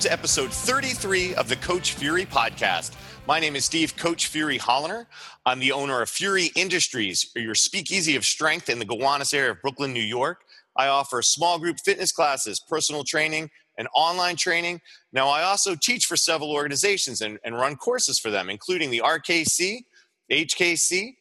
[0.00, 2.94] to episode 33 of the Coach Fury podcast.
[3.26, 5.04] My name is Steve Coach Fury Holliner.
[5.44, 9.60] I'm the owner of Fury Industries, your speakeasy of strength in the Gowanus area of
[9.60, 10.40] Brooklyn, New York.
[10.74, 14.80] I offer small group fitness classes, personal training, and online training.
[15.12, 19.02] Now, I also teach for several organizations and, and run courses for them, including the
[19.04, 19.84] RKC,
[20.30, 21.16] HKC,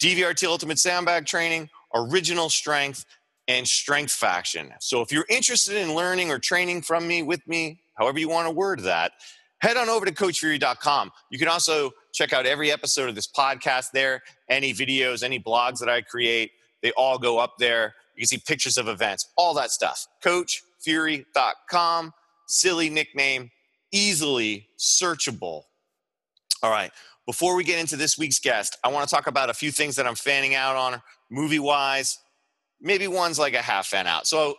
[0.00, 3.04] DVRT Ultimate Sandbag Training, Original Strength,
[3.46, 4.72] and Strength Faction.
[4.80, 8.46] So if you're interested in learning or training from me, with me, however you want
[8.46, 9.12] to word that,
[9.58, 11.10] head on over to coachfury.com.
[11.30, 15.78] You can also check out every episode of this podcast there, any videos, any blogs
[15.78, 16.52] that I create.
[16.82, 17.94] They all go up there.
[18.14, 20.06] You can see pictures of events, all that stuff.
[20.24, 22.12] Coachfury.com,
[22.46, 23.50] silly nickname,
[23.92, 25.62] easily searchable.
[26.62, 26.90] All right.
[27.26, 29.96] Before we get into this week's guest, I want to talk about a few things
[29.96, 32.18] that I'm fanning out on movie wise.
[32.80, 34.26] Maybe one's like a half fan out.
[34.26, 34.56] So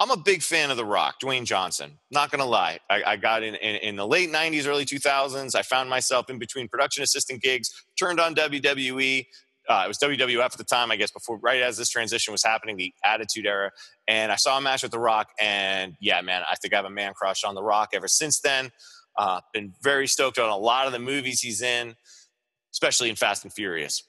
[0.00, 1.98] I'm a big fan of The Rock, Dwayne Johnson.
[2.10, 5.54] Not gonna lie, I, I got in, in, in the late '90s, early 2000s.
[5.54, 7.70] I found myself in between production assistant gigs.
[7.98, 9.26] Turned on WWE.
[9.66, 12.44] Uh, it was WWF at the time, I guess, before right as this transition was
[12.44, 13.70] happening, the Attitude Era.
[14.06, 16.84] And I saw a match with The Rock, and yeah, man, I think I have
[16.84, 18.72] a man crush on The Rock ever since then.
[19.16, 21.94] Uh, been very stoked on a lot of the movies he's in,
[22.72, 24.02] especially in Fast and Furious.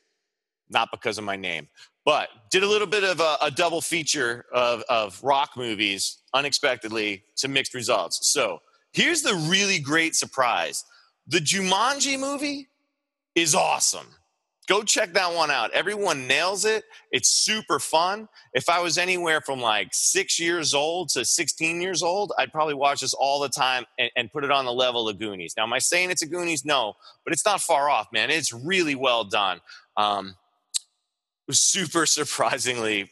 [0.70, 1.70] Not because of my name,
[2.06, 7.24] but did a little bit of a, a double feature of, of rock movies unexpectedly
[7.38, 8.32] to mixed results.
[8.32, 8.62] So
[8.94, 10.86] here's the really great surprise
[11.28, 12.68] the Jumanji movie
[13.34, 14.08] is awesome.
[14.68, 15.70] Go check that one out.
[15.72, 16.86] Everyone nails it.
[17.12, 18.28] It's super fun.
[18.54, 22.74] If I was anywhere from like six years old to 16 years old, I'd probably
[22.74, 25.54] watch this all the time and, and, put it on the level of Goonies.
[25.56, 26.66] Now, am I saying it's a Goonies?
[26.66, 28.32] No, but it's not far off, man.
[28.32, 29.62] It's really well done.
[29.98, 30.36] Um,
[31.52, 33.10] super surprisingly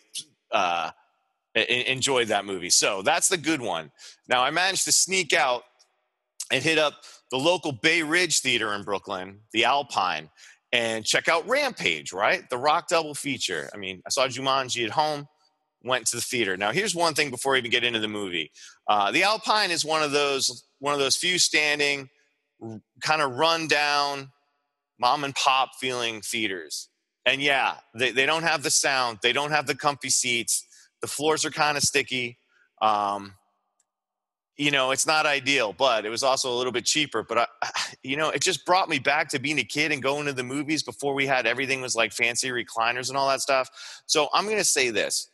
[0.52, 0.92] uh,
[1.56, 2.70] enjoyed that movie.
[2.70, 3.92] So that's the good one.
[4.28, 5.64] Now I managed to sneak out
[6.52, 6.94] and hit up
[7.32, 10.30] the local Bay Ridge Theater in Brooklyn, the Alpine,
[10.72, 12.14] and check out Rampage.
[12.14, 13.70] Right, the Rock double feature.
[13.74, 15.28] I mean, I saw Jumanji at home.
[15.86, 16.56] Went to the theater.
[16.56, 18.52] Now, here's one thing before we even get into the movie.
[18.88, 22.10] Uh, the Alpine is one of those one of those few standing,
[23.02, 24.30] kind of run down,
[24.98, 26.88] mom and pop feeling theaters
[27.26, 30.66] and yeah, they, they don't have the sound, they don't have the comfy seats,
[31.02, 32.38] the floors are kind of sticky.
[32.82, 33.36] Um,
[34.58, 37.24] you know, it's not ideal, but it was also a little bit cheaper.
[37.24, 37.68] But I,
[38.04, 40.44] you know, it just brought me back to being a kid and going to the
[40.44, 43.70] movies before we had everything was like fancy recliners and all that stuff.
[44.06, 45.30] So I'm going to say this: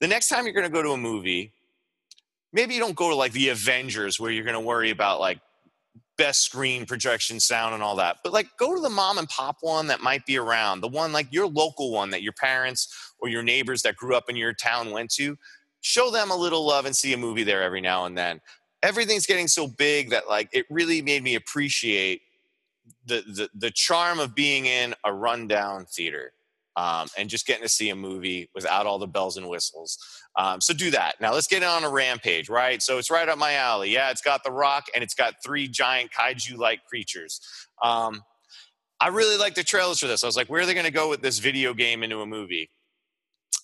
[0.00, 1.52] the next time you're going to go to a movie,
[2.52, 5.38] maybe you don't go to like the Avengers where you're going to worry about like
[6.16, 9.56] best screen projection sound and all that but like go to the mom and pop
[9.62, 13.28] one that might be around the one like your local one that your parents or
[13.28, 15.36] your neighbors that grew up in your town went to
[15.80, 18.40] show them a little love and see a movie there every now and then
[18.82, 22.22] everything's getting so big that like it really made me appreciate
[23.06, 26.32] the the, the charm of being in a rundown theater
[26.76, 29.98] um, and just getting to see a movie without all the bells and whistles.
[30.36, 31.14] Um, so do that.
[31.20, 32.82] Now let's get on a rampage, right?
[32.82, 33.90] So it's right up my alley.
[33.90, 37.40] Yeah, it's got The Rock and it's got three giant kaiju-like creatures.
[37.82, 38.22] Um,
[39.00, 40.24] I really like the trailers for this.
[40.24, 42.26] I was like, where are they going to go with this video game into a
[42.26, 42.70] movie?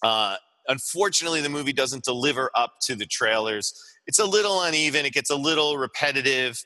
[0.02, 0.36] Uh,
[0.68, 3.72] unfortunately, the movie doesn't deliver up to the trailers.
[4.06, 5.06] It's a little uneven.
[5.06, 6.62] It gets a little repetitive.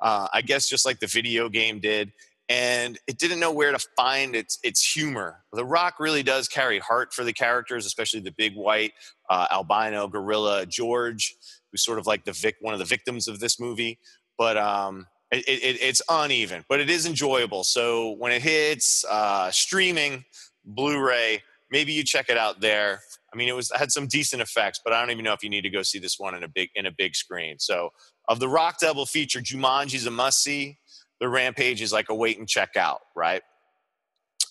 [0.00, 2.12] Uh, I guess just like the video game did
[2.48, 5.42] and it didn't know where to find its its humor.
[5.52, 8.92] The Rock really does carry heart for the characters, especially the big white
[9.28, 11.34] uh, albino gorilla George,
[11.70, 13.98] who's sort of like the vic one of the victims of this movie.
[14.38, 17.64] But um, it, it, it's uneven, but it is enjoyable.
[17.64, 20.24] So when it hits uh, streaming
[20.64, 23.00] Blu-ray, maybe you check it out there.
[23.32, 25.50] I mean, it was had some decent effects, but I don't even know if you
[25.50, 27.58] need to go see this one in a big in a big screen.
[27.58, 27.90] So
[28.28, 30.78] of the Rock double feature, Jumanji's a must see
[31.20, 33.42] the rampage is like a wait and check out, right?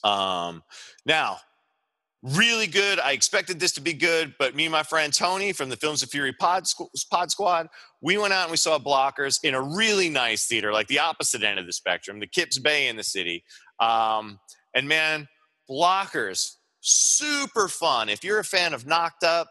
[0.04, 0.64] Um,
[1.06, 1.38] now,
[2.22, 3.00] really good.
[3.00, 6.02] I expected this to be good, but me and my friend Tony from the Films
[6.02, 6.66] of Fury Pod,
[7.12, 7.68] Pod Squad,
[8.02, 11.44] we went out and we saw Blockers in a really nice theater, like the opposite
[11.44, 13.44] end of the spectrum, the Kips Bay in the city.
[13.80, 14.40] Um,
[14.74, 15.28] and man,
[15.70, 18.10] Blockers, super fun.
[18.10, 19.48] If you're a fan of Knocked Up,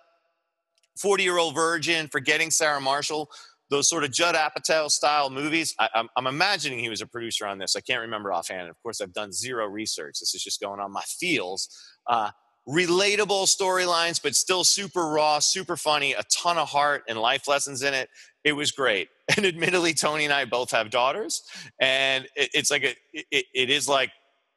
[0.99, 3.28] 40 Year Old Virgin, Forgetting Sarah Marshall,
[3.70, 5.75] those sort of Judd Apatow style movies.
[5.78, 7.76] I, am I'm imagining he was a producer on this.
[7.76, 8.69] I can't remember offhand.
[8.69, 10.20] Of course, I've done zero research.
[10.20, 11.69] This is just going on my feels.
[12.06, 12.31] Uh,
[12.69, 17.82] relatable storylines, but still super raw, super funny, a ton of heart and life lessons
[17.82, 18.08] in it.
[18.43, 19.08] It was great.
[19.38, 21.40] And admittedly, Tony and I both have daughters,
[21.81, 24.11] and it, it's like a, it, it is like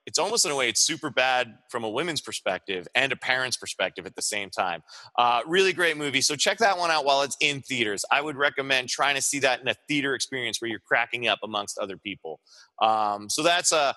[0.07, 3.57] it's almost in a way it's super bad from a women's perspective and a parent's
[3.57, 4.81] perspective at the same time.
[5.19, 6.21] Uh, really great movie.
[6.21, 8.05] So check that one out while it's in theaters.
[8.09, 11.39] I would recommend trying to see that in a theater experience where you're cracking up
[11.43, 12.39] amongst other people.
[12.81, 13.93] Um, so that's a uh,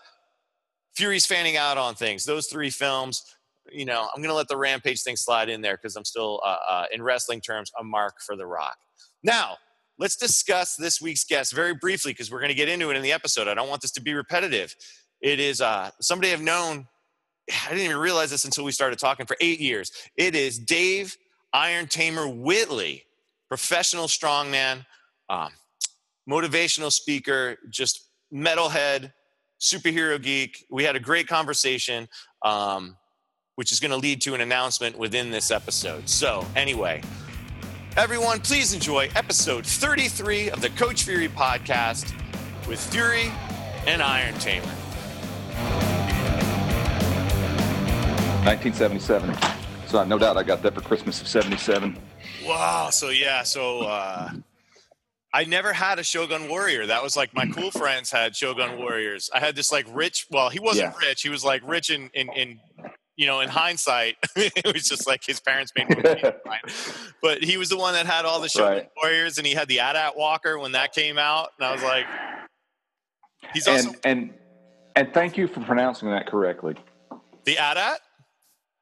[0.97, 2.25] Fury's fanning out on things.
[2.25, 3.23] Those three films.
[3.71, 6.41] You know, I'm going to let the Rampage thing slide in there because I'm still,
[6.45, 8.77] uh, uh, in wrestling terms, a mark for The Rock.
[9.23, 9.59] Now,
[9.97, 13.03] let's discuss this week's guest very briefly because we're going to get into it in
[13.03, 13.47] the episode.
[13.47, 14.75] I don't want this to be repetitive.
[15.21, 16.87] It is uh, somebody I've known.
[17.67, 19.93] I didn't even realize this until we started talking for eight years.
[20.17, 21.17] It is Dave
[21.53, 23.05] Iron Tamer Whitley,
[23.49, 24.87] professional strongman,
[25.29, 25.51] um,
[26.29, 29.13] motivational speaker, just metalhead,
[29.61, 30.65] superhero geek.
[30.71, 32.09] We had a great conversation,
[32.45, 32.97] um,
[33.57, 36.09] which is going to lead to an announcement within this episode.
[36.09, 37.03] So, anyway,
[37.97, 42.15] everyone, please enjoy episode 33 of the Coach Fury podcast
[42.69, 43.31] with Fury
[43.87, 44.73] and Iron Tamer.
[48.45, 49.37] 1977.
[49.87, 51.97] So no doubt I got that for Christmas of 77.
[52.47, 52.91] Wow.
[52.91, 53.43] So yeah.
[53.43, 54.31] So uh,
[55.33, 56.87] I never had a Shogun Warrior.
[56.87, 59.31] That was like my cool friends had Shogun Warriors.
[59.35, 60.27] I had this like rich.
[60.31, 61.09] Well, he wasn't yeah.
[61.09, 61.23] rich.
[61.23, 62.61] He was like rich in in, in
[63.21, 66.33] you know, in hindsight, it was just like his parents made movies.
[67.23, 68.89] but he was the one that had all the Shogun right.
[68.97, 72.07] Warriors, and he had the AT-AT Walker when that came out, and I was like,
[73.53, 74.35] he's also and and,
[74.97, 76.77] and thank you for pronouncing that correctly.
[77.45, 78.01] The AT-AT.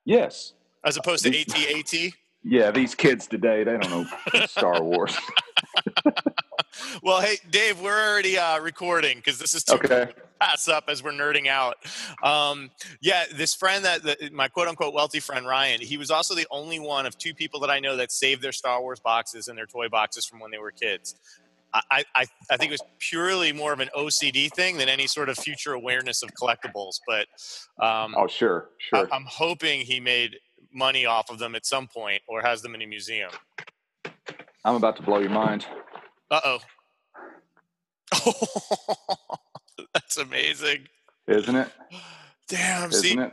[0.09, 0.55] Yes.
[0.83, 2.13] As opposed to AT-AT?
[2.45, 4.07] Yeah, these kids today, they don't know
[4.47, 5.15] Star Wars.
[7.03, 10.13] well, hey, Dave, we're already uh, recording because this is too okay.
[10.41, 11.79] pass up as we're nerding out.
[12.23, 12.71] Um,
[13.03, 16.47] yeah, this friend that the, my quote unquote wealthy friend Ryan, he was also the
[16.51, 19.59] only one of two people that I know that saved their Star Wars boxes and
[19.59, 21.17] their toy boxes from when they were kids.
[21.75, 25.29] I, I, I think it was purely more of an OCD thing than any sort
[25.29, 27.01] of future awareness of collectibles.
[27.07, 27.27] But
[27.85, 29.09] um, oh, sure, sure.
[29.11, 30.37] I, I'm hoping he made
[30.73, 33.31] money off of them at some point or has them in a museum.
[34.65, 35.67] I'm about to blow your mind.
[36.31, 36.59] Uh oh.
[39.95, 40.89] That's amazing.
[41.27, 41.69] Isn't it?
[42.49, 42.91] Damn.
[42.91, 43.33] Isn't see, it?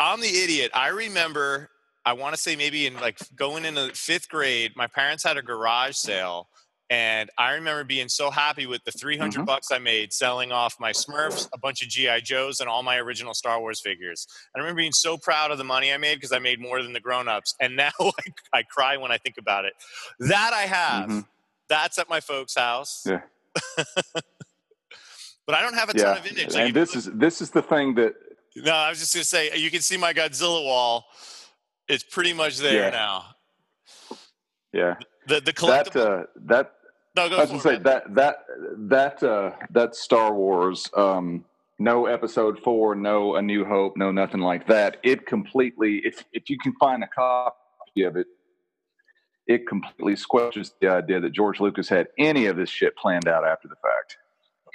[0.00, 0.70] I'm the idiot.
[0.74, 1.70] I remember,
[2.06, 5.42] I want to say maybe in like going into fifth grade, my parents had a
[5.42, 6.48] garage sale
[6.94, 9.44] and I remember being so happy with the 300 mm-hmm.
[9.46, 12.98] bucks I made selling off my Smurfs, a bunch of GI Joes, and all my
[12.98, 14.28] original Star Wars figures.
[14.54, 16.92] I remember being so proud of the money I made because I made more than
[16.92, 17.56] the grown-ups.
[17.60, 18.12] And now I,
[18.52, 19.72] I, cry when I think about it.
[20.20, 21.08] That I have.
[21.08, 21.20] Mm-hmm.
[21.68, 23.02] That's at my folks' house.
[23.04, 23.22] Yeah.
[23.76, 26.54] but I don't have a ton of vintage.
[26.54, 28.14] Like and this is this is the thing that.
[28.54, 31.06] No, I was just gonna say you can see my Godzilla wall.
[31.88, 32.90] It's pretty much there yeah.
[32.90, 33.24] now.
[34.72, 34.94] Yeah.
[35.26, 35.92] The the collectible.
[35.92, 36.72] That uh, that.
[37.16, 38.38] No, go I was gonna say that that
[38.88, 40.88] that uh, that Star Wars.
[40.96, 41.44] Um,
[41.78, 44.98] no episode four, no A New Hope, no nothing like that.
[45.02, 48.26] It completely, if if you can find a copy of it,
[49.46, 53.46] it completely squelches the idea that George Lucas had any of this shit planned out
[53.46, 54.18] after the fact.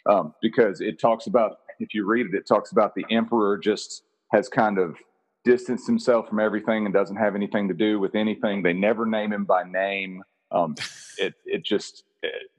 [0.06, 4.04] Um, because it talks about, if you read it, it talks about the emperor just
[4.32, 4.96] has kind of
[5.44, 8.62] distanced himself from everything and doesn't have anything to do with anything.
[8.62, 10.24] They never name him by name.
[10.52, 10.76] Um,
[11.18, 12.04] it it just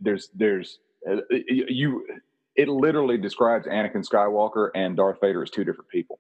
[0.01, 0.79] there's there's
[1.09, 1.17] uh,
[1.49, 2.07] you
[2.57, 6.19] it literally describes Anakin Skywalker and Darth Vader as two different people.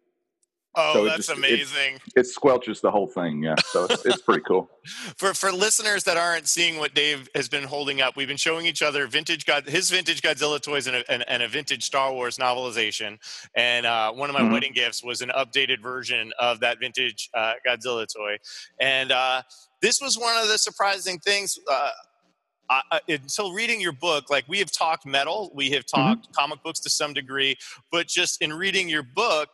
[0.76, 1.96] Oh, so that's just, amazing!
[2.14, 3.56] It, it, squelches the whole thing, yeah.
[3.66, 4.70] So it's, it's pretty cool.
[5.16, 8.66] for for listeners that aren't seeing what Dave has been holding up, we've been showing
[8.66, 12.12] each other vintage God, his vintage Godzilla toys and a, and, and a vintage Star
[12.12, 13.18] Wars novelization.
[13.56, 14.52] And uh, one of my mm-hmm.
[14.52, 18.38] wedding gifts was an updated version of that vintage uh, Godzilla toy.
[18.80, 19.42] And uh,
[19.82, 21.58] this was one of the surprising things.
[22.70, 26.00] Uh, I, until reading your book, like we have talked metal, we have mm-hmm.
[26.00, 26.32] talked mm-hmm.
[26.32, 27.58] comic books to some degree,
[27.90, 29.48] but just in reading your book,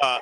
[0.00, 0.18] uh,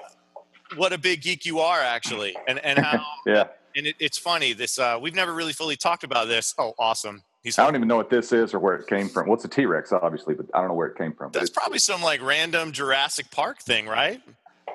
[0.77, 3.49] what a big geek you are actually, and and how yeah.
[3.77, 4.53] And it, it's funny.
[4.53, 6.55] This uh, we've never really fully talked about this.
[6.59, 7.23] Oh, awesome!
[7.43, 9.29] He's I don't even know what this is or where it came from.
[9.29, 11.33] What's a T Rex, obviously, but I don't know where it came from.
[11.33, 14.23] That's probably some like random Jurassic Park thing, right?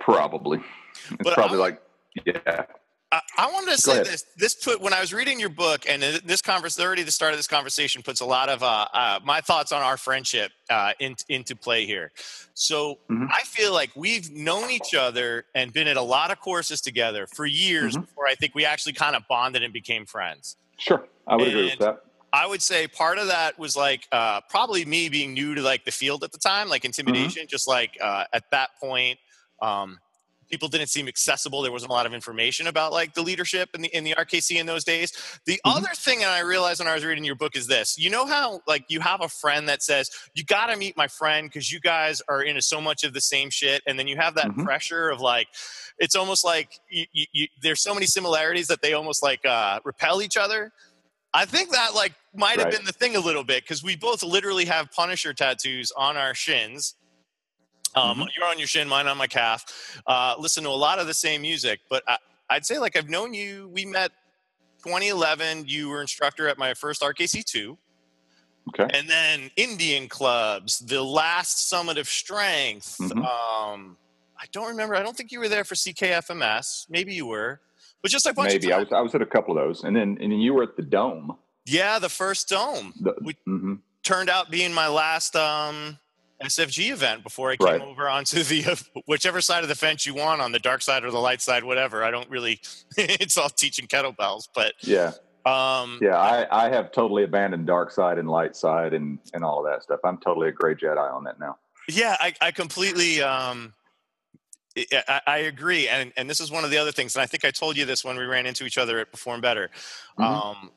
[0.01, 0.59] Probably.
[1.11, 1.81] It's but probably I, like
[2.25, 2.65] yeah.
[3.11, 4.25] I, I wanted to say this.
[4.37, 7.39] This put when I was reading your book, and this conversation, already the start of
[7.39, 11.15] this conversation puts a lot of uh, uh, my thoughts on our friendship uh, in,
[11.27, 12.11] into play here.
[12.53, 13.25] So mm-hmm.
[13.31, 17.25] I feel like we've known each other and been at a lot of courses together
[17.25, 18.01] for years mm-hmm.
[18.01, 20.55] before I think we actually kind of bonded and became friends.
[20.77, 22.03] Sure, I would and agree with that.
[22.31, 25.83] I would say part of that was like uh, probably me being new to like
[25.83, 26.87] the field at the time, like mm-hmm.
[26.87, 27.43] intimidation.
[27.43, 27.49] Mm-hmm.
[27.49, 29.17] Just like uh, at that point.
[29.61, 29.97] Um,
[30.49, 31.61] people didn't seem accessible.
[31.61, 34.59] There wasn't a lot of information about like the leadership in the in the RKC
[34.59, 35.11] in those days.
[35.45, 35.77] The mm-hmm.
[35.77, 38.25] other thing that I realized when I was reading your book is this: you know
[38.25, 41.71] how like you have a friend that says you got to meet my friend because
[41.71, 44.47] you guys are into so much of the same shit, and then you have that
[44.47, 44.63] mm-hmm.
[44.63, 45.47] pressure of like
[45.99, 49.79] it's almost like you, you, you, there's so many similarities that they almost like uh,
[49.83, 50.71] repel each other.
[51.33, 52.77] I think that like might have right.
[52.77, 56.33] been the thing a little bit because we both literally have Punisher tattoos on our
[56.33, 56.95] shins.
[57.95, 58.27] Um, mm-hmm.
[58.37, 60.01] You're on your shin, mine on my calf.
[60.05, 62.17] Uh, listen to a lot of the same music, but I,
[62.49, 63.69] I'd say like I've known you.
[63.73, 64.11] We met
[64.83, 65.65] 2011.
[65.67, 67.77] You were instructor at my first RKC two.
[68.69, 68.87] Okay.
[68.97, 72.97] And then Indian clubs, the last summit of strength.
[72.99, 73.19] Mm-hmm.
[73.19, 73.97] Um,
[74.37, 74.95] I don't remember.
[74.95, 76.89] I don't think you were there for CKFMS.
[76.89, 77.61] Maybe you were,
[78.01, 78.87] but just like maybe I was.
[78.91, 80.83] I was at a couple of those, and then and then you were at the
[80.83, 81.35] Dome.
[81.65, 82.93] Yeah, the first Dome.
[82.99, 83.75] The, we, mm-hmm.
[84.01, 85.99] Turned out being my last um,
[86.43, 87.81] SFG event before I came right.
[87.81, 91.03] over onto the uh, whichever side of the fence you want on the dark side
[91.03, 92.03] or the light side, whatever.
[92.03, 92.59] I don't really.
[92.97, 95.11] it's all teaching kettlebells, but yeah.
[95.45, 99.65] Um, yeah, I, I have totally abandoned dark side and light side and, and all
[99.65, 99.99] of that stuff.
[100.03, 101.57] I'm totally a gray Jedi on that now.
[101.87, 103.73] Yeah, I, I completely um,
[104.77, 107.45] I, I, agree, and and this is one of the other things, and I think
[107.45, 109.69] I told you this when we ran into each other at Perform Better.
[110.19, 110.23] Mm-hmm.
[110.23, 110.71] Um,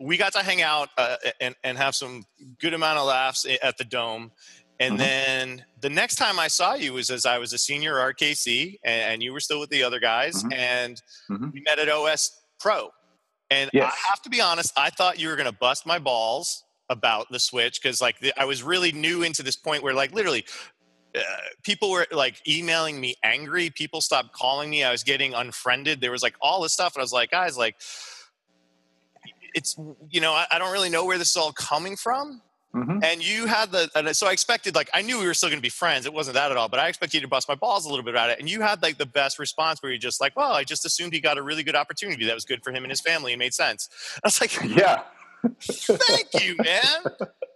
[0.00, 2.24] we got to hang out uh, and and have some
[2.60, 4.32] good amount of laughs at the dome.
[4.80, 4.98] And mm-hmm.
[4.98, 9.22] then the next time I saw you was as I was a senior RKC, and,
[9.22, 10.52] you were still with the other guys, mm-hmm.
[10.52, 11.50] and mm-hmm.
[11.52, 12.90] we met at OS Pro.
[13.50, 13.92] And yes.
[13.92, 17.26] I have to be honest, I thought you were going to bust my balls about
[17.30, 20.44] the switch because like the, I was really new into this point where like literally
[21.14, 21.20] uh,
[21.62, 23.70] people were like emailing me angry.
[23.70, 24.84] People stopped calling me.
[24.84, 26.00] I was getting unfriended.
[26.00, 27.76] There was like all this stuff, and I was like, guys, like,
[29.54, 29.76] it's
[30.10, 32.42] you know, I, I don't really know where this is all coming from.
[32.74, 32.98] Mm-hmm.
[33.02, 35.58] And you had the, and so I expected, like, I knew we were still going
[35.58, 36.04] to be friends.
[36.04, 38.04] It wasn't that at all, but I expected you to bust my balls a little
[38.04, 38.38] bit about it.
[38.38, 41.12] And you had like the best response where you're just like, well, I just assumed
[41.14, 43.38] he got a really good opportunity that was good for him and his family and
[43.38, 43.88] made sense.
[44.24, 45.02] I was like, yeah,
[45.62, 47.02] thank you, man.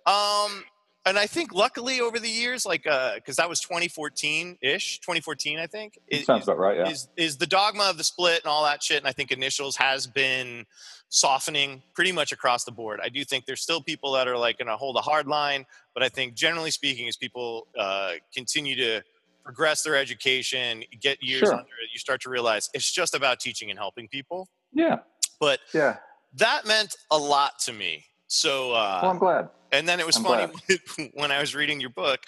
[0.07, 0.65] Um,
[1.05, 5.59] and I think luckily over the years, like because uh, that was 2014 ish, 2014,
[5.59, 5.99] I think.
[6.09, 6.77] Is, sounds about right.
[6.77, 6.89] Yeah.
[6.89, 9.77] Is is the dogma of the split and all that shit, and I think initials
[9.77, 10.65] has been
[11.09, 13.01] softening pretty much across the board.
[13.03, 15.67] I do think there's still people that are like going to hold a hard line,
[15.93, 19.03] but I think generally speaking, as people uh, continue to
[19.45, 21.53] progress their education, get years sure.
[21.53, 24.49] under it, you start to realize it's just about teaching and helping people.
[24.73, 25.01] Yeah.
[25.41, 25.97] But yeah,
[26.37, 28.07] that meant a lot to me.
[28.33, 29.49] So uh, well, I'm glad.
[29.73, 30.53] And then it was I'm funny
[31.15, 32.21] when I was reading your book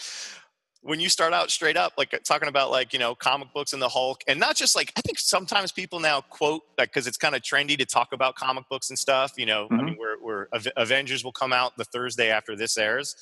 [0.85, 3.81] when you start out straight up like talking about like you know comic books and
[3.81, 7.17] the hulk and not just like i think sometimes people now quote like because it's
[7.17, 9.81] kind of trendy to talk about comic books and stuff you know mm-hmm.
[9.81, 10.47] i mean we're, we're
[10.77, 13.17] avengers will come out the thursday after this airs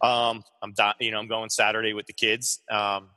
[0.00, 3.08] um i'm you know i'm going saturday with the kids um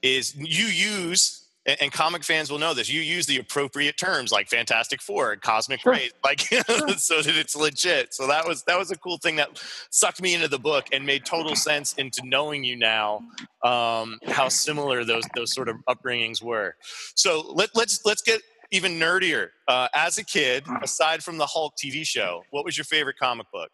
[0.00, 2.88] is you use and, and, comic fans will know this.
[2.88, 5.92] You use the appropriate terms like Fantastic Four and Cosmic sure.
[5.92, 6.62] Rays, like sure.
[6.96, 8.14] so that it's legit.
[8.14, 11.04] So that was that was a cool thing that sucked me into the book and
[11.04, 13.20] made total sense into knowing you now,
[13.64, 16.76] um, how similar those those sort of upbringings were.
[17.14, 19.48] So let, let's let's get even nerdier.
[19.68, 23.46] Uh, as a kid, aside from the Hulk TV show, what was your favorite comic
[23.52, 23.70] book?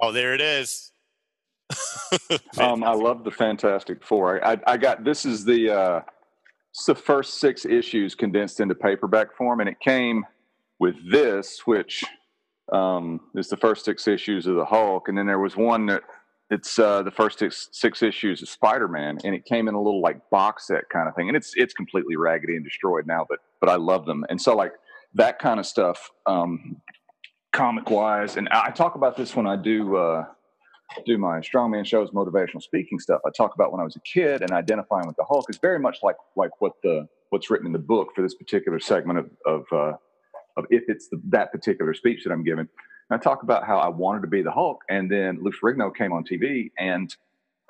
[0.00, 0.92] Oh, there it is.
[2.58, 4.44] Um, I love the Fantastic Four.
[4.44, 6.00] I, I, got this is the uh,
[6.86, 10.24] the first six issues condensed into paperback form, and it came
[10.78, 12.04] with this, which
[12.72, 16.02] um, is the first six issues of the Hulk, and then there was one that
[16.50, 20.00] it's uh, the first six, six issues of Spider-Man, and it came in a little
[20.00, 23.40] like box set kind of thing, and it's it's completely raggedy and destroyed now, but
[23.60, 24.72] but I love them, and so like
[25.14, 26.76] that kind of stuff, um,
[27.52, 29.96] comic wise, and I talk about this when I do.
[29.96, 30.26] Uh,
[31.04, 34.42] do my strongman shows, motivational speaking stuff, I talk about when I was a kid
[34.42, 37.72] and identifying with the Hulk is very much like like what the what's written in
[37.72, 39.96] the book for this particular segment of of, uh,
[40.56, 42.68] of if it's the, that particular speech that I'm giving.
[43.10, 45.94] And I talk about how I wanted to be the Hulk, and then Lou Ferrigno
[45.94, 47.14] came on TV, and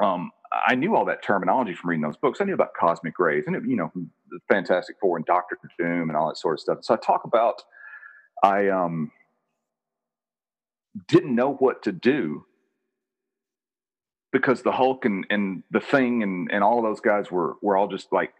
[0.02, 0.30] um,
[0.66, 2.40] I knew all that terminology from reading those books.
[2.40, 6.16] I knew about cosmic rays and you know the Fantastic Four and Doctor Doom and
[6.16, 6.78] all that sort of stuff.
[6.82, 7.62] So I talk about
[8.42, 9.10] I um,
[11.08, 12.44] didn't know what to do
[14.36, 17.74] because the Hulk and, and the Thing and, and all of those guys were were
[17.74, 18.34] all just like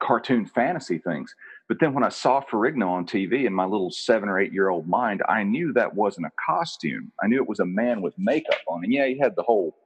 [0.00, 1.34] cartoon fantasy things.
[1.68, 4.68] But then when I saw Ferrigno on TV in my little seven or eight year
[4.68, 7.10] old mind, I knew that wasn't a costume.
[7.20, 8.84] I knew it was a man with makeup on.
[8.84, 9.76] And yeah, he had the whole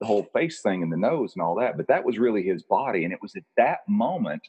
[0.00, 2.62] the whole face thing and the nose and all that, but that was really his
[2.62, 3.04] body.
[3.04, 4.42] And it was at that moment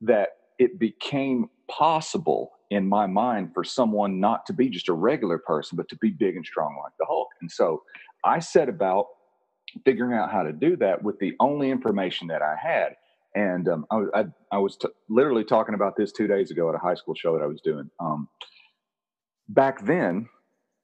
[0.00, 0.28] that
[0.58, 5.76] it became possible in my mind for someone not to be just a regular person,
[5.76, 7.28] but to be big and strong like the Hulk.
[7.42, 7.82] And so
[8.24, 9.06] I set about
[9.84, 12.96] figuring out how to do that with the only information that I had.
[13.34, 16.74] And um, I, I, I, was t- literally talking about this two days ago at
[16.74, 17.90] a high school show that I was doing.
[17.98, 18.28] Um,
[19.48, 20.28] back then,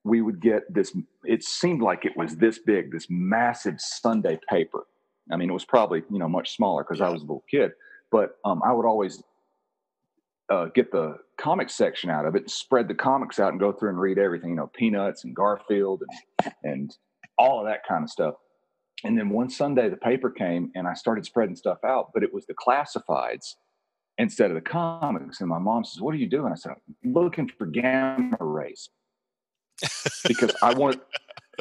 [0.02, 4.84] we would get this, it seemed like it was this big, this massive Sunday paper.
[5.30, 7.72] I mean, it was probably, you know, much smaller because I was a little kid,
[8.10, 9.22] but um, I would always
[10.50, 13.90] uh, get the comic section out of it, spread the comics out, and go through
[13.90, 14.50] and read everything.
[14.50, 16.96] You know, Peanuts and Garfield and and
[17.38, 18.34] all of that kind of stuff.
[19.04, 22.32] And then one Sunday, the paper came, and I started spreading stuff out, but it
[22.32, 23.54] was the classifieds
[24.18, 25.40] instead of the comics.
[25.40, 28.90] And my mom says, "What are you doing?" I said, "I'm looking for gamma rays
[30.26, 31.00] because I want."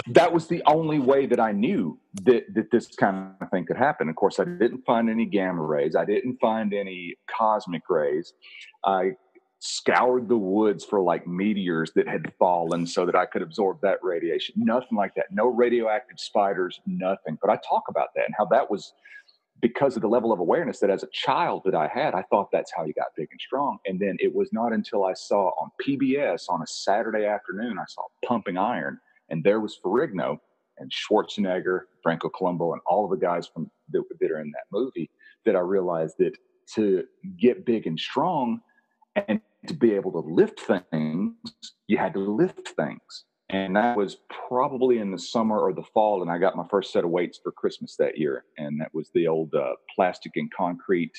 [0.08, 3.78] that was the only way that I knew that, that this kind of thing could
[3.78, 4.10] happen.
[4.10, 5.96] Of course, I didn't find any gamma rays.
[5.96, 8.34] I didn't find any cosmic rays.
[8.86, 9.12] I
[9.60, 14.00] scoured the woods for like meteors that had fallen so that I could absorb that
[14.02, 14.56] radiation.
[14.58, 15.26] Nothing like that.
[15.32, 17.38] No radioactive spiders, nothing.
[17.42, 18.94] But I talk about that and how that was
[19.62, 22.48] because of the level of awareness that as a child that I had, I thought
[22.52, 23.78] that's how you got big and strong.
[23.86, 27.84] And then it was not until I saw on PBS on a Saturday afternoon, I
[27.90, 28.98] saw Pumping Iron
[29.30, 30.38] and there was Ferrigno
[30.78, 34.64] and Schwarzenegger, Franco Columbu, and all of the guys from that, that are in that
[34.72, 35.10] movie
[35.46, 36.32] that I realized that
[36.76, 37.04] to
[37.38, 38.62] get big and strong
[39.28, 41.34] and to be able to lift things,
[41.88, 43.26] you had to lift things.
[43.52, 46.22] And that was probably in the summer or the fall.
[46.22, 48.44] And I got my first set of weights for Christmas that year.
[48.58, 51.14] And that was the old uh, plastic and concrete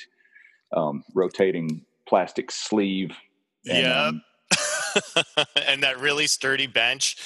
[0.76, 3.16] um, rotating plastic sleeve.
[3.64, 4.06] yeah.
[4.06, 4.22] Um,
[5.66, 7.16] and that really sturdy bench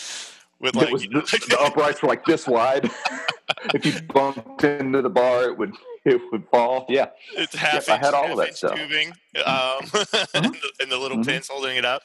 [0.61, 2.91] with like was, you the, the uprights were like this wide.
[3.75, 5.75] if you bumped into the bar, it would
[6.15, 6.87] it would fall.
[6.89, 7.75] Yeah, it's half.
[7.75, 8.77] Inch, I had all of that stuff.
[8.77, 9.15] Tubing, um,
[9.47, 10.37] mm-hmm.
[10.37, 11.31] and, the, and, the, little mm-hmm.
[11.31, 12.03] pins holding it up.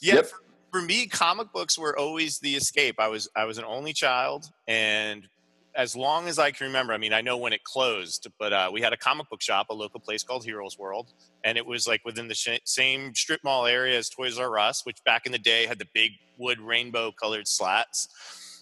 [0.00, 0.26] Yeah, yep.
[0.26, 0.38] for,
[0.70, 2.96] for me, comic books were always the escape.
[2.98, 5.28] I was I was an only child, and
[5.74, 8.70] as long as I can remember, I mean, I know when it closed, but uh,
[8.72, 11.12] we had a comic book shop, a local place called Heroes World,
[11.44, 14.84] and it was like within the sh- same strip mall area as Toys R Us,
[14.84, 18.08] which back in the day had the big wood rainbow colored slats.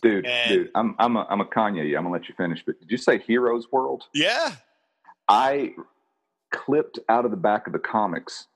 [0.03, 1.89] Dude, and, dude, I'm I'm a, I'm a Kanye.
[1.97, 4.05] I'm gonna let you finish, but did you say Heroes World?
[4.15, 4.55] Yeah.
[5.31, 5.75] I
[6.53, 8.49] clipped out of the back of the comics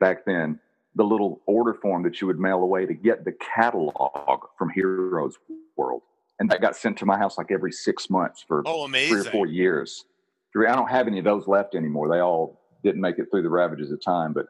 [0.00, 0.58] back then
[0.96, 5.38] the little order form that you would mail away to get the catalog from Heroes
[5.76, 6.02] World
[6.40, 9.24] and that got sent to my house like every six months for oh, three or
[9.24, 10.04] four years.
[10.56, 12.08] I don't have any of those left anymore.
[12.08, 14.46] They all didn't make it through the ravages of time, but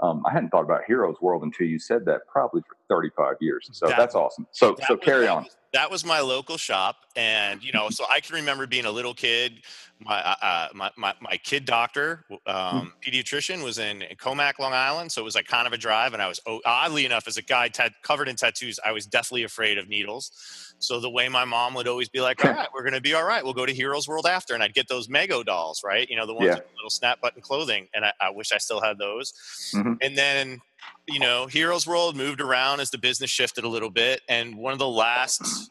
[0.00, 3.70] um, I hadn't thought about Heroes World until you said that probably for 35 years.
[3.72, 4.46] So that, that's awesome.
[4.50, 5.44] So, so carry on.
[5.44, 6.96] Was, that was my local shop.
[7.16, 9.62] And, you know, so I can remember being a little kid,
[10.00, 12.86] my, uh, uh my, my, my, kid doctor, um, mm-hmm.
[13.06, 15.12] pediatrician was in Commack, Long Island.
[15.12, 16.12] So it was like kind of a drive.
[16.12, 19.06] And I was, oh, oddly enough, as a guy t- covered in tattoos, I was
[19.06, 20.74] deathly afraid of needles.
[20.78, 23.14] So the way my mom would always be like, all right, we're going to be
[23.14, 23.44] all right.
[23.44, 24.54] We'll go to Heroes World after.
[24.54, 26.08] And I'd get those Mego dolls, right?
[26.08, 26.54] You know, the ones yeah.
[26.54, 27.88] with the little snap button clothing.
[27.94, 29.32] And I, I wish I still had those.
[29.74, 29.94] Mm-hmm.
[30.00, 30.60] And then,
[31.08, 34.22] you know, Heroes World moved around as the business shifted a little bit.
[34.28, 35.68] And one of the last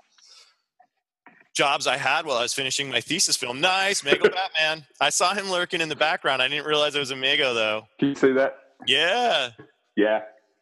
[1.53, 4.85] jobs I had while I was finishing my thesis film, nice, Mego Batman.
[5.01, 6.41] I saw him lurking in the background.
[6.41, 7.87] I didn't realize it was a Mego though.
[7.99, 8.57] Can you see that?
[8.87, 9.51] Yeah.
[9.95, 10.21] Yeah.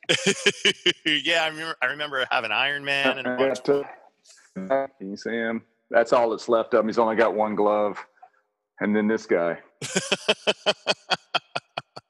[1.05, 1.75] yeah, I remember.
[1.81, 3.27] I remember having Iron Man and.
[3.65, 3.83] To,
[4.55, 5.62] can you see him?
[5.91, 6.88] That's all that's left of him.
[6.88, 8.03] He's only got one glove,
[8.79, 9.60] and then this guy.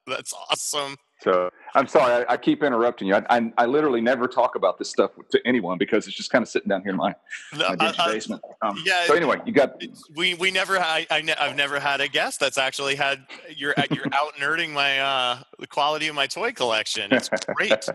[0.08, 0.95] that's awesome.
[1.19, 3.15] So I'm sorry, I, I keep interrupting you.
[3.15, 6.43] I, I, I, literally never talk about this stuff to anyone because it's just kind
[6.43, 7.15] of sitting down here in my,
[7.53, 8.41] my uh, basement.
[8.62, 9.06] Um, yeah.
[9.06, 9.82] So anyway, you got
[10.15, 13.25] we we never had I, have never had a guest that's actually had
[13.56, 17.12] you're you're out nerding my uh the quality of my toy collection.
[17.12, 17.89] It's great.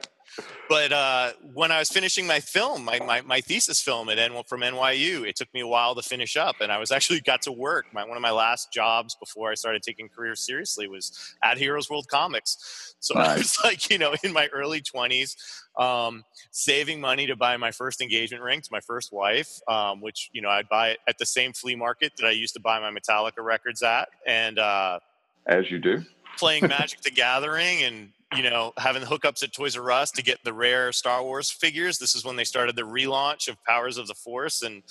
[0.69, 4.33] but uh, when I was finishing my film, my, my, my thesis film at N-
[4.47, 7.43] from NYU, it took me a while to finish up, and I was actually got
[7.43, 7.87] to work.
[7.93, 11.91] My, one of my last jobs before I started taking career seriously was at Heroes
[11.91, 12.95] World Comics.
[13.01, 13.29] So nice.
[13.29, 15.37] I was like, you know, in my early twenties,
[15.79, 20.31] um, saving money to buy my first engagement ring to my first wife, um, which
[20.33, 22.79] you know I'd buy it at the same flea market that I used to buy
[22.81, 24.99] my Metallica records at, and uh,
[25.47, 26.05] as you do,
[26.37, 30.23] playing Magic the Gathering and you know, having the hookups at Toys R Us to
[30.23, 31.99] get the rare Star Wars figures.
[31.99, 34.83] This is when they started the relaunch of Powers of the Force, and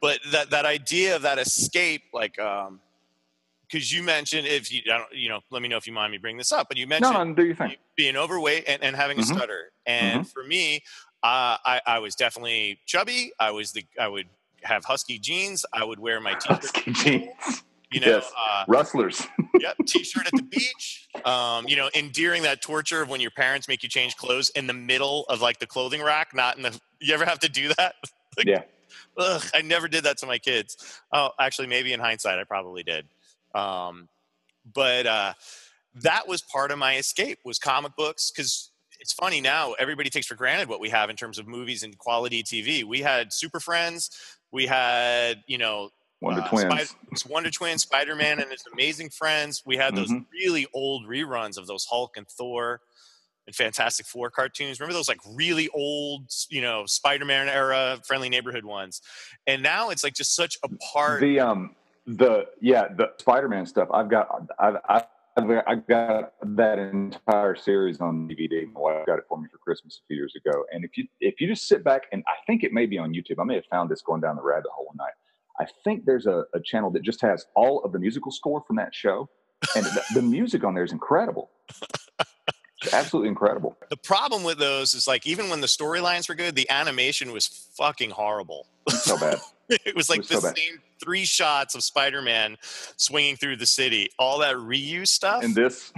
[0.00, 2.80] but that that idea of that escape, like, um,
[3.70, 6.18] because you mentioned if you, don't, you know, let me know if you mind me
[6.18, 9.18] bring this up, but you mentioned no, do you think being overweight and, and having
[9.18, 9.32] mm-hmm.
[9.32, 10.28] a stutter, and mm-hmm.
[10.28, 10.82] for me,
[11.22, 13.32] uh, I, I was definitely chubby.
[13.38, 14.26] I was the I would
[14.62, 15.64] have husky jeans.
[15.72, 16.94] I would wear my t-shirt.
[16.94, 18.32] jeans You know, yes.
[18.36, 19.26] uh, rustlers.
[19.60, 21.08] yep, t-shirt at the beach.
[21.24, 24.66] Um, you know, endearing that torture of when your parents make you change clothes in
[24.66, 26.80] the middle of like the clothing rack, not in the.
[27.00, 27.94] You ever have to do that?
[28.36, 28.62] like, yeah.
[29.18, 31.00] Ugh, I never did that to my kids.
[31.12, 33.06] Oh, actually, maybe in hindsight, I probably did.
[33.54, 34.08] Um,
[34.72, 35.32] but uh,
[36.02, 40.26] that was part of my escape was comic books because it's funny now everybody takes
[40.26, 43.58] for granted what we have in terms of movies and quality tv we had super
[43.58, 44.10] friends
[44.52, 45.88] we had you know
[46.20, 49.62] Wonder uh, Twins, Spider- Wonder Twins, Spider Man, and his amazing friends.
[49.64, 50.24] We had those mm-hmm.
[50.32, 52.80] really old reruns of those Hulk and Thor
[53.46, 54.80] and Fantastic Four cartoons.
[54.80, 59.00] Remember those like really old, you know, Spider-Man era friendly neighborhood ones.
[59.46, 61.22] And now it's like just such a part.
[61.22, 61.74] The um
[62.06, 63.88] the yeah the Spider-Man stuff.
[63.92, 65.04] I've got I've I've,
[65.66, 68.70] I've got that entire series on DVD.
[68.72, 70.64] My wife got it for me for Christmas a few years ago.
[70.72, 73.12] And if you if you just sit back and I think it may be on
[73.12, 73.38] YouTube.
[73.38, 75.12] I may have found this going down the rabbit hole one night.
[75.58, 78.76] I think there's a, a channel that just has all of the musical score from
[78.76, 79.28] that show,
[79.76, 81.50] and the, the music on there is incredible.
[82.82, 83.76] It's absolutely incredible.
[83.90, 87.46] The problem with those is like even when the storylines were good, the animation was
[87.46, 88.66] fucking horrible.
[88.88, 89.38] So bad.
[89.68, 92.56] it was like it was the so same three shots of Spider-Man
[92.96, 94.10] swinging through the city.
[94.18, 95.42] All that reuse stuff.
[95.42, 95.92] And this,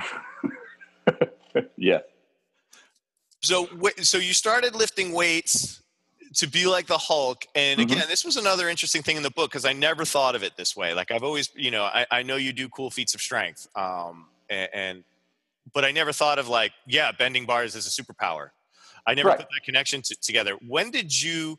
[1.77, 2.01] yeah.
[3.41, 5.83] So, so you started lifting weights
[6.35, 7.45] to be like the Hulk.
[7.55, 7.87] And mm-hmm.
[7.87, 8.09] again, mm-hmm.
[8.09, 10.77] this was another interesting thing in the book because I never thought of it this
[10.77, 10.95] way.
[10.95, 13.67] Like I've always, you know, I, I know you do cool feats of strength.
[13.75, 15.05] Um, and, and
[15.73, 18.51] but I never thought of like, yeah, bending bars is a superpower.
[19.07, 19.38] I never right.
[19.38, 20.57] put that connection t- together.
[20.67, 21.59] When did you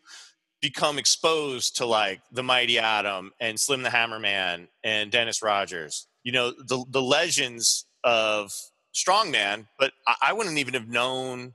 [0.63, 6.08] become exposed to like the Mighty Atom and Slim the Hammerman and Dennis Rogers?
[6.23, 8.52] You know, the the legends of
[8.95, 11.54] strongman, but I, I wouldn't even have known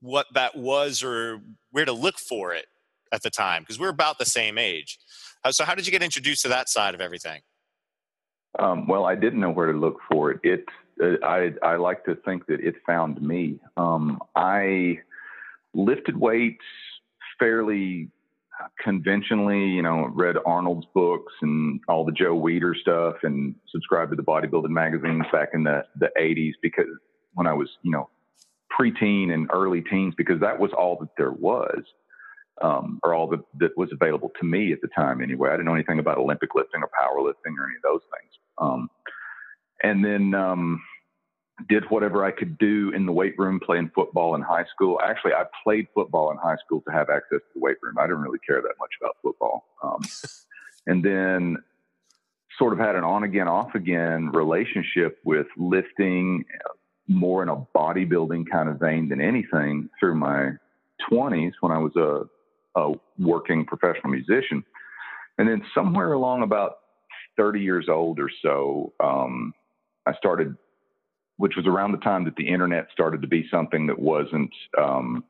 [0.00, 1.40] what that was or
[1.72, 2.66] where to look for it
[3.12, 4.98] at the time because we're about the same age.
[5.50, 7.42] So, how did you get introduced to that side of everything?
[8.58, 10.40] Um, well, I didn't know where to look for it.
[10.42, 10.64] It
[11.02, 13.58] uh, I I like to think that it found me.
[13.76, 15.00] Um, I
[15.74, 16.64] lifted weights
[17.38, 18.10] fairly
[18.82, 24.16] conventionally, you know, read Arnold's books and all the Joe Weider stuff and subscribed to
[24.16, 26.86] the bodybuilding magazines back in the, the 80s because
[27.34, 28.08] when I was, you know,
[28.78, 31.82] preteen and early teens, because that was all that there was,
[32.62, 35.50] um, or all that, that was available to me at the time anyway.
[35.50, 38.32] I didn't know anything about Olympic lifting or powerlifting or any of those things.
[38.58, 38.88] Um,
[39.82, 40.82] and then um,
[41.68, 45.00] did whatever I could do in the weight room playing football in high school.
[45.02, 47.96] Actually, I played football in high school to have access to the weight room.
[47.98, 49.64] I didn't really care that much about football.
[49.82, 50.00] Um,
[50.86, 51.56] and then
[52.58, 56.44] sort of had an on again, off again relationship with lifting
[57.08, 60.50] more in a bodybuilding kind of vein than anything through my
[61.10, 64.64] 20s when I was a, a working professional musician.
[65.38, 66.78] And then somewhere along about
[67.36, 69.52] 30 years old or so, um,
[70.06, 70.56] I started,
[71.36, 75.24] which was around the time that the internet started to be something that wasn't um,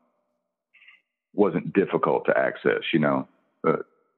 [1.34, 2.82] wasn't difficult to access.
[2.92, 3.28] You know,
[3.66, 3.76] uh,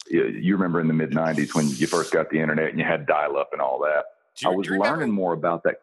[0.09, 3.07] you remember in the mid '90s when you first got the internet and you had
[3.07, 4.05] dial-up and all that.
[4.38, 5.81] You, I was learning more about that.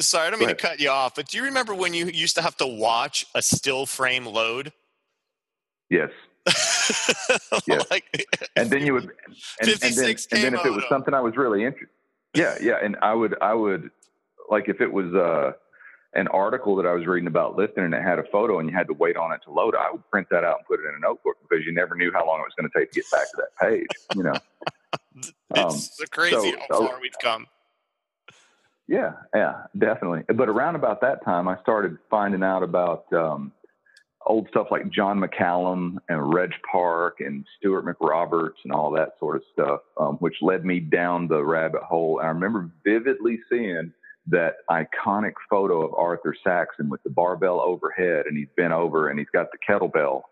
[0.00, 2.34] Sorry, I don't mean to cut you off, but do you remember when you used
[2.34, 4.72] to have to watch a still frame load?
[5.88, 6.10] Yes.
[7.66, 7.84] yes.
[7.90, 8.26] like,
[8.56, 9.04] and then you would,
[9.60, 11.88] and, and then, and then if it was something I was really interested,
[12.34, 13.90] yeah, yeah, and I would, I would,
[14.50, 15.52] like if it was uh,
[16.14, 18.76] an article that I was reading about lifting and it had a photo and you
[18.76, 20.88] had to wait on it to load, I would print that out and put it
[20.88, 23.00] in a notebook because you never knew how long it was going to take to
[23.00, 23.86] get back to that page.
[24.14, 24.34] You know,
[25.54, 27.46] it's um, crazy so, how far we've come.
[28.86, 30.22] Yeah, yeah, definitely.
[30.34, 33.52] But around about that time, I started finding out about um,
[34.26, 39.36] old stuff like John McCallum and Reg Park and Stuart McRoberts and all that sort
[39.36, 42.18] of stuff, um, which led me down the rabbit hole.
[42.18, 43.92] And I remember vividly seeing
[44.28, 49.18] that iconic photo of Arthur Saxon with the barbell overhead, and he's bent over and
[49.18, 50.22] he's got the kettlebell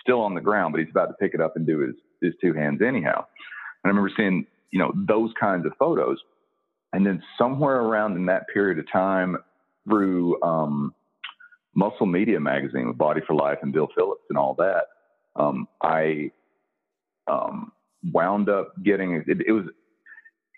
[0.00, 2.34] still on the ground, but he's about to pick it up and do his his
[2.40, 3.24] two hands anyhow.
[3.84, 6.18] And I remember seeing you know those kinds of photos,
[6.92, 9.36] and then somewhere around in that period of time,
[9.88, 10.94] through um,
[11.74, 14.84] Muscle Media magazine with Body for Life and Bill Phillips and all that,
[15.36, 16.30] um, I
[17.30, 17.72] um,
[18.12, 19.64] wound up getting it, it, was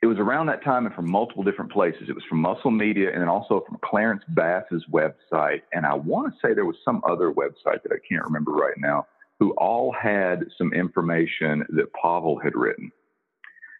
[0.02, 2.08] it was around that time and from multiple different places.
[2.08, 6.32] It was from Muscle Media and then also from Clarence Bass's website, and I want
[6.32, 9.06] to say there was some other website that I can't remember right now,
[9.38, 12.90] who all had some information that Pavel had written.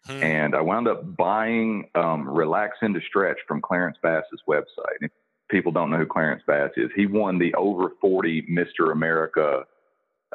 [0.05, 0.23] Hmm.
[0.23, 5.09] And I wound up buying um, Relax into Stretch from Clarence Bass's website
[5.51, 8.91] people don't know who Clarence Bass is, he won the over 40 Mr.
[8.91, 9.65] America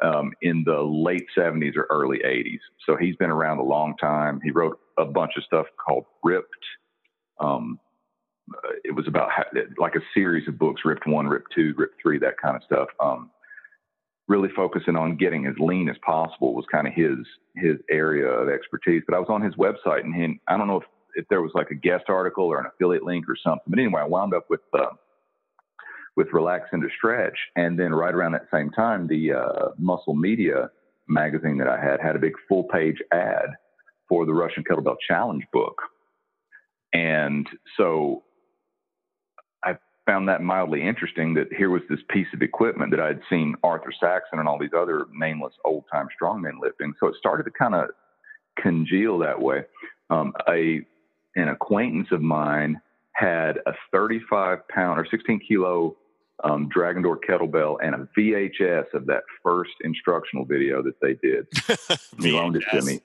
[0.01, 2.59] um, in the late 70s or early 80s.
[2.85, 4.39] So he's been around a long time.
[4.43, 6.47] He wrote a bunch of stuff called Ripped.
[7.39, 7.79] Um,
[8.83, 9.29] it was about
[9.77, 12.87] like a series of books, Ripped One, Ripped Two, Ripped Three, that kind of stuff.
[12.99, 13.29] Um,
[14.27, 17.17] really focusing on getting as lean as possible was kind of his
[17.55, 19.03] his area of expertise.
[19.07, 21.51] But I was on his website, and he, I don't know if if there was
[21.55, 23.63] like a guest article or an affiliate link or something.
[23.67, 24.87] But anyway, I wound up with uh,
[26.17, 30.71] with Relax into Stretch, and then right around that same time, the uh, Muscle Media
[31.07, 33.51] magazine that I had had a big full page ad
[34.09, 35.79] for the Russian Kettlebell Challenge book,
[36.91, 38.23] and so
[39.63, 39.77] I
[40.07, 41.35] found that mildly interesting.
[41.35, 44.71] That here was this piece of equipment that I'd seen Arthur Saxon and all these
[44.75, 46.93] other nameless old time strongmen lifting.
[46.99, 47.89] So it started to kind of
[48.59, 49.65] congeal that way.
[50.09, 50.81] Um, a
[51.35, 55.95] an acquaintance of mine had a 35 pound or 16 kilo
[56.43, 61.47] um, Dragon Door kettlebell and a VHS of that first instructional video that they did.
[62.19, 63.01] he loaned it to me.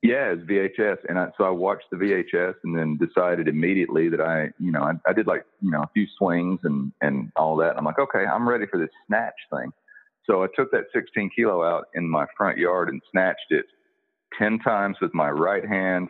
[0.00, 4.20] Yeah, it's VHS, and I, so I watched the VHS and then decided immediately that
[4.20, 7.56] I, you know, I, I did like you know a few swings and and all
[7.56, 7.70] that.
[7.70, 9.72] And I'm like, okay, I'm ready for this snatch thing.
[10.24, 13.64] So I took that 16 kilo out in my front yard and snatched it
[14.38, 16.08] 10 times with my right hand,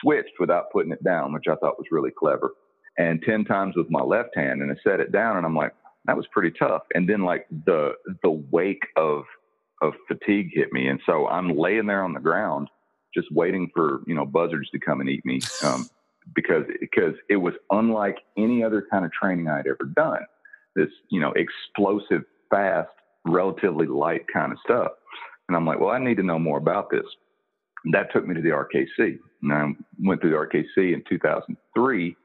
[0.00, 2.52] switched without putting it down, which I thought was really clever,
[2.98, 4.62] and 10 times with my left hand.
[4.62, 5.72] And I set it down and I'm like,
[6.04, 6.82] that was pretty tough.
[6.94, 9.24] And then like the, the wake of,
[9.80, 10.88] of fatigue hit me.
[10.88, 12.68] And so I'm laying there on the ground,
[13.14, 15.40] just waiting for, you know, buzzards to come and eat me.
[15.64, 15.88] Um,
[16.34, 20.24] because, because it was unlike any other kind of training I'd ever done.
[20.76, 22.88] This, you know, explosive, fast,
[23.24, 24.92] relatively light kind of stuff.
[25.48, 27.04] And I'm like, well, I need to know more about this
[27.90, 29.18] that took me to the RKC.
[29.42, 32.16] And I went through the RKC in 2003.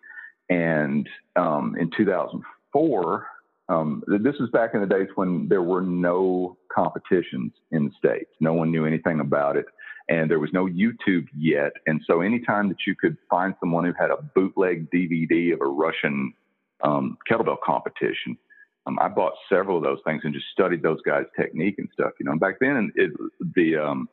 [0.49, 3.27] And um, in 2004,
[3.69, 8.29] um, this was back in the days when there were no competitions in the States.
[8.39, 9.65] No one knew anything about it.
[10.09, 11.73] And there was no YouTube yet.
[11.85, 15.65] And so anytime that you could find someone who had a bootleg DVD of a
[15.65, 16.33] Russian
[16.81, 18.37] um, kettlebell competition,
[18.85, 22.13] um, I bought several of those things and just studied those guys' technique and stuff.
[22.21, 23.11] You know, back then it,
[23.53, 24.07] the um,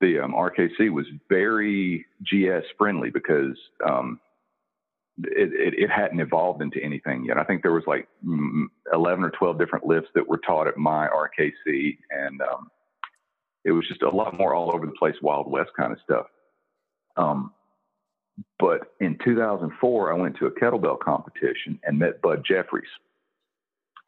[0.00, 4.20] the um, RKC was very GS friendly because um,
[5.26, 7.38] it, it, it, hadn't evolved into anything yet.
[7.38, 8.08] I think there was like
[8.92, 12.70] 11 or 12 different lifts that were taught at my RKC, and um,
[13.64, 16.26] it was just a lot more all over the place, Wild West kind of stuff.
[17.16, 17.52] Um,
[18.58, 22.88] but in 2004, I went to a kettlebell competition and met Bud Jeffries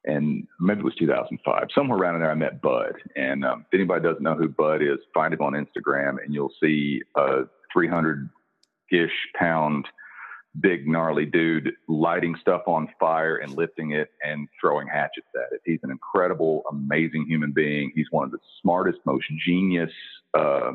[0.05, 2.95] and maybe it was 2005, somewhere around there, I met Bud.
[3.15, 6.53] And um, if anybody doesn't know who Bud is, find him on Instagram, and you'll
[6.61, 8.29] see a 300
[8.91, 9.87] ish pound,
[10.61, 15.61] big gnarly dude lighting stuff on fire and lifting it and throwing hatchets at it.
[15.65, 17.91] He's an incredible, amazing human being.
[17.95, 19.91] He's one of the smartest, most genius
[20.37, 20.73] uh,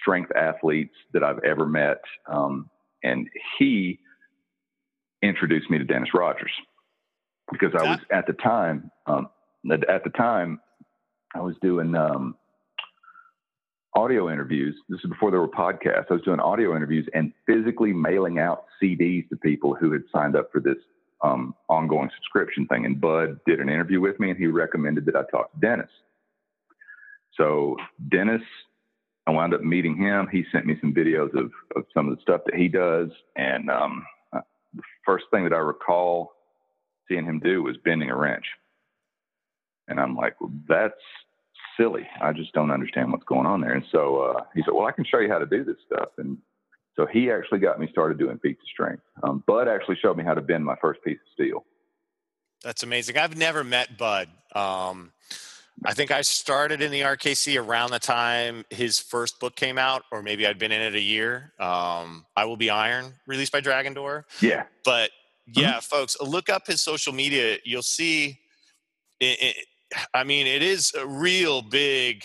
[0.00, 2.00] strength athletes that I've ever met.
[2.26, 2.68] Um,
[3.04, 4.00] and he
[5.22, 6.52] introduced me to Dennis Rogers
[7.52, 9.28] because I was at the time, um,
[9.70, 10.60] at the time,
[11.34, 12.34] I was doing um,
[13.96, 14.76] audio interviews.
[14.90, 16.06] This is before there were podcasts.
[16.10, 20.36] I was doing audio interviews and physically mailing out CDs to people who had signed
[20.36, 20.76] up for this
[21.22, 22.84] um, ongoing subscription thing.
[22.84, 25.88] And Bud did an interview with me, and he recommended that I talk to Dennis.
[27.38, 27.76] So
[28.10, 28.42] Dennis,
[29.26, 30.28] I wound up meeting him.
[30.30, 33.70] He sent me some videos of, of some of the stuff that he does, and
[33.70, 34.04] um,
[34.34, 34.40] uh,
[34.74, 36.32] the first thing that I recall
[37.08, 38.44] seeing him do was bending a wrench.
[39.88, 40.94] And I'm like, well, that's
[41.76, 42.06] silly.
[42.20, 43.72] I just don't understand what's going on there.
[43.72, 46.08] And so uh, he said, well, I can show you how to do this stuff.
[46.18, 46.38] And
[46.96, 49.02] so he actually got me started doing feats of strength.
[49.22, 51.64] Um, Bud actually showed me how to bend my first piece of steel.
[52.62, 53.18] That's amazing.
[53.18, 54.28] I've never met Bud.
[54.54, 55.12] Um,
[55.84, 60.04] I think I started in the RKC around the time his first book came out,
[60.10, 61.52] or maybe I'd been in it a year.
[61.60, 64.26] Um, I Will Be Iron, released by Dragon Door.
[64.40, 64.64] Yeah.
[64.84, 65.10] But
[65.48, 65.60] Mm-hmm.
[65.60, 65.80] yeah, mm-hmm.
[65.80, 67.58] folks, look up his social media.
[67.64, 68.40] You'll see.
[69.20, 69.56] It, it,
[70.14, 72.24] I mean, it is a real big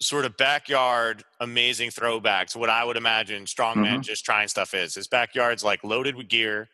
[0.00, 4.00] sort of backyard amazing throwback to what I would imagine strongman mm-hmm.
[4.00, 4.94] just trying stuff is.
[4.94, 6.68] His backyard's like loaded with gear.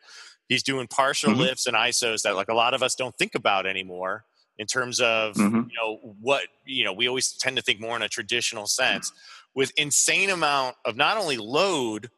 [0.48, 1.40] He's doing partial mm-hmm.
[1.40, 4.24] lifts and isos that like a lot of us don't think about anymore
[4.58, 5.68] in terms of mm-hmm.
[5.68, 9.12] you know what you know we always tend to think more in a traditional sense
[9.54, 12.10] with insane amount of not only load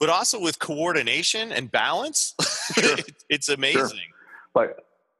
[0.00, 2.34] but also with coordination and balance.
[2.68, 2.98] Sure.
[3.30, 3.80] it's amazing.
[3.80, 3.96] Sure.
[4.54, 4.76] Like,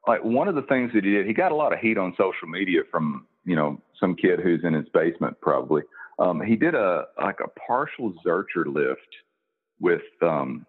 [0.09, 2.15] like one of the things that he did, he got a lot of heat on
[2.17, 5.83] social media from you know some kid who's in his basement probably.
[6.19, 9.01] Um, he did a like a partial Zercher lift
[9.81, 10.67] with um,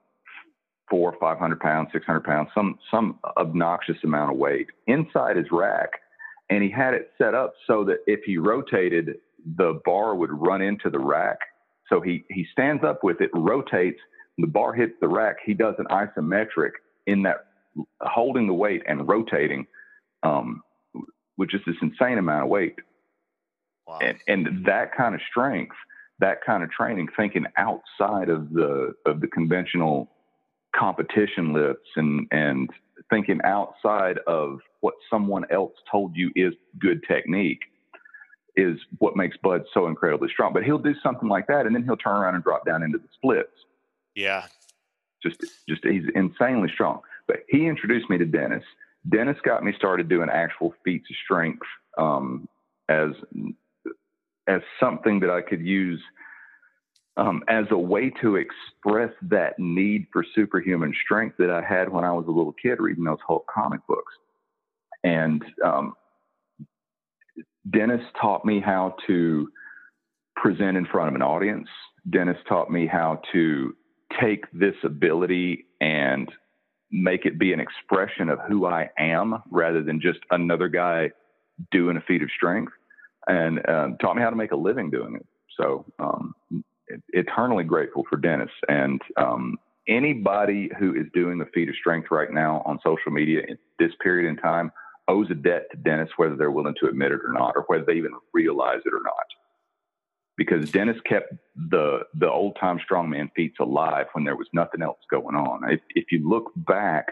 [0.90, 5.48] four, five hundred pounds, six hundred pounds, some some obnoxious amount of weight inside his
[5.52, 5.90] rack,
[6.50, 9.16] and he had it set up so that if he rotated,
[9.58, 11.40] the bar would run into the rack
[11.90, 14.00] so he, he stands up with it, rotates,
[14.38, 15.38] the bar hits the rack.
[15.44, 16.72] He does an isometric
[17.08, 17.48] in that,
[18.02, 19.68] holding the weight and rotating,
[20.24, 20.62] um,
[21.38, 22.76] with just this insane amount of weight.
[23.88, 24.00] Wow.
[24.02, 25.76] And, and that kind of strength
[26.20, 30.10] that kind of training, thinking outside of the of the conventional
[30.76, 32.70] competition lifts and and
[33.10, 37.62] thinking outside of what someone else told you is good technique
[38.56, 40.52] is what makes Bud so incredibly strong.
[40.54, 42.98] But he'll do something like that, and then he'll turn around and drop down into
[42.98, 43.48] the splits.
[44.16, 44.46] Yeah,
[45.24, 47.02] just just he's insanely strong.
[47.30, 48.64] But he introduced me to Dennis.
[49.08, 51.66] Dennis got me started doing actual feats of strength
[51.98, 52.50] um,
[52.90, 53.12] as
[54.48, 56.02] as something that I could use
[57.18, 62.04] um, as a way to express that need for superhuman strength that I had when
[62.04, 64.14] I was a little kid reading those Hulk comic books.
[65.04, 65.94] And um,
[67.70, 69.50] Dennis taught me how to
[70.36, 71.68] present in front of an audience.
[72.10, 73.76] Dennis taught me how to
[74.20, 76.32] take this ability and
[76.92, 81.12] make it be an expression of who I am rather than just another guy
[81.72, 82.72] doing a feat of strength
[83.28, 85.26] and um, taught me how to make a living doing it.
[85.60, 86.34] So, um,
[87.10, 88.50] eternally grateful for Dennis.
[88.68, 93.42] And um, anybody who is doing the feat of strength right now on social media
[93.48, 94.72] in this period in time
[95.08, 97.86] owes a debt to Dennis, whether they're willing to admit it or not, or whether
[97.86, 99.26] they even realize it or not
[100.40, 101.34] because Dennis kept
[101.70, 105.70] the the old time strongman feats alive when there was nothing else going on.
[105.70, 107.08] If, if you look back,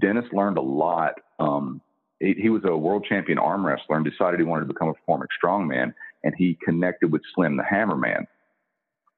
[0.00, 1.14] Dennis learned a lot.
[1.40, 1.80] Um,
[2.20, 4.94] he, he, was a world champion arm wrestler and decided he wanted to become a
[4.94, 8.26] performing strongman, and he connected with Slim the Hammerman,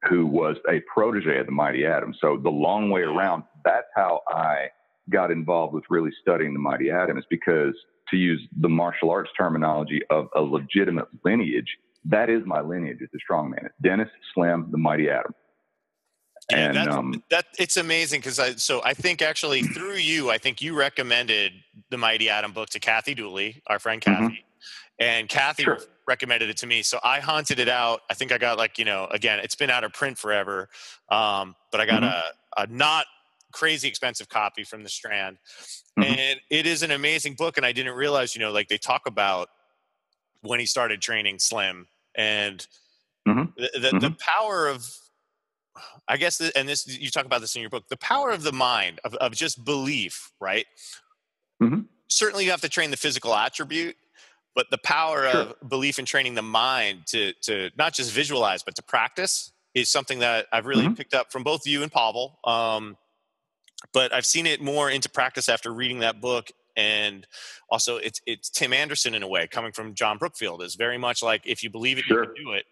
[0.09, 2.15] who was a protege of the Mighty Atom.
[2.19, 4.69] So the long way around, that's how I
[5.11, 7.75] got involved with really studying the Mighty Atom, is because
[8.09, 13.09] to use the martial arts terminology of a legitimate lineage that is my lineage as
[13.15, 13.67] a strongman.
[13.67, 15.35] It's Dennis, Slim, the Mighty Atom.
[16.51, 20.39] Yeah, and um, that it's amazing because I so I think actually through you, I
[20.39, 21.53] think you recommended
[21.91, 24.23] the Mighty Atom book to Kathy Dooley, our friend mm-hmm.
[24.23, 25.05] Kathy, mm-hmm.
[25.05, 25.79] and Kathy sure.
[26.09, 26.83] recommended it to me.
[26.83, 28.01] So I hunted it out.
[28.11, 30.69] I think I got like you know again, it's been out of print forever,
[31.11, 32.31] um, but I got mm-hmm.
[32.59, 33.07] a, a not
[33.53, 35.37] crazy expensive copy from the Strand,
[35.99, 36.03] mm-hmm.
[36.03, 37.59] and it is an amazing book.
[37.59, 39.49] And I didn't realize you know like they talk about
[40.43, 42.67] when he started training Slim, and
[43.29, 43.51] mm-hmm.
[43.57, 43.99] the the, mm-hmm.
[43.99, 44.87] the, power of
[46.09, 48.53] I guess, and this you talk about this in your book, the power of the
[48.53, 50.67] mind of, of just belief, right?
[51.63, 51.83] Mm-hmm.
[52.09, 53.97] Certainly, you have to train the physical attribute,
[54.55, 55.41] but the power sure.
[55.41, 59.89] of belief and training the mind to to not just visualize but to practice is
[59.89, 60.95] something that I've really mm-hmm.
[60.95, 62.39] picked up from both you and Pavel.
[62.45, 62.97] Um,
[63.93, 66.51] but I've seen it more into practice after reading that book
[66.81, 67.27] and
[67.69, 71.23] also it's it's Tim Anderson in a way coming from John Brookfield is very much
[71.23, 72.23] like if you believe it sure.
[72.23, 72.65] you can do it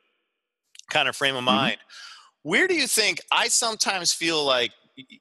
[0.90, 1.57] kind of frame of mm-hmm.
[1.57, 1.77] mind.
[1.77, 2.51] Mm-hmm.
[2.51, 4.73] Where do you think I sometimes feel like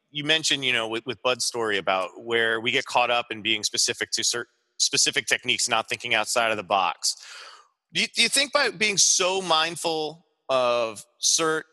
[0.10, 3.41] you mentioned you know with, with Bud's story about where we get caught up in
[3.41, 7.15] being specific to certain specific techniques, not thinking outside of the box.
[7.93, 11.63] Do you, do you think by being so mindful of cert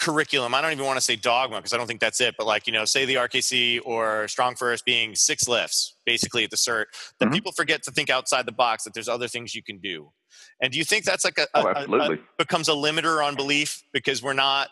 [0.00, 0.54] curriculum.
[0.54, 2.66] I don't even want to say dogma because I don't think that's it, but like,
[2.66, 6.86] you know, say the RKC or Strong First being six lifts basically at the cert,
[7.18, 7.34] that mm-hmm.
[7.34, 10.10] people forget to think outside the box that there's other things you can do.
[10.62, 13.36] And do you think that's like a, oh, a, a, a becomes a limiter on
[13.36, 14.68] belief because we're not,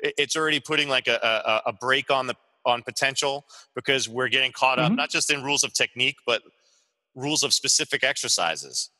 [0.00, 4.78] it's already putting like a, a, break on the, on potential because we're getting caught
[4.78, 4.96] up, mm-hmm.
[4.96, 6.42] not just in rules of technique, but
[7.14, 8.90] rules of specific exercises.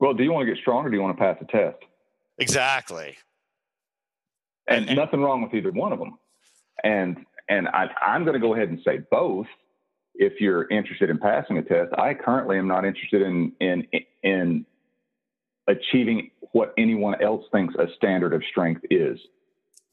[0.00, 0.88] Well, do you want to get stronger?
[0.88, 1.76] do you want to pass a test?
[2.38, 3.16] Exactly
[4.76, 6.18] and, and nothing wrong with either one of them.
[6.84, 9.46] And and I, I'm going to go ahead and say both.
[10.14, 13.86] If you're interested in passing a test, I currently am not interested in in
[14.22, 14.66] in
[15.68, 19.18] achieving what anyone else thinks a standard of strength is.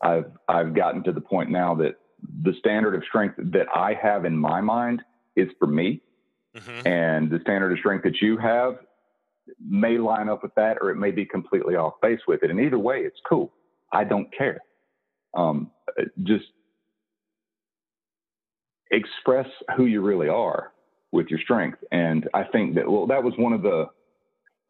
[0.02, 1.96] I've I've gotten to the point now that
[2.44, 5.02] the standard of strength that I have in my mind
[5.36, 6.02] is for me,
[6.56, 6.88] mm-hmm.
[6.88, 8.80] and the standard of strength that you have
[9.60, 12.52] may line up with that, or it may be completely off base with it.
[12.52, 13.52] And either way, it's cool.
[13.92, 14.60] I don't care.
[15.36, 15.72] Um,
[16.24, 16.46] just
[18.92, 20.72] express who you really are
[21.12, 21.80] with your strength.
[21.92, 23.88] And I think that, well, that was one of the,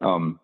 [0.00, 0.40] um,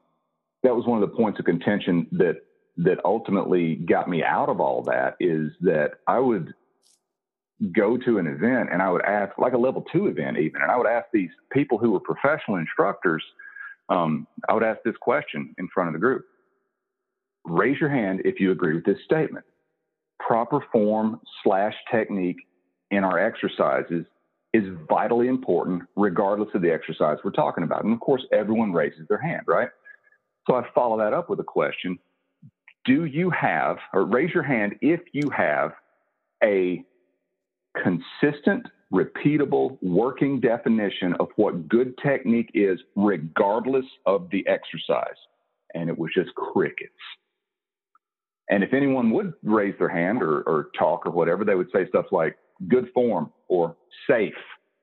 [0.63, 2.37] that was one of the points of contention that,
[2.79, 6.53] that ultimately got me out of all that is that I would
[7.73, 10.71] go to an event and I would ask, like a level two event even, and
[10.71, 13.25] I would ask these people who were professional instructors,
[13.89, 16.25] um, I would ask this question in front of the group
[17.49, 19.45] raise your hand if you agree with this statement.
[20.19, 22.39] Proper form slash technique
[22.91, 24.07] in our exercises
[24.53, 27.85] is vitally important, regardless of the exercise we're talking about.
[27.85, 29.69] And of course, everyone raises their hand, right?
[30.49, 31.99] So I follow that up with a question
[32.85, 35.73] Do you have, or raise your hand if you have
[36.43, 36.85] a
[37.83, 45.19] consistent, repeatable, working definition of what good technique is, regardless of the exercise?
[45.75, 46.95] And it was just crickets.
[48.51, 51.89] And if anyone would raise their hand or, or talk or whatever, they would say
[51.89, 52.37] stuff like
[52.69, 53.77] good form or
[54.09, 54.35] safe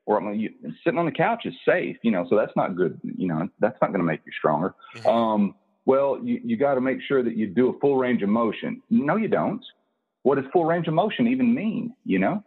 [0.06, 0.50] or I mean, you,
[0.84, 3.00] sitting on the couch is safe, you know, so that's not good.
[3.04, 4.76] You know, that's not going to make you stronger.
[4.98, 5.10] Mm-hmm.
[5.10, 5.56] Um,
[5.86, 8.82] well, you, you got to make sure that you do a full range of motion.
[8.90, 9.64] No, you don't.
[10.24, 11.94] What does full range of motion even mean?
[12.06, 12.44] You know,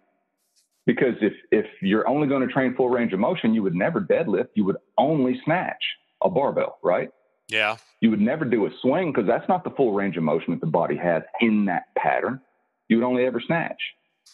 [0.86, 4.00] because if if you're only going to train full range of motion, you would never
[4.00, 4.48] deadlift.
[4.54, 5.82] You would only snatch
[6.22, 7.10] a barbell, right?
[7.48, 7.76] Yeah.
[8.00, 10.60] You would never do a swing because that's not the full range of motion that
[10.60, 12.40] the body has in that pattern.
[12.88, 13.80] You would only ever snatch,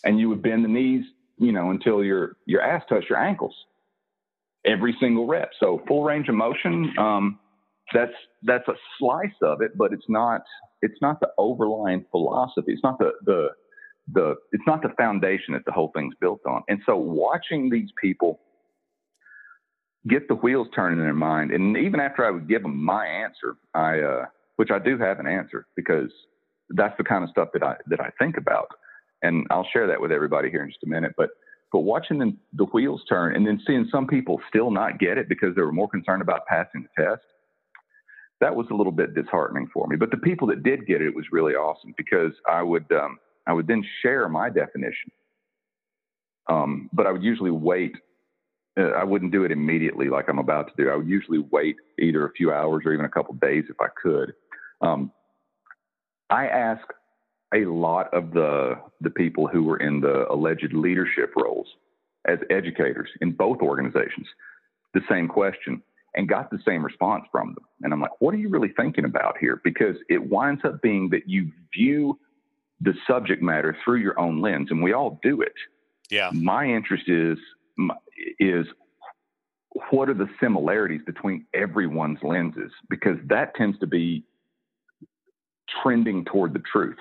[0.04, 1.04] and you would bend the knees,
[1.38, 3.54] you know, until your your ass touched your ankles
[4.64, 5.50] every single rep.
[5.60, 6.92] So full range of motion.
[6.98, 7.38] Um,
[7.92, 10.42] that's that's a slice of it, but it's not
[10.80, 12.72] it's not the overlying philosophy.
[12.72, 13.48] It's not the the
[14.12, 16.62] the it's not the foundation that the whole thing's built on.
[16.68, 18.40] And so watching these people
[20.09, 23.07] get the wheels turning in their mind, and even after I would give them my
[23.07, 24.24] answer, I uh,
[24.57, 26.11] which I do have an answer because
[26.70, 28.68] that's the kind of stuff that I that I think about,
[29.22, 31.12] and I'll share that with everybody here in just a minute.
[31.16, 31.30] But
[31.72, 32.18] but watching
[32.53, 35.72] the, wheels turn and then seeing some people still not get it because they were
[35.72, 37.22] more concerned about passing the test
[38.42, 39.94] that was a little bit disheartening for me.
[39.96, 43.18] But the people that did get it, it was really awesome because I would um,
[43.46, 45.12] I would then share my definition.
[46.48, 47.94] Um, but I would usually wait.
[48.78, 50.90] Uh, I wouldn't do it immediately like I'm about to do.
[50.90, 53.88] I would usually wait either a few hours or even a couple days if I
[54.00, 54.32] could.
[54.80, 55.12] Um,
[56.30, 56.82] I ask
[57.54, 61.66] a lot of the the people who were in the alleged leadership roles
[62.26, 64.26] as educators in both organizations
[64.94, 65.82] the same question
[66.14, 67.64] and got the same response from them.
[67.82, 69.60] And I'm like, what are you really thinking about here?
[69.64, 72.18] Because it winds up being that you view
[72.80, 75.54] the subject matter through your own lens, and we all do it.
[76.10, 76.30] Yeah.
[76.34, 77.38] My interest is
[78.38, 78.66] is
[79.90, 84.24] what are the similarities between everyone's lenses because that tends to be
[85.82, 86.96] trending toward the truth.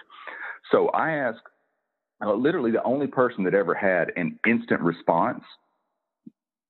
[0.71, 1.39] So I ask
[2.25, 5.43] uh, literally the only person that ever had an instant response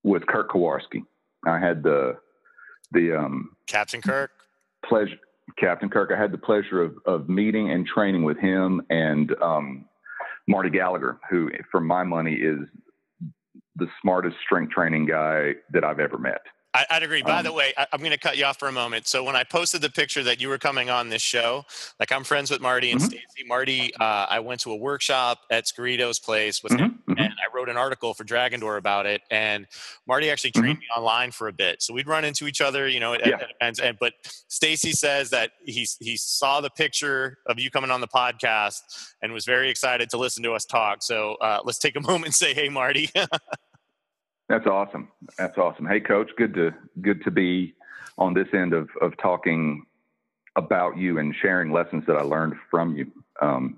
[0.04, 1.04] was Kirk Karwoski.
[1.46, 2.18] I had the
[2.92, 4.32] the um, Captain Kirk.
[4.84, 5.18] Pleasure,
[5.58, 6.12] Captain Kirk.
[6.16, 9.86] I had the pleasure of, of meeting and training with him and um,
[10.48, 12.60] Marty Gallagher, who, for my money, is
[13.82, 16.42] the smartest strength training guy that I've ever met.
[16.74, 17.22] I, would agree.
[17.22, 19.06] By um, the way, I, am going to cut you off for a moment.
[19.06, 21.66] So when I posted the picture that you were coming on this show,
[22.00, 23.10] like I'm friends with Marty and mm-hmm.
[23.10, 23.46] Stacy.
[23.46, 26.84] Marty, uh, I went to a workshop at Scarito's place with mm-hmm.
[26.84, 27.20] him, mm-hmm.
[27.20, 29.22] and I wrote an article for Dragon Door about it.
[29.30, 29.68] And
[30.08, 30.80] Marty actually trained mm-hmm.
[30.80, 33.36] me online for a bit, so we'd run into each other, you know, at, yeah.
[33.36, 33.80] at events.
[33.82, 38.08] And but Stacy says that he he saw the picture of you coming on the
[38.08, 38.80] podcast
[39.22, 41.04] and was very excited to listen to us talk.
[41.04, 43.10] So uh, let's take a moment and say, "Hey, Marty."
[44.52, 45.08] That's awesome.
[45.38, 45.86] That's awesome.
[45.86, 47.74] Hey, coach, good to good to be
[48.18, 49.86] on this end of of talking
[50.58, 53.10] about you and sharing lessons that I learned from you.
[53.42, 53.78] Um,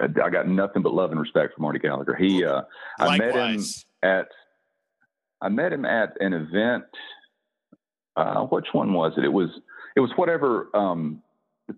[0.00, 2.16] I got nothing but love and respect for Marty Gallagher.
[2.16, 2.62] He, uh,
[2.98, 3.64] I met him
[4.02, 4.26] at,
[5.40, 6.84] I met him at an event.
[8.16, 9.24] Uh, which one was it?
[9.24, 9.48] It was,
[9.96, 11.22] it was whatever um,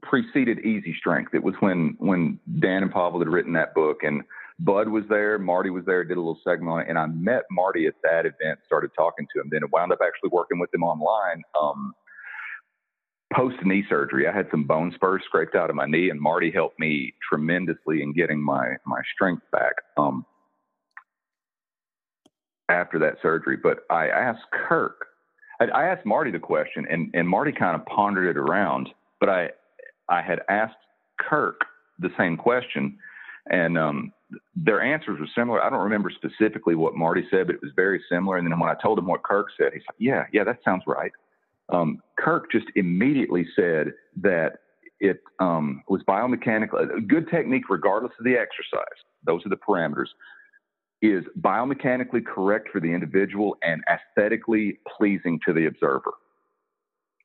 [0.02, 1.34] preceded Easy Strength.
[1.34, 4.22] It was when when Dan and Pavel had written that book, and
[4.59, 7.42] Bud was there, Marty was there, did a little segment on it, and I met
[7.50, 9.48] Marty at that event, started talking to him.
[9.50, 11.42] Then wound up actually working with him online.
[11.61, 11.94] Um,
[13.32, 16.50] Post knee surgery, I had some bone spurs scraped out of my knee, and Marty
[16.50, 20.26] helped me tremendously in getting my my strength back um,
[22.68, 23.57] after that surgery.
[23.57, 25.07] But I asked Kirk,
[25.61, 28.90] I, I asked Marty the question, and and Marty kind of pondered it around.
[29.18, 29.50] But I
[30.11, 30.76] I had asked
[31.18, 31.62] Kirk
[32.00, 32.98] the same question,
[33.50, 34.12] and um,
[34.54, 35.62] their answers were similar.
[35.62, 38.36] I don't remember specifically what Marty said, but it was very similar.
[38.36, 40.82] And then when I told him what Kirk said, he's like, "Yeah, yeah, that sounds
[40.86, 41.12] right."
[41.68, 44.58] Um, Kirk just immediately said that
[45.00, 48.84] it um, was biomechanical, a good technique regardless of the exercise.
[49.24, 50.08] Those are the parameters.
[51.00, 56.12] Is biomechanically correct for the individual and aesthetically pleasing to the observer.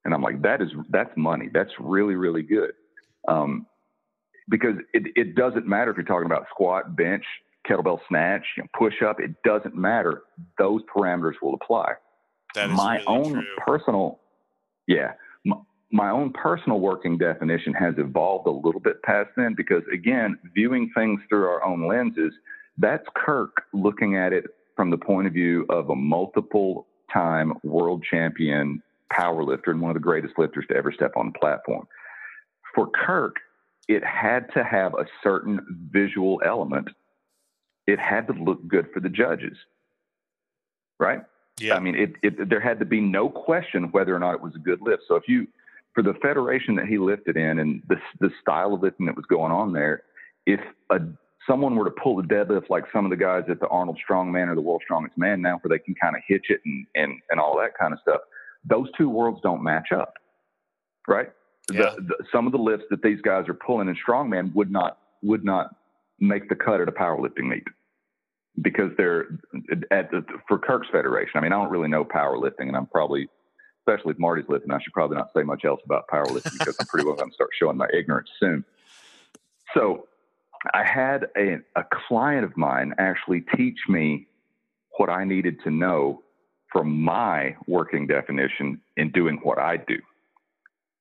[0.04, 1.50] And I'm like, that is that's money.
[1.54, 2.72] That's really really good.
[3.28, 3.68] Um,
[4.50, 7.24] because it, it doesn't matter if you're talking about squat, bench,
[7.68, 9.20] kettlebell snatch, you know, push up.
[9.20, 10.24] It doesn't matter.
[10.58, 11.94] Those parameters will apply.
[12.56, 13.44] That is my really own true.
[13.66, 14.20] personal,
[14.88, 15.14] yeah,
[15.46, 15.58] my,
[15.92, 20.92] my own personal working definition has evolved a little bit past then because again, viewing
[20.96, 22.34] things through our own lenses,
[22.78, 24.46] that's Kirk looking at it
[24.76, 28.82] from the point of view of a multiple time world champion
[29.12, 31.88] powerlifter and one of the greatest lifters to ever step on the platform.
[32.76, 33.38] For Kirk,
[33.88, 36.90] it had to have a certain visual element.
[37.86, 39.58] It had to look good for the judges,
[41.00, 41.22] right?
[41.60, 41.76] Yeah.
[41.76, 44.56] I mean, it, it, there had to be no question whether or not it was
[44.56, 45.04] a good lift.
[45.08, 45.48] So if you,
[45.94, 49.26] for the federation that he lifted in and the the style of lifting that was
[49.26, 50.04] going on there,
[50.46, 50.60] if
[50.92, 51.00] a
[51.48, 54.50] someone were to pull the deadlift like some of the guys at the Arnold Strongman
[54.50, 57.14] or the World Strongest Man now, where they can kind of hitch it and, and,
[57.32, 58.22] and all that kind of stuff,
[58.66, 60.14] those two worlds don't match up,
[61.08, 61.32] right?
[61.72, 61.94] Yeah.
[61.96, 65.00] The, the, some of the lifts that these guys are pulling in strongman would not
[65.22, 65.76] would not
[66.20, 67.64] make the cut at a powerlifting meet
[68.62, 69.26] because they're
[69.92, 71.34] at the, for Kirk's federation.
[71.36, 73.28] I mean, I don't really know powerlifting, and I'm probably,
[73.82, 76.88] especially if Marty's lifting, I should probably not say much else about powerlifting because I'm
[76.88, 78.66] pretty well going to start showing my ignorance soon.
[79.74, 80.08] So
[80.74, 84.28] I had a, a client of mine actually teach me
[84.98, 86.24] what I needed to know
[86.72, 89.98] from my working definition in doing what I do.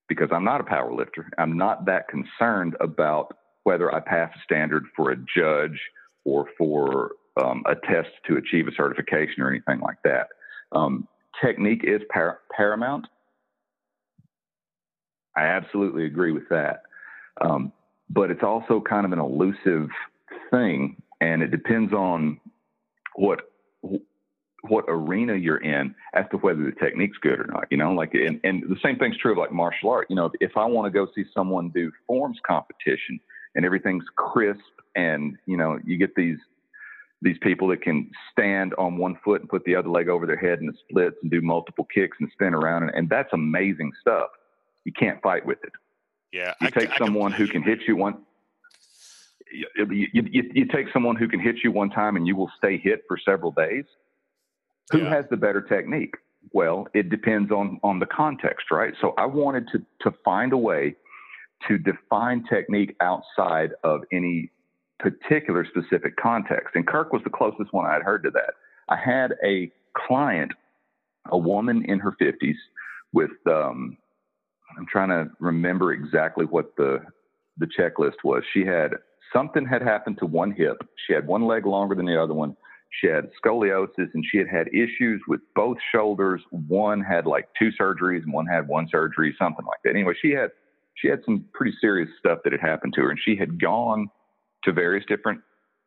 [0.09, 1.29] Because I'm not a power lifter.
[1.39, 5.81] I'm not that concerned about whether I pass a standard for a judge
[6.25, 10.29] or for um, a test to achieve a certification or anything like that.
[10.73, 11.09] Um,
[11.43, 13.07] technique is par- paramount.
[15.37, 16.83] I absolutely agree with that.
[17.41, 17.73] Um,
[18.09, 19.89] but it's also kind of an elusive
[20.51, 22.41] thing, and it depends on
[23.17, 23.41] what
[24.69, 27.65] what arena you're in as to whether the technique's good or not.
[27.71, 30.07] You know, like and, and the same thing's true of like martial art.
[30.11, 33.21] You know, if, I want to go see someone do forms competition
[33.55, 34.61] and everything's crisp
[34.95, 36.39] and you know you get these
[37.23, 40.37] these people that can stand on one foot and put the other leg over their
[40.37, 43.93] head in the splits and do multiple kicks and spin around and, and that's amazing
[44.01, 44.29] stuff.
[44.85, 45.73] You can't fight with it.
[46.33, 48.19] Yeah, you I, take I, someone I who can hit you one.
[49.53, 52.51] You, you, you, you, take someone who can hit you one time and you will
[52.59, 53.85] stay hit for several days.
[54.91, 55.11] Who yeah.
[55.11, 56.15] has the better technique?
[56.53, 58.95] Well, it depends on on the context, right?
[59.01, 60.95] So I wanted to to find a way
[61.69, 64.51] to define technique outside of any
[64.99, 66.75] particular specific context.
[66.75, 68.55] And Kirk was the closest one I had heard to that.
[68.89, 70.53] I had a client,
[71.31, 72.55] a woman in her 50s
[73.13, 73.97] with um,
[74.79, 77.01] I'm trying to remember exactly what the
[77.59, 78.43] the checklist was.
[78.53, 78.93] She had
[79.33, 80.77] something had happened to one hip.
[81.07, 82.57] She had one leg longer than the other one.
[82.91, 86.41] She had scoliosis and she had had issues with both shoulders.
[86.51, 89.91] One had like two surgeries and one had one surgery, something like that.
[89.91, 90.51] Anyway, she had
[90.95, 94.09] she had some pretty serious stuff that had happened to her, and she had gone
[94.65, 95.41] to various different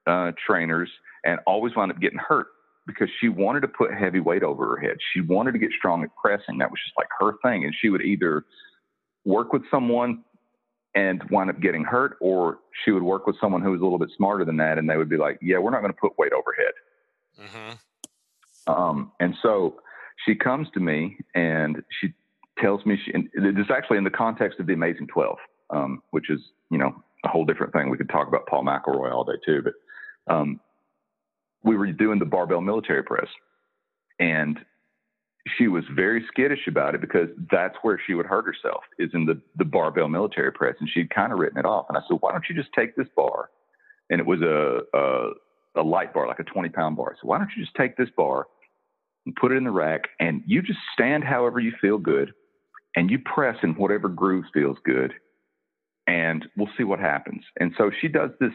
[0.06, 0.90] uh, trainers
[1.26, 2.48] and always wound up getting hurt
[2.86, 4.98] because she wanted to put heavy weight over her head.
[5.14, 6.58] She wanted to get strong at pressing.
[6.60, 8.46] That was just like her thing, and she would either
[9.26, 10.24] work with someone
[10.96, 14.00] and wind up getting hurt, or she would work with someone who was a little
[14.00, 16.18] bit smarter than that, and they would be like, "Yeah, we're not going to put
[16.18, 16.74] weight overhead."
[17.40, 18.72] Mm-hmm.
[18.72, 19.76] Um, and so
[20.26, 22.14] she comes to me and she
[22.60, 23.14] tells me she.
[23.14, 25.38] And this is actually in the context of the Amazing Twelve,
[25.70, 26.94] um, which is you know
[27.26, 27.90] a whole different thing.
[27.90, 30.60] We could talk about Paul McElroy all day too, but um,
[31.64, 33.28] we were doing the barbell military press,
[34.20, 34.60] and
[35.58, 39.26] she was very skittish about it because that's where she would hurt herself is in
[39.26, 40.76] the, the barbell military press.
[40.80, 41.86] And she'd kind of written it off.
[41.90, 43.50] And I said, why don't you just take this bar?
[44.10, 45.30] And it was a, a,
[45.80, 47.16] a light bar, like a 20 pound bar.
[47.22, 48.48] So why don't you just take this bar
[49.26, 52.34] and put it in the rack and you just stand however you feel good
[52.96, 55.14] and you press in whatever groove feels good
[56.08, 57.44] and we'll see what happens.
[57.60, 58.54] And so she does this,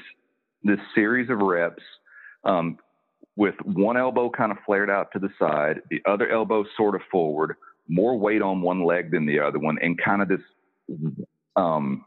[0.62, 1.82] this series of reps,
[2.44, 2.78] um,
[3.36, 7.00] with one elbow kind of flared out to the side, the other elbow sort of
[7.10, 7.56] forward,
[7.88, 10.40] more weight on one leg than the other one, and kind of this
[11.56, 12.04] um,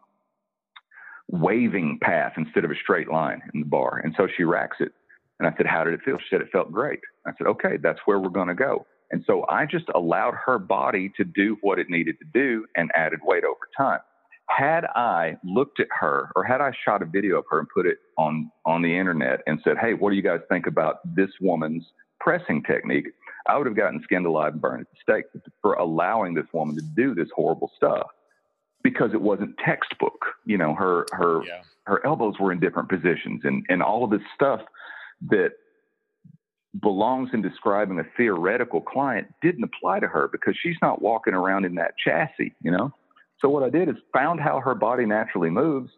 [1.27, 4.01] waving path instead of a straight line in the bar.
[4.03, 4.91] And so she racks it.
[5.39, 6.17] And I said, How did it feel?
[6.17, 6.99] She said, It felt great.
[7.25, 8.85] I said, Okay, that's where we're going to go.
[9.11, 12.91] And so I just allowed her body to do what it needed to do and
[12.95, 13.99] added weight over time
[14.49, 17.85] had I looked at her or had I shot a video of her and put
[17.85, 21.29] it on, on the internet and said, Hey, what do you guys think about this
[21.41, 21.83] woman's
[22.19, 23.07] pressing technique?
[23.47, 26.75] I would have gotten skinned alive and burned at the stake for allowing this woman
[26.75, 28.07] to do this horrible stuff
[28.83, 30.25] because it wasn't textbook.
[30.45, 31.61] You know, her, her, yeah.
[31.85, 34.61] her elbows were in different positions and, and all of this stuff
[35.29, 35.51] that
[36.81, 41.65] belongs in describing a theoretical client didn't apply to her because she's not walking around
[41.65, 42.91] in that chassis, you know?
[43.39, 45.91] So what I did is found how her body naturally moves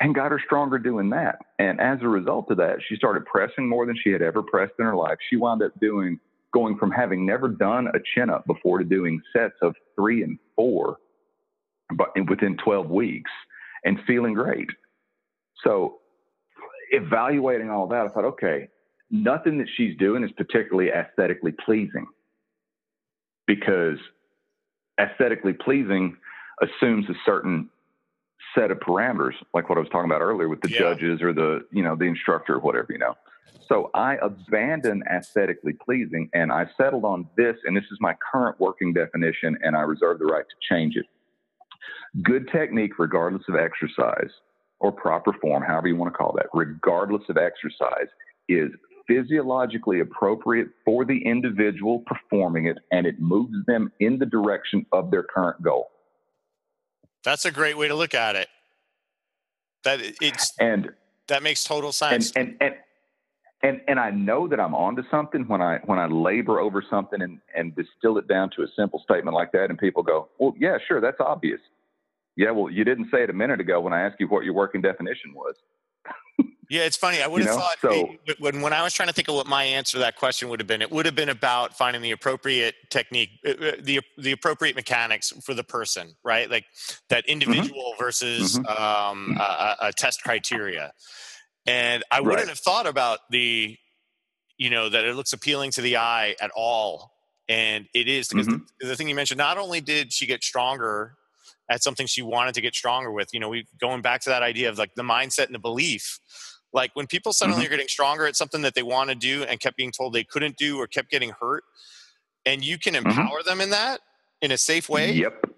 [0.00, 1.38] and got her stronger doing that.
[1.58, 4.74] And as a result of that, she started pressing more than she had ever pressed
[4.78, 5.18] in her life.
[5.30, 6.18] She wound up doing
[6.52, 10.38] going from having never done a chin up before to doing sets of three and
[10.54, 10.98] four
[11.96, 13.30] but within 12 weeks
[13.84, 14.68] and feeling great.
[15.62, 15.98] So
[16.90, 18.68] evaluating all that, I thought, okay,
[19.10, 22.06] nothing that she's doing is particularly aesthetically pleasing
[23.46, 23.98] because
[25.00, 26.16] aesthetically pleasing
[26.62, 27.68] assumes a certain
[28.54, 30.78] set of parameters, like what I was talking about earlier with the yeah.
[30.78, 33.14] judges or the, you know, the instructor or whatever, you know.
[33.68, 38.60] So I abandoned aesthetically pleasing and I settled on this, and this is my current
[38.60, 41.06] working definition, and I reserve the right to change it.
[42.22, 44.30] Good technique, regardless of exercise
[44.84, 48.08] or proper form, however you want to call that, regardless of exercise,
[48.50, 48.68] is
[49.06, 55.10] physiologically appropriate for the individual performing it and it moves them in the direction of
[55.10, 55.90] their current goal.
[57.22, 58.48] That's a great way to look at it.
[59.84, 60.90] That it's and
[61.28, 62.32] that makes total sense.
[62.32, 62.74] And and and
[63.62, 67.22] and, and I know that I'm onto something when I when I labor over something
[67.22, 70.54] and, and distill it down to a simple statement like that and people go, Well,
[70.58, 71.60] yeah, sure, that's obvious.
[72.36, 74.54] Yeah, well, you didn't say it a minute ago when I asked you what your
[74.54, 75.54] working definition was.
[76.70, 77.22] Yeah, it's funny.
[77.22, 77.62] I would have you know?
[77.62, 80.16] thought so, when when I was trying to think of what my answer to that
[80.16, 83.72] question would have been, it would have been about finding the appropriate technique, uh, uh,
[83.80, 86.50] the the appropriate mechanics for the person, right?
[86.50, 86.64] Like
[87.08, 87.32] that mm-hmm.
[87.32, 88.04] individual mm-hmm.
[88.04, 88.64] versus mm-hmm.
[88.74, 90.92] Um, a, a, test criteria.
[91.66, 92.48] And I wouldn't right.
[92.48, 93.76] have thought about the,
[94.58, 97.12] you know, that it looks appealing to the eye at all,
[97.48, 98.64] and it is because mm-hmm.
[98.80, 99.38] the, the thing you mentioned.
[99.38, 101.16] Not only did she get stronger
[101.70, 103.28] at something she wanted to get stronger with.
[103.32, 106.18] You know, we going back to that idea of like the mindset and the belief.
[106.72, 107.66] Like when people suddenly mm-hmm.
[107.66, 110.24] are getting stronger at something that they want to do and kept being told they
[110.24, 111.62] couldn't do or kept getting hurt,
[112.44, 113.06] and you can mm-hmm.
[113.08, 113.48] empower mm-hmm.
[113.48, 114.00] them in that
[114.42, 115.12] in a safe way.
[115.12, 115.50] Yep.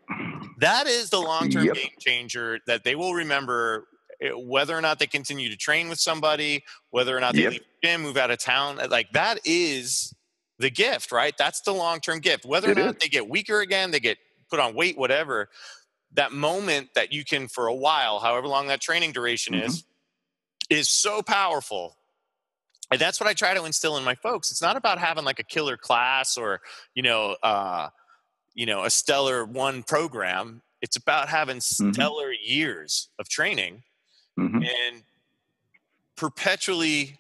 [0.59, 1.75] That is the long term yep.
[1.75, 3.87] game changer that they will remember
[4.23, 7.53] eh, whether or not they continue to train with somebody, whether or not they yep.
[7.53, 8.79] leave the gym, move out of town.
[8.81, 10.15] Eh, like that is
[10.59, 11.35] the gift, right?
[11.37, 12.45] That's the long term gift.
[12.45, 13.03] Whether it or not is.
[13.03, 15.49] they get weaker again, they get put on weight, whatever,
[16.17, 19.67] that moment that you can, for a while, however long that training duration mm-hmm.
[19.67, 19.85] is,
[20.69, 21.97] is so powerful
[22.91, 25.39] and that's what i try to instill in my folks it's not about having like
[25.39, 26.61] a killer class or
[26.95, 27.89] you know uh
[28.55, 31.93] you know a stellar one program it's about having mm-hmm.
[31.93, 32.53] stellar mm-hmm.
[32.53, 33.83] years of training
[34.39, 34.57] mm-hmm.
[34.57, 35.03] and
[36.17, 37.19] perpetually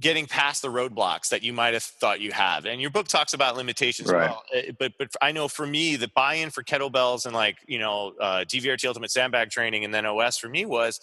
[0.00, 2.66] getting past the roadblocks that you might have thought you have.
[2.66, 4.30] And your book talks about limitations right.
[4.30, 4.42] well.
[4.52, 8.12] Eh, but but I know for me, the buy-in for kettlebells and like you know
[8.20, 11.00] uh, DVRT Ultimate Sandbag training and then OS for me was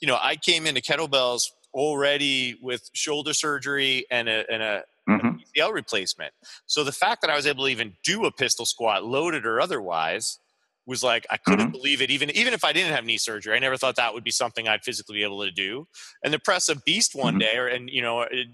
[0.00, 5.36] you know, I came into kettlebells already with shoulder surgery and a, and a mm-hmm.
[5.56, 6.32] PCL replacement.
[6.66, 9.60] So the fact that I was able to even do a pistol squat, loaded or
[9.60, 10.38] otherwise,
[10.86, 11.72] was like I couldn't mm-hmm.
[11.72, 12.10] believe it.
[12.10, 14.68] Even even if I didn't have knee surgery, I never thought that would be something
[14.68, 15.86] I'd physically be able to do.
[16.22, 17.40] And to press a beast one mm-hmm.
[17.40, 18.22] day, or and you know.
[18.22, 18.48] It,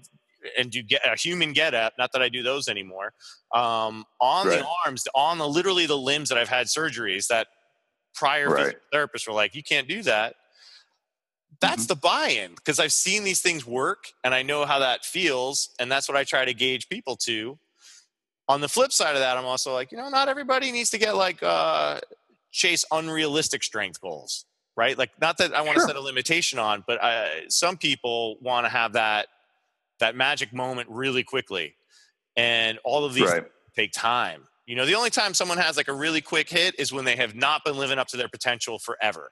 [0.57, 3.13] and do get a human get up not that i do those anymore
[3.55, 4.59] um, on right.
[4.59, 7.47] the arms on the literally the limbs that i've had surgeries that
[8.13, 8.75] prior right.
[8.93, 10.35] therapists were like you can't do that
[11.63, 11.87] that's mm-hmm.
[11.87, 15.89] the buy-in because I've seen these things work and I know how that feels, and
[15.89, 17.57] that's what I try to gauge people to.
[18.49, 20.97] On the flip side of that, I'm also like, you know, not everybody needs to
[20.97, 22.01] get like uh,
[22.53, 24.45] chase unrealistic strength goals,
[24.77, 24.97] right?
[24.97, 25.87] Like, not that I want sure.
[25.87, 29.27] to set a limitation on, but I, uh, some people want to have that
[29.99, 31.75] that magic moment really quickly,
[32.37, 33.43] and all of these right.
[33.75, 34.43] take time.
[34.65, 37.17] You know, the only time someone has like a really quick hit is when they
[37.17, 39.31] have not been living up to their potential forever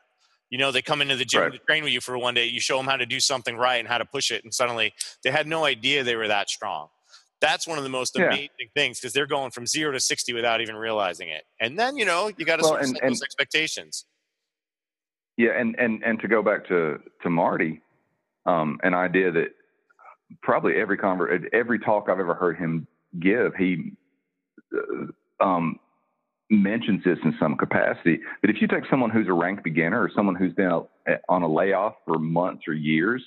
[0.51, 1.53] you know they come into the gym right.
[1.53, 3.77] to train with you for one day you show them how to do something right
[3.77, 4.93] and how to push it and suddenly
[5.23, 6.89] they had no idea they were that strong
[7.41, 8.27] that's one of the most yeah.
[8.27, 11.97] amazing things because they're going from zero to 60 without even realizing it and then
[11.97, 14.05] you know you got to well, set and, those expectations
[15.37, 17.81] yeah and and and to go back to to marty
[18.45, 19.49] um, an idea that
[20.41, 22.87] probably every conver- every talk i've ever heard him
[23.19, 23.91] give he
[24.75, 25.79] uh, um,
[26.51, 28.19] mentions this in some capacity.
[28.41, 30.67] But if you take someone who's a rank beginner or someone who's been
[31.07, 33.23] a, on a layoff for months or years,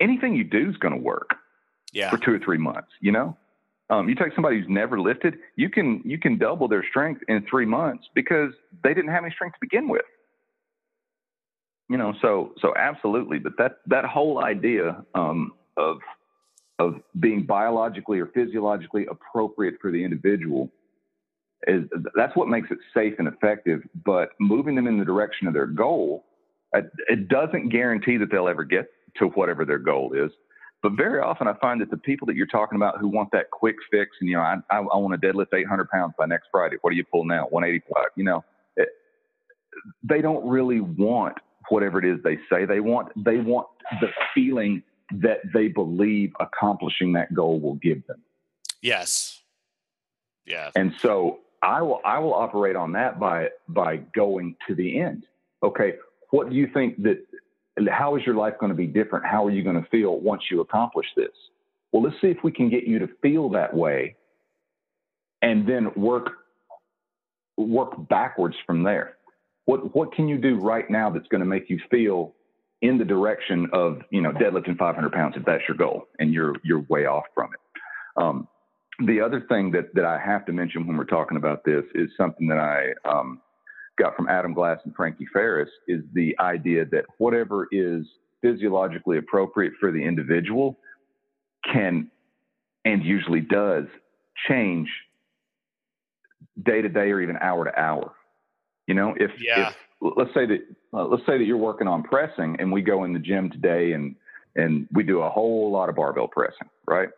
[0.00, 1.34] anything you do is going to work
[1.92, 2.10] yeah.
[2.10, 2.88] for two or three months.
[3.00, 3.36] You know,
[3.90, 7.44] um, you take somebody who's never lifted, you can you can double their strength in
[7.50, 8.52] three months because
[8.84, 10.02] they didn't have any strength to begin with.
[11.88, 13.40] You know, so so absolutely.
[13.40, 15.98] But that that whole idea um, of
[16.78, 20.70] of being biologically or physiologically appropriate for the individual
[21.66, 21.84] is
[22.14, 23.82] that's what makes it safe and effective.
[24.04, 26.24] But moving them in the direction of their goal,
[26.72, 28.86] it doesn't guarantee that they'll ever get
[29.16, 30.30] to whatever their goal is.
[30.82, 33.50] But very often, I find that the people that you're talking about who want that
[33.50, 36.48] quick fix, and you know, I, I, I want to deadlift 800 pounds by next
[36.50, 36.76] Friday.
[36.80, 37.46] What do you pull now?
[37.50, 38.06] 185.
[38.16, 38.44] You know,
[38.76, 38.88] it,
[40.02, 41.36] they don't really want
[41.68, 43.12] whatever it is they say they want.
[43.22, 43.66] They want
[44.00, 48.22] the feeling that they believe accomplishing that goal will give them.
[48.80, 49.42] Yes.
[50.46, 50.70] Yeah.
[50.74, 55.26] And so I will I will operate on that by by going to the end.
[55.62, 55.94] Okay,
[56.30, 57.18] what do you think that
[57.90, 59.24] how is your life going to be different?
[59.24, 61.28] How are you going to feel once you accomplish this?
[61.92, 64.16] Well, let's see if we can get you to feel that way
[65.42, 66.32] and then work
[67.56, 69.16] work backwards from there.
[69.64, 72.34] What what can you do right now that's going to make you feel
[72.82, 76.54] in the direction of you know deadlifting 500 pounds if that's your goal and you're
[76.62, 78.22] you're way off from it.
[78.22, 78.48] Um,
[79.06, 82.10] the other thing that, that I have to mention when we're talking about this is
[82.16, 83.40] something that I um,
[84.00, 88.04] got from Adam Glass and Frankie Faires is the idea that whatever is
[88.42, 90.78] physiologically appropriate for the individual
[91.70, 92.10] can
[92.84, 93.84] and usually does
[94.48, 94.88] change
[96.62, 98.12] day to day or even hour to hour.
[98.86, 99.68] You know, if, yeah.
[99.68, 99.76] if
[100.16, 100.60] let's say that
[100.92, 103.92] uh, let's say that you're working on pressing and we go in the gym today
[103.92, 104.16] and
[104.56, 107.10] and we do a whole lot of barbell pressing, right?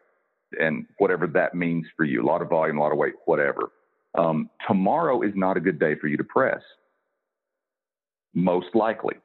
[0.61, 3.71] And whatever that means for you, a lot of volume, a lot of weight, whatever.
[4.15, 6.61] Um, tomorrow is not a good day for you to press,
[8.35, 9.17] most likely,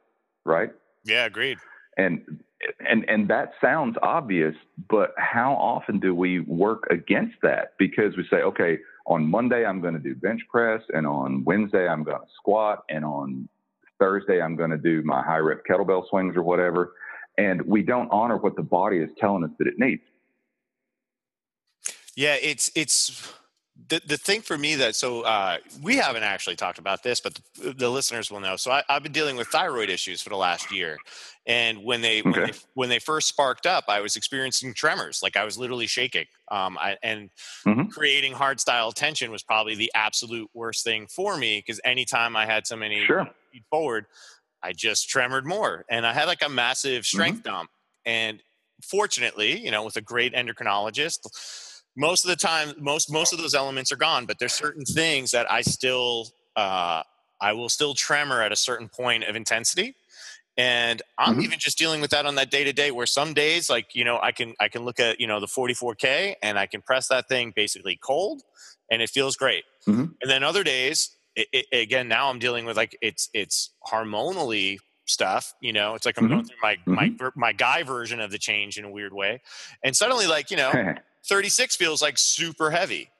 [0.44, 0.70] right?
[1.04, 1.58] Yeah, agreed.
[1.96, 2.42] And
[2.80, 4.54] and and that sounds obvious,
[4.88, 7.74] but how often do we work against that?
[7.78, 11.88] Because we say, okay, on Monday I'm going to do bench press, and on Wednesday
[11.88, 13.48] I'm going to squat, and on
[13.98, 16.94] Thursday I'm going to do my high rep kettlebell swings or whatever,
[17.36, 20.02] and we don't honor what the body is telling us that it needs.
[22.14, 23.32] Yeah, it's it's
[23.86, 27.38] the the thing for me that so uh, we haven't actually talked about this, but
[27.54, 28.56] the, the listeners will know.
[28.56, 30.98] So I, have been dealing with thyroid issues for the last year,
[31.46, 32.30] and when they, okay.
[32.30, 35.86] when they when they first sparked up, I was experiencing tremors, like I was literally
[35.86, 36.26] shaking.
[36.50, 37.30] Um, I, and
[37.66, 37.88] mm-hmm.
[37.88, 42.46] creating hard style tension was probably the absolute worst thing for me because anytime I
[42.46, 43.28] had so many sure.
[43.70, 44.06] forward,
[44.62, 47.54] I just tremored more, and I had like a massive strength mm-hmm.
[47.54, 47.70] dump.
[48.04, 48.42] And
[48.82, 51.67] fortunately, you know, with a great endocrinologist
[51.98, 55.32] most of the time most most of those elements are gone but there's certain things
[55.32, 57.02] that i still uh,
[57.40, 59.94] i will still tremor at a certain point of intensity
[60.56, 61.42] and i'm mm-hmm.
[61.42, 64.04] even just dealing with that on that day to day where some days like you
[64.04, 67.08] know i can i can look at you know the 44k and i can press
[67.08, 68.42] that thing basically cold
[68.90, 70.06] and it feels great mm-hmm.
[70.22, 74.78] and then other days it, it, again now i'm dealing with like it's it's hormonally
[75.06, 76.34] stuff you know it's like i'm mm-hmm.
[76.34, 77.40] going through my my mm-hmm.
[77.40, 79.40] my guy version of the change in a weird way
[79.82, 80.70] and suddenly like you know
[81.26, 83.10] 36 feels like super heavy.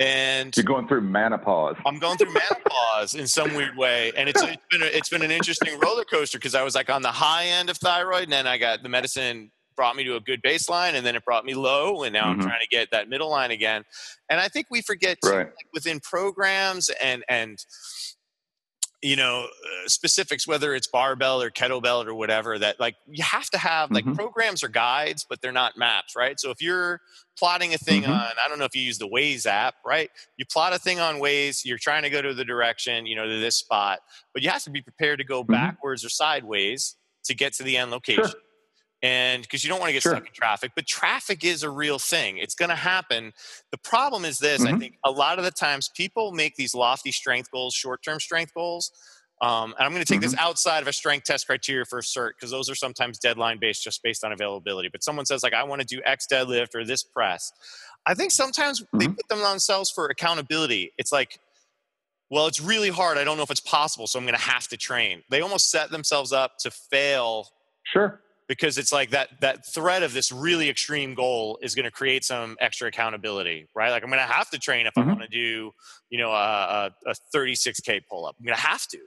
[0.00, 1.74] And you're going through menopause.
[1.84, 5.22] I'm going through menopause in some weird way, and it's, it's been a, it's been
[5.22, 8.32] an interesting roller coaster because I was like on the high end of thyroid, and
[8.32, 11.44] then I got the medicine brought me to a good baseline, and then it brought
[11.44, 12.40] me low, and now mm-hmm.
[12.40, 13.84] I'm trying to get that middle line again.
[14.30, 15.46] And I think we forget right.
[15.46, 17.58] like within programs and and
[19.02, 23.48] you know uh, specifics whether it's barbell or kettlebell or whatever that like you have
[23.48, 24.14] to have like mm-hmm.
[24.14, 27.00] programs or guides but they're not maps right so if you're
[27.38, 28.12] plotting a thing mm-hmm.
[28.12, 30.98] on i don't know if you use the waze app right you plot a thing
[30.98, 34.00] on waze you're trying to go to the direction you know to this spot
[34.34, 35.52] but you have to be prepared to go mm-hmm.
[35.52, 38.40] backwards or sideways to get to the end location sure
[39.02, 40.12] and because you don't want to get sure.
[40.12, 43.32] stuck in traffic but traffic is a real thing it's going to happen
[43.70, 44.74] the problem is this mm-hmm.
[44.74, 48.52] i think a lot of the times people make these lofty strength goals short-term strength
[48.54, 48.90] goals
[49.40, 50.30] um, and i'm going to take mm-hmm.
[50.30, 53.58] this outside of a strength test criteria for a cert because those are sometimes deadline
[53.60, 56.74] based just based on availability but someone says like i want to do x deadlift
[56.74, 57.52] or this press
[58.06, 58.98] i think sometimes mm-hmm.
[58.98, 61.38] they put them on themselves for accountability it's like
[62.30, 64.66] well it's really hard i don't know if it's possible so i'm going to have
[64.66, 67.46] to train they almost set themselves up to fail
[67.84, 71.90] sure because it's like that that threat of this really extreme goal is going to
[71.90, 75.08] create some extra accountability right like i'm going to have to train if mm-hmm.
[75.08, 75.70] i want to do
[76.10, 78.98] you know a, a, a 36k pull up i'm going to have to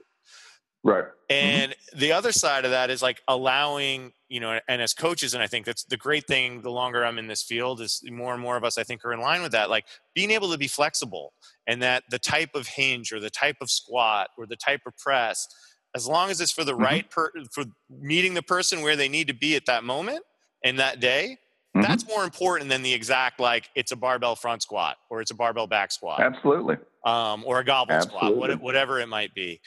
[0.84, 1.10] right mm-hmm.
[1.30, 1.98] and mm-hmm.
[1.98, 5.46] the other side of that is like allowing you know and as coaches and i
[5.46, 8.56] think that's the great thing the longer i'm in this field is more and more
[8.56, 9.84] of us i think are in line with that like
[10.14, 11.32] being able to be flexible
[11.66, 14.96] and that the type of hinge or the type of squat or the type of
[14.96, 15.46] press
[15.94, 16.82] as long as it's for the mm-hmm.
[16.82, 20.22] right per, for meeting the person where they need to be at that moment
[20.64, 21.38] and that day
[21.76, 21.82] mm-hmm.
[21.82, 25.34] that's more important than the exact like it's a barbell front squat or it's a
[25.34, 28.50] barbell back squat absolutely um, or a goblet absolutely.
[28.50, 29.60] squat whatever it might be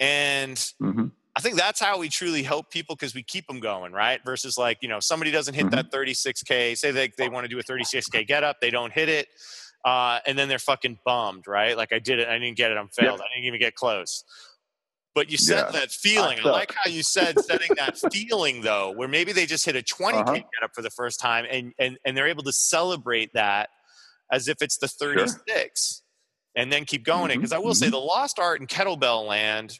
[0.00, 1.06] and mm-hmm.
[1.36, 4.56] i think that's how we truly help people because we keep them going right versus
[4.56, 6.74] like you know somebody doesn't hit that 36k mm-hmm.
[6.74, 9.28] say they, they want to do a 36k get up they don't hit it
[9.84, 12.76] uh, and then they're fucking bummed right like i did it i didn't get it
[12.76, 13.26] i'm failed yep.
[13.28, 14.22] i didn't even get close
[15.14, 15.80] but you said yeah.
[15.80, 16.38] that feeling.
[16.44, 19.76] I, I, like how you said setting that feeling though, where maybe they just hit
[19.76, 20.32] a 20k uh-huh.
[20.32, 23.68] get up for the first time and, and and they're able to celebrate that
[24.30, 26.02] as if it's the 36 sure.
[26.56, 27.32] and then keep going mm-hmm.
[27.32, 27.36] it.
[27.36, 27.84] Because I will mm-hmm.
[27.84, 29.78] say the lost art in kettlebell land,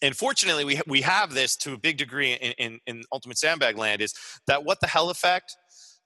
[0.00, 3.78] and fortunately we we have this to a big degree in, in, in ultimate sandbag
[3.78, 4.14] land, is
[4.46, 5.56] that what the hell effect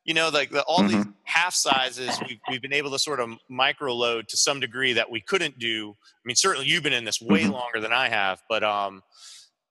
[0.07, 0.97] you know, like the, all mm-hmm.
[0.97, 4.93] these half sizes, we've, we've been able to sort of micro load to some degree
[4.93, 5.91] that we couldn't do.
[5.91, 7.53] I mean, certainly you've been in this way mm-hmm.
[7.53, 9.03] longer than I have, but, um,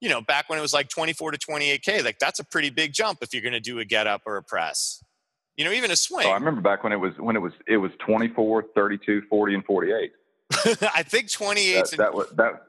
[0.02, 2.92] you know, back when it was like 24 to 28K, like that's a pretty big
[2.92, 5.02] jump if you're going to do a get up or a press.
[5.56, 6.28] You know, even a swing.
[6.28, 9.56] Oh, I remember back when it was, when it was, it was 24, 32, 40,
[9.56, 10.12] and 48.
[10.94, 12.62] I think 28 that, that was, that,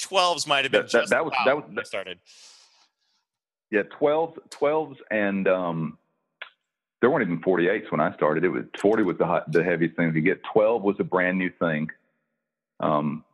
[0.00, 2.18] 12s might have been that, that, that was, that was, that started.
[3.70, 3.82] Yeah.
[4.00, 5.98] 12s, 12s and, um,
[7.00, 8.44] there weren't even 48s when I started.
[8.44, 10.42] It was 40 was the the heaviest thing to get.
[10.52, 11.88] 12 was a brand new thing.
[12.80, 13.24] Um,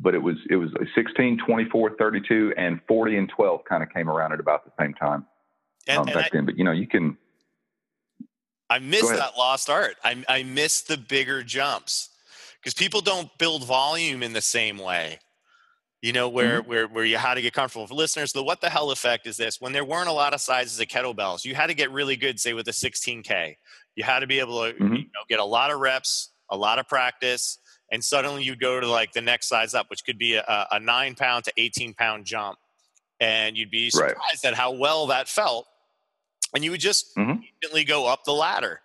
[0.00, 4.08] but it was it was 16, 24, 32, and 40 and 12 kind of came
[4.08, 5.24] around at about the same time
[5.86, 6.44] And, um, and back I, then.
[6.44, 7.16] But you know, you can
[8.70, 9.96] I miss that lost art.
[10.02, 12.10] I, I miss the bigger jumps
[12.60, 15.18] because people don't build volume in the same way.
[16.04, 16.68] You know, where, Mm-hmm.
[16.68, 17.86] where, where you had to get comfortable.
[17.86, 19.58] For listeners, the what the hell effect is this?
[19.58, 22.38] When there weren't a lot of sizes of kettlebells, you had to get really good,
[22.38, 23.56] say, with a 16K.
[23.96, 24.98] You had to be able to Mhm.
[24.98, 27.58] you know, get a lot of reps, a lot of practice,
[27.90, 30.78] and suddenly you'd go to like the next size up, which could be a, a
[30.78, 32.58] nine pound to 18 pound jump.
[33.18, 34.10] And you'd be Right.
[34.10, 35.66] surprised at how well that felt.
[36.54, 37.40] And you would just Mhm.
[37.50, 38.82] instantly go up the ladder.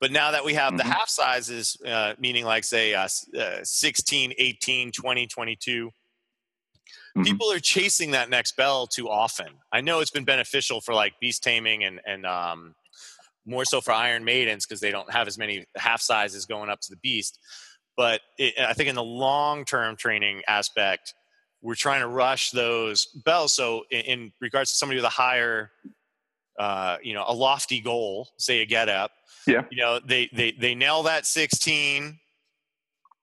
[0.00, 0.90] But now that we have the Mhm.
[0.92, 3.08] half sizes, uh, meaning like say uh,
[3.38, 5.92] uh, 16, 18, 20, 22,
[7.16, 7.24] Mhm.
[7.24, 9.48] people are chasing that next bell too often.
[9.72, 12.74] I know it's been beneficial for like beast taming and, and um,
[13.46, 16.80] more so for Iron Maidens because they don't have as many half sizes going up
[16.82, 17.38] to the beast.
[17.96, 21.14] But it, I think in the long term training aspect,
[21.62, 23.54] we're trying to rush those bells.
[23.54, 25.70] So in, in regards to somebody with a higher,
[26.58, 29.10] uh, you know, a lofty goal, say a get up,
[29.46, 29.62] Yeah.
[29.70, 32.18] you know, they they they nail that 16.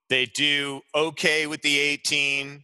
[0.10, 2.64] They do okay with the 18.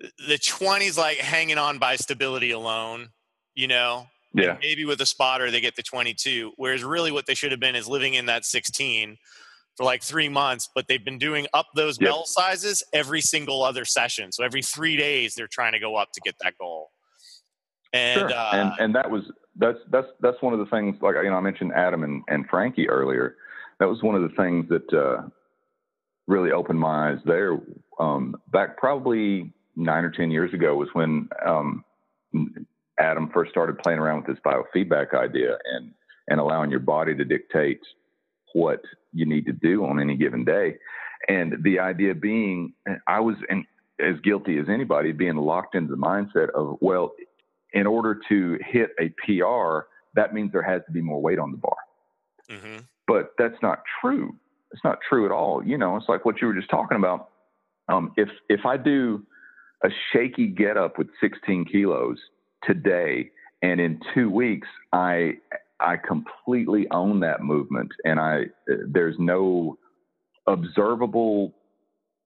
[0.00, 3.08] The 20's like hanging on by stability alone,
[3.54, 4.06] you know.
[4.34, 6.52] And yeah, maybe with a spotter they get the 22.
[6.56, 9.16] Whereas really what they should have been is living in that 16
[9.76, 12.08] for like three months, but they've been doing up those Yep.
[12.08, 14.32] bell sizes every single other session.
[14.32, 16.90] So every three days they're trying to go up to get that goal.
[17.92, 18.32] And sure.
[18.32, 19.22] uh, and and that was
[19.56, 20.96] that's that's that's one of the things.
[21.00, 23.36] Like you know, I mentioned Adam and, and Frankie earlier.
[23.80, 25.28] That was one of the things that uh,
[26.26, 27.58] really opened my eyes there.
[27.98, 31.84] Um, back probably nine or ten years ago was when um,
[32.98, 35.92] Adam first started playing around with this biofeedback idea and
[36.28, 37.80] and allowing your body to dictate
[38.52, 40.76] what you need to do on any given day.
[41.28, 42.74] And the idea being,
[43.06, 43.64] I was in,
[43.98, 47.12] as guilty as anybody being locked into the mindset of, well,
[47.72, 51.50] in order to hit a PR, that means there has to be more weight on
[51.50, 51.76] the bar.
[52.50, 52.84] mhm.
[53.06, 54.36] But that's not true.
[54.70, 55.64] It's not true at all.
[55.64, 57.30] You know, it's like what you were just talking about.
[57.88, 59.24] Um, if if I do
[59.84, 62.18] a shaky get up with 16 kilos
[62.64, 63.30] today,
[63.62, 65.38] and in two weeks I
[65.80, 69.78] I completely own that movement, and I there's no
[70.46, 71.54] observable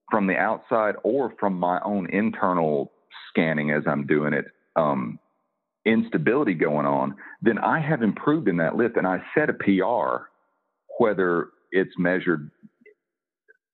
[0.09, 2.91] from the outside or from my own internal
[3.29, 4.45] scanning as I'm doing it.
[4.75, 5.19] Um,
[5.85, 10.25] instability going on, then I have improved in that lift and I set a PR,
[10.97, 12.49] whether it's measured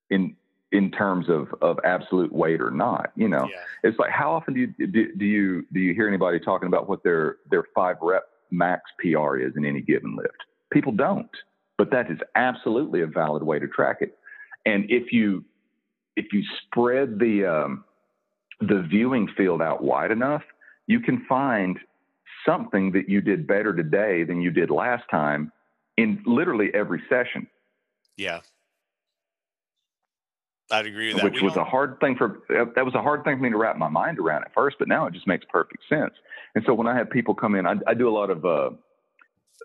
[0.10, 0.36] in
[0.72, 3.12] in terms of, of absolute weight or not.
[3.16, 3.90] You know, Yeah.
[3.90, 6.88] it's like how often do you do, do you do you hear anybody talking about
[6.88, 10.38] what their their five rep max PR is in any given lift?
[10.72, 11.30] People don't,
[11.78, 14.18] but that is absolutely a valid way to track it.
[14.66, 15.44] And if you
[16.16, 17.84] if you spread the um,
[18.60, 20.44] the viewing field out wide enough,
[20.88, 21.80] you can find
[22.46, 25.52] something that you did better today than you did last time
[25.98, 27.48] in literally every session,
[28.18, 28.40] Yeah.
[30.72, 31.26] I'd agree with that.
[31.26, 33.50] which We was a don't- hard thing for that was a hard thing for me
[33.50, 36.14] to wrap my mind around at first, but now it just makes perfect sense.
[36.56, 38.70] And so when I have people come in, I, I do a lot of uh,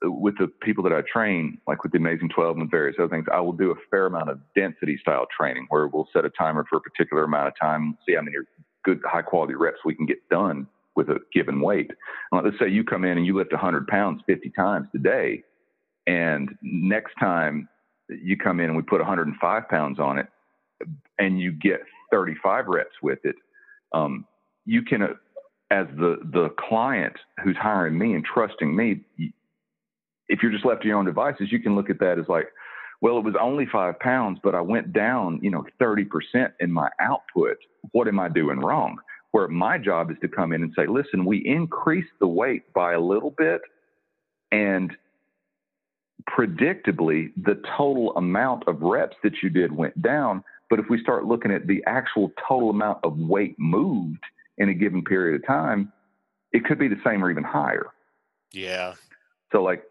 [0.03, 3.27] with the people that I train, like with the Amazing 12 and various other things,
[3.33, 6.65] I will do a fair amount of density style training where we'll set a timer
[6.69, 8.37] for a particular amount of time, see how many
[8.85, 11.91] good high quality reps we can get done with a given weight.
[12.33, 15.43] And let's say you come in and you lift 100 pounds 50 times today,
[16.07, 17.69] and next time
[18.09, 20.27] you come in and we put 105 pounds on it,
[21.19, 23.37] and you get 35 reps with it,
[23.93, 24.27] um,
[24.67, 25.09] you can, uh,
[25.71, 29.01] as the the client who's hiring me and trusting me,
[30.29, 32.49] if you're just left to your own devices, you can look at that as like,
[33.01, 36.07] well, it was only five pounds, but I went down, you know, 30%
[36.61, 37.59] in my output.
[37.93, 38.97] What am I doing wrong?
[39.33, 42.95] Where my job is to come in and say, listen, we increased the weight by
[42.95, 43.61] a little bit,
[44.53, 44.97] and
[46.31, 50.43] predictably, the total amount of reps that you did went down.
[50.75, 54.25] But if we start looking at the actual total amount of weight moved
[54.59, 55.93] in a given period of time,
[56.51, 57.87] it could be the same or even higher.
[58.51, 58.95] yeah.
[59.53, 59.85] So like,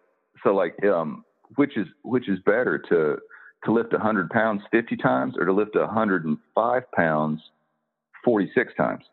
[0.44, 1.24] so like, um,
[1.56, 3.18] which is which is better to
[3.64, 7.40] to lift 100 pounds 50 times or to lift 105 pounds
[8.26, 9.06] 46 times?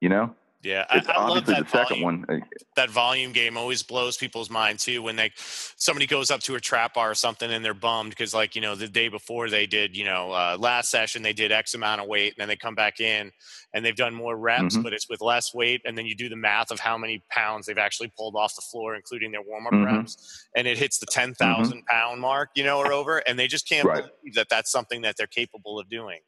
[0.00, 0.84] You know, Yeah.
[0.90, 2.24] I, I love that the second volume.
[2.28, 2.42] one.
[2.74, 6.60] that volume game always blows people's mind too when they somebody goes up to a
[6.60, 9.66] trap bar or something and they're bummed because like you know the day before they
[9.66, 12.56] did you know uh, last session they did x amount of weight and then they
[12.56, 13.30] come back in
[13.72, 14.82] and they've done more reps Mhm.
[14.82, 17.66] but it's with less weight and then you do the math of how many pounds
[17.66, 19.86] they've actually pulled off the floor including their warm-up Mhm.
[19.86, 23.68] reps and it hits the 10,000 pound mark you know or over and they just
[23.68, 24.02] can't Right.
[24.02, 26.18] believe that that's something that they're capable of doing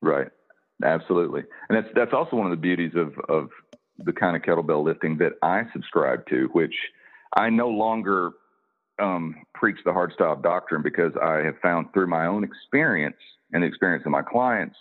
[0.00, 0.28] Right.
[0.84, 3.48] Absolutely, and that's that's also one of the beauties of of
[3.98, 6.74] the kind of kettlebell lifting that I subscribe to, which
[7.36, 8.32] I no longer
[9.00, 13.16] um, preach the hard style doctrine because I have found through my own experience
[13.52, 14.76] and the experience of my clients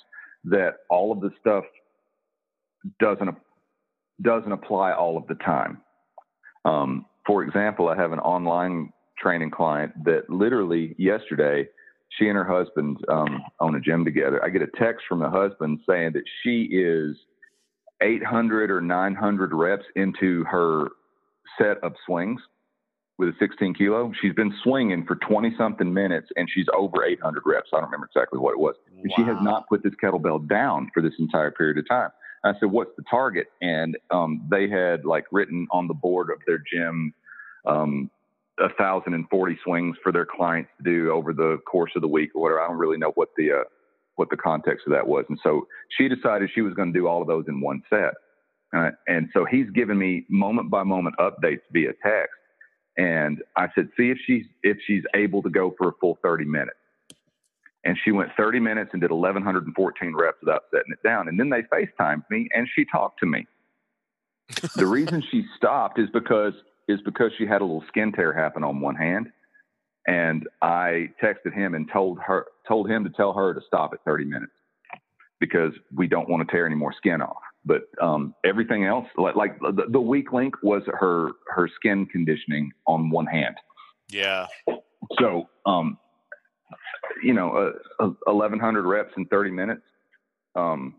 [0.46, 1.64] that all of the stuff
[3.00, 3.36] doesn't
[4.22, 5.82] doesn't apply all of the time.
[6.64, 11.68] Um, for example, I have an online training client that literally yesterday,
[12.18, 14.44] she and her husband um, own a gym together.
[14.44, 17.16] I get a text from the husband saying that she is
[18.02, 20.88] 800 or 900 reps into her
[21.58, 22.42] set of swings
[23.18, 24.12] with a 16 kilo.
[24.22, 27.70] She's been swinging for 20 something minutes and she's over 800 reps.
[27.74, 28.76] I don't remember exactly what it was.
[29.02, 32.10] And she has not put this kettlebell down for this entire period of time.
[32.44, 36.38] I said, "What's the target?" And um, they had like written on the board of
[36.46, 37.12] their gym
[37.66, 38.12] um,
[38.60, 42.08] a thousand and forty swings for their clients to do over the course of the
[42.08, 42.62] week or whatever.
[42.62, 43.64] I don't really know what the uh,
[44.16, 45.26] what the context of that was.
[45.30, 48.14] And so she decided she was going to do all of those in one set.
[48.76, 52.34] Uh, and so he's given me moment by moment updates via text.
[52.98, 56.46] And I said, see if she's if she's able to go for a full 30
[56.46, 56.78] minutes
[57.86, 61.50] and she went 30 minutes and did 1114 reps without setting it down and then
[61.50, 63.46] they facetimed me and she talked to me
[64.76, 66.54] the reason she stopped is because
[66.88, 69.28] is because she had a little skin tear happen on one hand
[70.08, 74.04] and i texted him and told her told him to tell her to stop at
[74.06, 74.52] 30 minutes
[75.40, 79.36] because we don't want to tear any more skin off but um, everything else like,
[79.36, 83.56] like the, the weak link was her her skin conditioning on one hand
[84.10, 84.46] yeah
[85.20, 85.98] so um,
[87.24, 89.82] you know, uh, 1,100 reps in 30 minutes.
[90.56, 90.96] Um,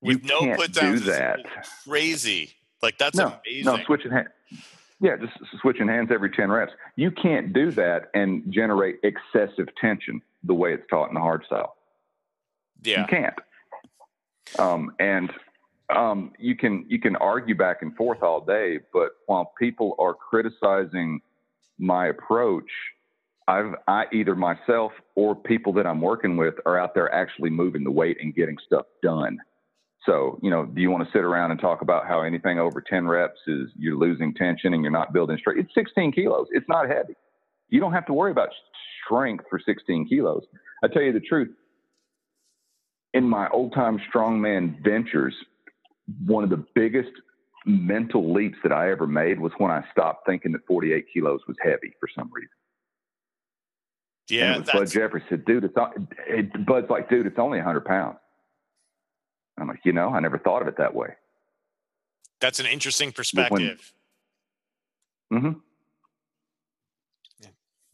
[0.00, 1.40] With no put do that.
[1.86, 2.54] Crazy.
[2.82, 3.64] Like that's no, amazing.
[3.64, 4.28] No, switching hands.
[5.00, 6.72] Yeah, just switching hands every 10 reps.
[6.96, 11.44] You can't do that and generate excessive tension the way it's taught in the hard
[11.46, 11.76] style.
[12.82, 13.02] Yeah.
[13.02, 13.34] You can't.
[14.58, 15.30] Um, and
[15.94, 20.14] um, you can you can argue back and forth all day, but while people are
[20.14, 21.20] criticizing
[21.78, 22.70] my approach,
[23.46, 27.84] I've I either myself or people that I'm working with are out there actually moving
[27.84, 29.38] the weight and getting stuff done.
[30.06, 32.80] So, you know, do you want to sit around and talk about how anything over
[32.80, 35.60] 10 reps is you're losing tension and you're not building strength?
[35.60, 36.46] It's 16 kilos.
[36.52, 37.14] It's not heavy.
[37.68, 38.48] You don't have to worry about
[39.04, 40.44] strength for 16 kilos.
[40.82, 41.50] I tell you the truth.
[43.12, 45.34] In my old time strongman ventures,
[46.24, 47.10] one of the biggest
[47.66, 51.56] mental leaps that I ever made was when I stopped thinking that 48 kilos was
[51.62, 52.48] heavy for some reason.
[54.28, 55.74] Yeah, and Bud Jeffries said, "Dude, it's
[56.28, 58.18] it, Bud's like, dude, it's only hundred pounds."
[59.60, 61.08] I'm like, you know, I never thought of it that way.
[62.40, 63.92] That's an interesting perspective.
[65.32, 65.52] mm-hmm.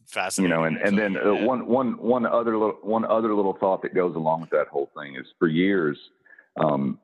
[0.07, 0.49] Fascinating.
[0.49, 3.81] You know, and and then uh, one one one other little one other little thought
[3.81, 5.97] that goes along with that whole thing is for years,
[6.57, 6.99] um,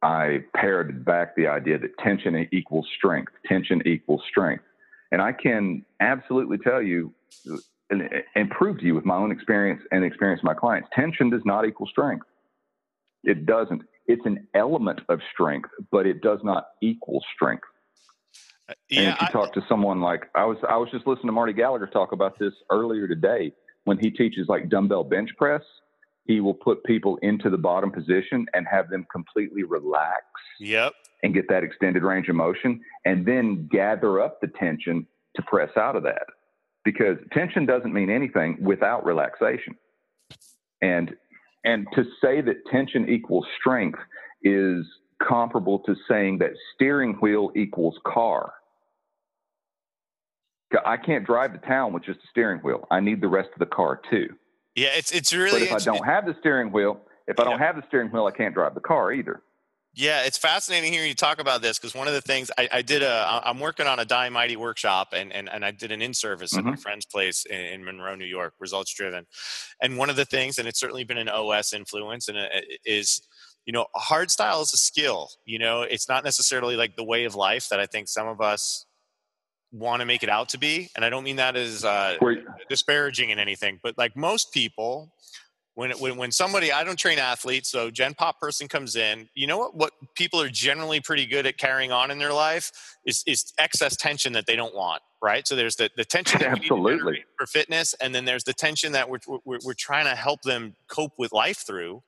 [0.00, 3.32] I parroted back the idea that tension equals strength.
[3.46, 4.64] Tension equals strength,
[5.12, 7.12] and I can absolutely tell you
[7.90, 11.30] and, and prove to you with my own experience and experience of my clients, tension
[11.30, 12.26] does not equal strength.
[13.24, 13.82] It doesn't.
[14.06, 17.64] It's an element of strength, but it does not equal strength.
[18.68, 21.06] Uh, yeah, and if you I, talk to someone like I was, I was just
[21.06, 23.52] listening to Marty Gallagher talk about this earlier today.
[23.84, 25.62] When he teaches like dumbbell bench press,
[26.26, 30.24] he will put people into the bottom position and have them completely relax.
[30.60, 30.92] Yep.
[31.22, 35.06] And get that extended range of motion, and then gather up the tension
[35.36, 36.26] to press out of that
[36.84, 39.74] because tension doesn't mean anything without relaxation.
[40.82, 41.14] And
[41.64, 43.98] and to say that tension equals strength
[44.42, 44.84] is
[45.26, 48.52] comparable to saying that steering wheel equals car.
[50.84, 52.86] I can't drive to town with just a steering wheel.
[52.90, 54.28] I need the rest of the car too.
[54.74, 55.60] Yeah, it's it's really.
[55.60, 58.26] But if I don't have the steering wheel, if I don't have the steering wheel,
[58.26, 59.40] I can't drive the car either.
[59.96, 62.82] Yeah, it's fascinating hearing you talk about this because one of the things I, I,
[62.82, 66.02] did a I'm working on a Die Mighty workshop and and, and I did an
[66.02, 66.58] in service mm-hmm.
[66.58, 66.80] at my mm-hmm.
[66.80, 69.24] friend's place in, in, Monroe, New York, results driven.
[69.80, 73.22] And one of the things, and it's certainly been an OS influence, and it is
[73.66, 75.28] you know hard style is a skill.
[75.44, 78.40] You know, it's not necessarily like the way of life that I think some of
[78.40, 78.86] us
[79.70, 80.88] want to make it out to be.
[80.96, 82.16] And I don't mean that as uh,
[82.68, 85.12] disparaging in anything, but like most people
[85.74, 89.46] when, when when somebody I don't train athletes, so Gen Pop person comes in, you
[89.46, 89.74] know what?
[89.74, 92.70] What people are generally pretty good at carrying on in their life
[93.04, 95.46] is is excess tension that they don't want, right?
[95.46, 99.10] So there's the the tension that absolutely for fitness, and then there's the tension that
[99.10, 102.02] we're, we're we're trying to help them cope with life through.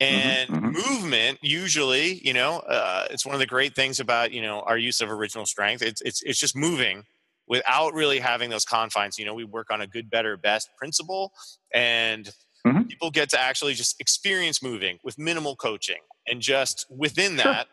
[0.00, 0.92] Mm-hmm, and mm-hmm, mm-hmm.
[0.92, 4.76] movement usually you know uh, it's one of the great things about you know our
[4.76, 7.02] use of original strength it's it's it's just moving
[7.48, 11.32] without really having those confines you know we work on a good better best principle
[11.72, 12.30] and
[12.66, 12.82] mm-hmm.
[12.82, 16.00] people get to actually just experience moving with minimal coaching.
[16.28, 17.52] And just within sure.
[17.52, 17.68] that,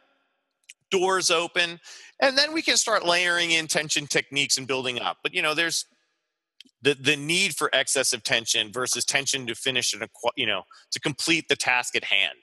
[0.92, 1.80] doors open.
[2.22, 5.18] And then we can start layering in tension techniques and building up.
[5.24, 5.86] But, you know, there's
[6.84, 11.48] the, the need for excessive tension versus tension to finish and you know to complete
[11.48, 12.38] the task at hand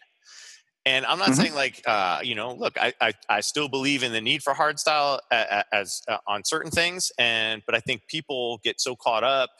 [0.86, 1.40] and I'm not mm-hmm.
[1.40, 4.55] saying like, uh, you know, look, I, I, I, still believe in the need for
[4.55, 8.96] hard style as, as uh, on certain things, and but I think people get so
[8.96, 9.51] caught up,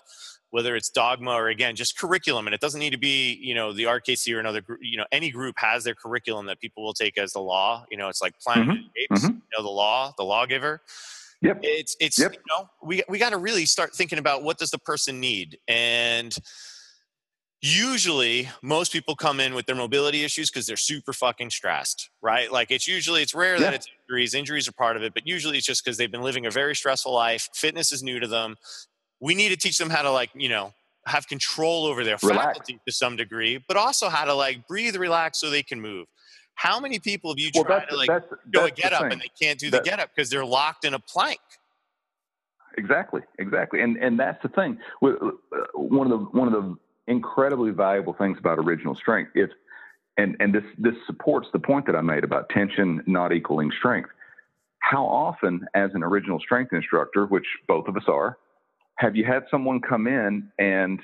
[0.51, 3.73] whether it's dogma or again just curriculum, and it doesn't need to be, you know,
[3.73, 4.81] the RKC or another group.
[4.83, 7.85] You know, any group has their curriculum that people will take as the law.
[7.91, 8.87] You know, it's like Planet mm-hmm.
[8.97, 9.37] Apes, mm-hmm.
[9.37, 10.83] you know, the law, the lawgiver.
[11.43, 11.61] Yep.
[11.63, 12.35] It's it's yep.
[12.35, 15.59] you know we we got to really start thinking about what does the person need
[15.69, 16.37] and
[17.63, 22.51] usually most people come in with their mobility issues because they're super fucking stressed right
[22.51, 23.61] like it's usually it's rare yeah.
[23.61, 26.23] that it's injuries injuries are part of it but usually it's just because they've been
[26.23, 28.57] living a very stressful life fitness is new to them
[29.21, 30.73] we need to teach them how to like you know
[31.07, 32.47] have control over their relax.
[32.47, 36.07] faculty to some degree but also how to like breathe relax so they can move
[36.55, 39.21] how many people have you well, tried to like that's, go a get up and
[39.21, 41.41] they can't do the get up because they're locked in a plank
[42.77, 45.09] exactly exactly and and that's the thing uh,
[45.75, 46.77] one of the one of the
[47.11, 49.33] incredibly valuable things about original strength.
[49.35, 49.51] If
[50.17, 54.09] and and this this supports the point that I made about tension not equaling strength.
[54.79, 58.39] How often, as an original strength instructor, which both of us are,
[59.01, 61.01] have you had someone come in and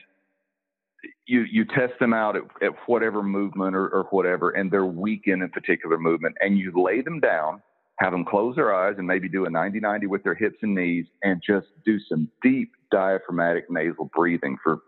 [1.27, 5.23] you you test them out at, at whatever movement or, or whatever, and they're weak
[5.27, 7.63] in a particular movement, and you lay them down,
[7.99, 11.07] have them close their eyes, and maybe do a 90-90 with their hips and knees,
[11.23, 14.79] and just do some deep diaphragmatic nasal breathing for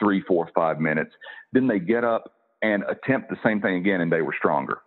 [0.00, 1.10] three, four, five minutes.
[1.52, 2.32] Then they get up
[2.62, 4.78] and attempt the same thing again, and they were stronger.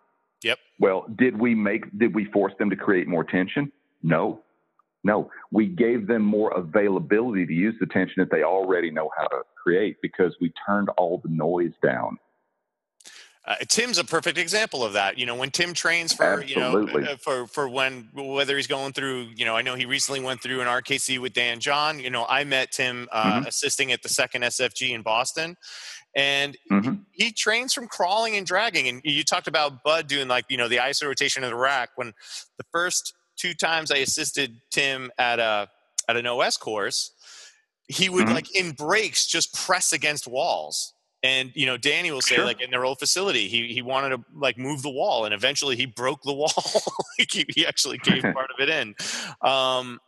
[0.44, 0.58] Yep.
[0.80, 1.84] Well, did we make?
[2.00, 3.72] Did we force them to create more tension?
[4.02, 4.42] No,
[5.04, 5.30] no.
[5.52, 9.42] We gave them more availability to use the tension that they already know how to
[9.62, 12.18] create because we turned all the noise down.
[13.44, 15.18] Uh, Tim's a perfect example of that.
[15.18, 16.94] You know, when Tim trains for Absolutely.
[16.94, 19.86] you know uh, for for when whether he's going through, you know, I know he
[19.86, 22.00] recently went through an RKC with Dan John.
[22.00, 23.48] You know, I met Tim uh, mm-hmm.
[23.48, 25.58] assisting at the second SFG in Boston,
[26.16, 26.94] and mm-hmm.
[27.12, 28.88] he, he, trains from crawling and dragging.
[28.88, 31.90] And you talked about Bud doing like you know the iso rotation of the rack.
[31.96, 32.14] When
[32.60, 35.70] the first two times I assisted Tim at a
[36.08, 37.12] at an OS course,
[37.88, 38.36] he would mm-hmm.
[38.36, 42.46] like in breaks just press against walls and you know, Danny will say sure.
[42.46, 45.76] like in their old facility, he he wanted to like move the wall, and eventually
[45.76, 46.52] he broke the wall.
[47.18, 48.96] he, he, actually gave part of it in.
[49.42, 50.00] Um,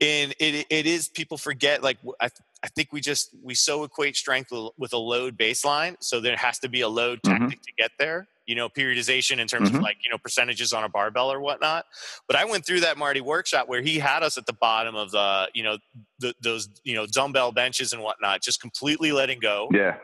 [0.00, 2.28] and it it is people forget like I
[2.62, 6.36] I think we just we so equate strength with, with a load baseline, so there
[6.36, 7.38] has to be a load mm-hmm.
[7.38, 7.64] tactic mm-hmm.
[7.64, 8.28] to get there.
[8.52, 9.78] You know, periodization in terms mm-hmm.
[9.78, 11.86] of like you know percentages on a barbell or whatnot.
[12.26, 15.10] But I went through that Marty workshop where he had us at the bottom of
[15.10, 15.78] the you know
[16.18, 19.68] the, those you know dumbbell benches and whatnot, just completely letting go.
[19.72, 19.96] Yeah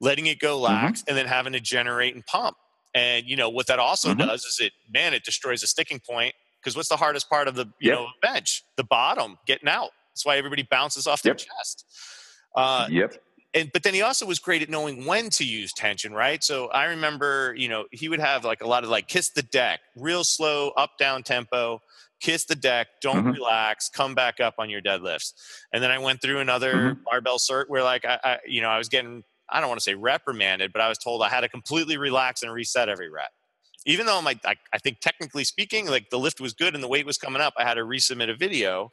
[0.00, 1.10] letting it go lax, mm-hmm.
[1.10, 2.56] and then having to generate and pump.
[2.94, 4.26] And you know what that also mm-hmm.
[4.26, 7.54] does is it man it destroys a sticking point because what's the hardest part of
[7.54, 7.98] the you yep.
[7.98, 8.62] know bench?
[8.76, 9.90] The bottom getting out.
[10.12, 11.38] That's why everybody bounces off their yep.
[11.38, 11.84] chest.
[12.54, 13.14] Uh, yep.
[13.58, 16.42] And but then he also was great at knowing when to use tension, right?
[16.44, 19.42] So I remember, you know, he would have like a lot of like kiss the
[19.42, 21.80] deck, real slow up down tempo,
[22.20, 23.30] kiss the deck, don't mm-hmm.
[23.30, 25.32] relax, come back up on your deadlifts.
[25.72, 27.02] And then I went through another mm-hmm.
[27.04, 29.84] barbell cert where like I, I, you know, I was getting I don't want to
[29.84, 33.30] say reprimanded, but I was told I had to completely relax and reset every rep.
[33.86, 36.88] Even though my, I, I think technically speaking, like the lift was good and the
[36.88, 38.92] weight was coming up, I had to resubmit a video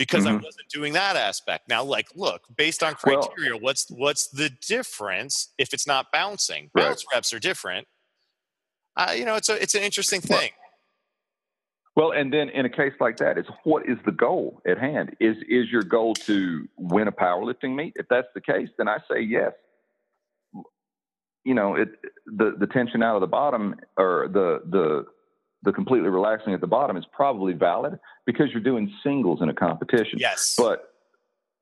[0.00, 0.38] because mm-hmm.
[0.38, 1.68] I wasn't doing that aspect.
[1.68, 6.70] Now, like, look, based on criteria, well, what's what's the difference if it's not bouncing?
[6.72, 7.86] Bounce reps are different.
[8.96, 10.52] Uh, you know, it's a it's an interesting thing.
[11.96, 15.16] Well, and then in a case like that, it's what is the goal at hand?
[15.20, 17.92] Is is your goal to win a powerlifting meet?
[17.96, 19.52] If that's the case, then I say yes.
[21.44, 21.90] You know, it
[22.24, 25.04] the the tension out of the bottom or the the
[25.62, 29.54] the completely relaxing at the bottom is probably valid because you're doing singles in a
[29.54, 30.18] competition.
[30.18, 30.54] Yes.
[30.56, 30.94] But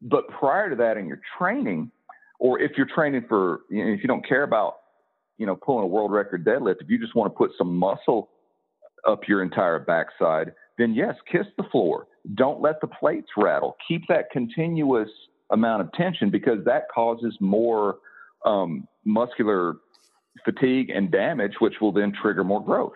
[0.00, 1.90] but prior to that in your training,
[2.38, 4.76] or if you're training for you know, if you don't care about
[5.36, 8.30] you know pulling a world record deadlift, if you just want to put some muscle
[9.06, 12.06] up your entire backside, then yes, kiss the floor.
[12.34, 13.76] Don't let the plates rattle.
[13.86, 15.08] Keep that continuous
[15.50, 17.96] amount of tension because that causes more
[18.44, 19.76] um, muscular
[20.44, 22.92] fatigue and damage, which will then trigger more growth.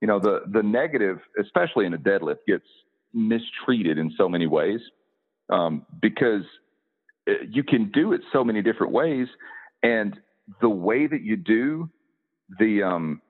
[0.00, 2.64] You know, the the negative, especially in a deadlift, gets
[3.12, 4.80] mistreated in so many ways
[5.50, 6.44] um, because
[7.28, 9.28] uh, you can do it so many different ways,
[9.82, 10.18] and
[10.60, 11.88] the way that you do
[12.58, 13.20] the um,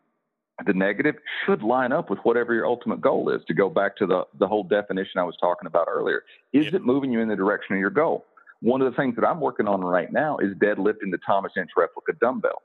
[0.66, 3.42] the negative should line up with whatever your ultimate goal is.
[3.48, 6.22] To go back to the, the whole definition I was talking about earlier,
[6.52, 8.26] is it moving you in the direction of your goal?
[8.60, 11.70] one of the things that I'm working on right now is deadlifting the Thomas Inch
[11.76, 12.62] replica dumbbell.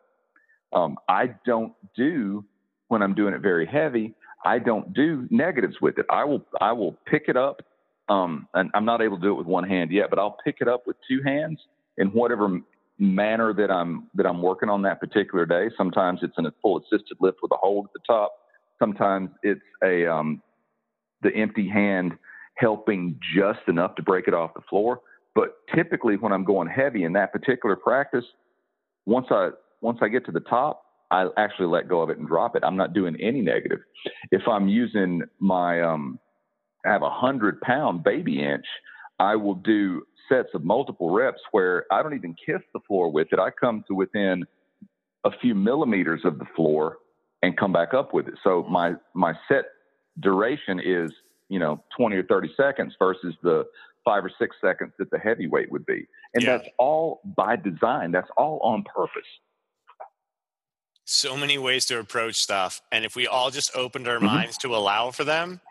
[0.74, 2.44] Um, I don't do
[2.88, 4.14] when I'm doing it very heavy.
[4.46, 6.06] I don't do negatives with it.
[6.10, 7.62] I will I will pick it up,
[8.10, 10.58] um, and I'm not able to do it with one hand yet, but I'll pick
[10.62, 11.60] it up with two hands
[11.98, 12.60] in whatever
[13.00, 15.70] manner that I'm that I'm working on that particular day.
[15.78, 18.34] Sometimes it's in a full assisted lift with a hold at the top.
[18.80, 20.42] Sometimes it's a um,
[21.22, 22.14] the empty hand
[22.56, 25.02] helping just enough to break it off the floor.
[25.34, 28.26] But typically, when I'm going heavy in that particular practice,
[29.06, 29.50] once I
[29.82, 32.64] once I get to the top, I actually let go of it and drop it.
[32.64, 33.80] I'm not doing any negative.
[34.32, 36.20] If I'm using my um,
[36.86, 38.66] I have a hundred pound baby inch,
[39.20, 43.28] I will do sets of multiple reps where I don't even kiss the floor with
[43.32, 43.40] it.
[43.40, 44.46] I come to within
[45.24, 46.98] a few millimeters of the floor
[47.42, 48.36] and come back up with it.
[48.44, 49.66] So my my set
[50.20, 51.12] duration is
[51.50, 53.66] you know 20 or 30 seconds versus the
[54.04, 56.58] five or six seconds that the heavyweight would be, and yeah.
[56.58, 58.12] that's all by design.
[58.12, 59.28] That's all on purpose.
[61.06, 64.26] So many ways to approach stuff, and if we all just opened our mm-hmm.
[64.26, 65.62] minds to allow for them,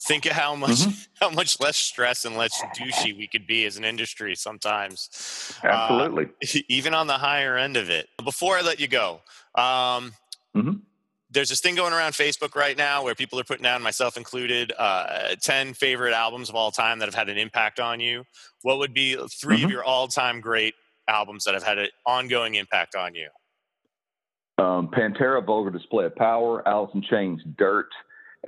[0.00, 0.90] think of how much mm-hmm.
[1.20, 6.24] how much less stress and less douchey we could be as an industry sometimes absolutely
[6.24, 9.20] uh, even on the higher end of it before i let you go
[9.54, 10.12] um,
[10.54, 10.72] mm-hmm.
[11.30, 14.72] there's this thing going around facebook right now where people are putting down myself included
[14.78, 18.24] uh, 10 favorite albums of all time that have had an impact on you
[18.62, 19.26] what would be 3
[19.56, 19.64] mm-hmm.
[19.64, 20.74] of your all-time great
[21.08, 23.28] albums that have had an ongoing impact on you
[24.58, 27.88] um, pantera vulgar display of power alice in chains dirt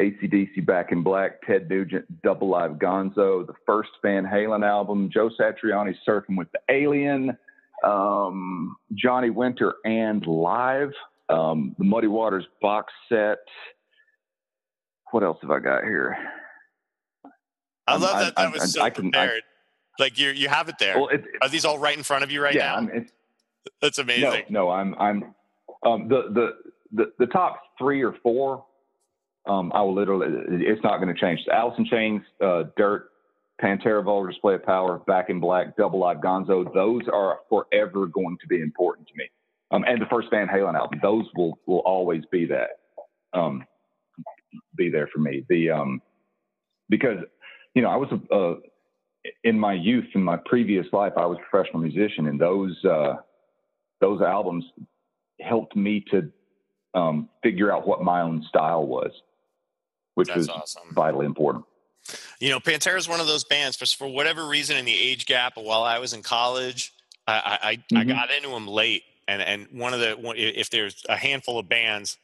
[0.01, 5.28] ACDC Back in Black, Ted Nugent, Double Live Gonzo, the first Van Halen album, Joe
[5.28, 7.36] Satriani Surfing with the Alien,
[7.85, 10.93] um, Johnny Winter and Live,
[11.28, 13.39] um, the Muddy Waters box set.
[15.10, 16.16] What else have I got here?
[17.86, 19.43] I love that I, that was I, so I, prepared.
[19.98, 20.98] like you you have it there.
[20.98, 22.76] Well, it, Are these all right in front of you right yeah, now?
[22.76, 23.09] I mean,
[23.80, 24.44] That's amazing.
[24.51, 25.35] No, no, I'm I'm
[25.84, 26.50] um, the, the
[26.92, 28.64] the the top three or four
[29.48, 31.40] um, I will literally, it's not going to change.
[31.78, 33.09] In Chains, uh, Dirt,
[33.62, 38.36] Pantera Vulgar Display of Power, Back in Black, Double Live Gonzo, those are forever going
[38.40, 39.24] to be important to me.
[39.70, 42.80] Um, and the first Van Halen album, those will, will always be that,
[43.32, 43.64] um,
[44.76, 45.44] be there for me.
[45.48, 46.02] The, um,
[46.88, 47.18] because,
[47.74, 48.60] you know, I was, uh,
[49.44, 53.14] in my youth, in my previous life, I was a professional musician and those, uh,
[54.00, 54.64] those albums
[55.40, 56.31] helped me to,
[56.94, 59.12] um, figure out what my own style was
[60.19, 60.82] which That's is awesome.
[60.90, 61.65] vitally important.
[62.40, 65.27] You know, Pantera is one of those bands, but for whatever reason, in the age
[65.27, 66.93] gap, while I was in college,
[67.28, 67.98] I I, mm-hmm.
[67.98, 71.69] I got into them late, and and one of the if there's a handful of
[71.69, 72.19] bands,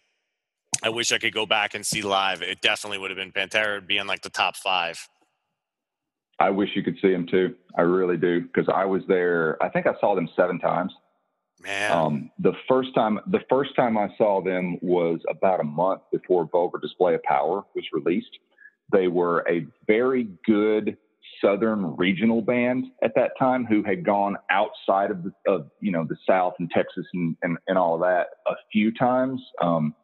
[0.83, 2.43] I wish I could go back and see live.
[2.43, 5.09] It definitely would have been Pantera would be in like the top five.
[6.41, 7.55] I wish you could see them too.
[7.79, 9.57] I really do because I was there.
[9.63, 10.93] I think I saw them seven times.
[11.65, 11.93] Man.
[11.93, 16.49] Um, the first time the first time I saw them was about a month before
[16.51, 18.39] Vulgar Display of Power was released.
[18.93, 20.97] They were a very good
[21.43, 26.05] southern regional band at that time who had gone outside of the of you know
[26.05, 29.41] the South and Texas and and, and all of that a few times.
[29.63, 29.95] Um,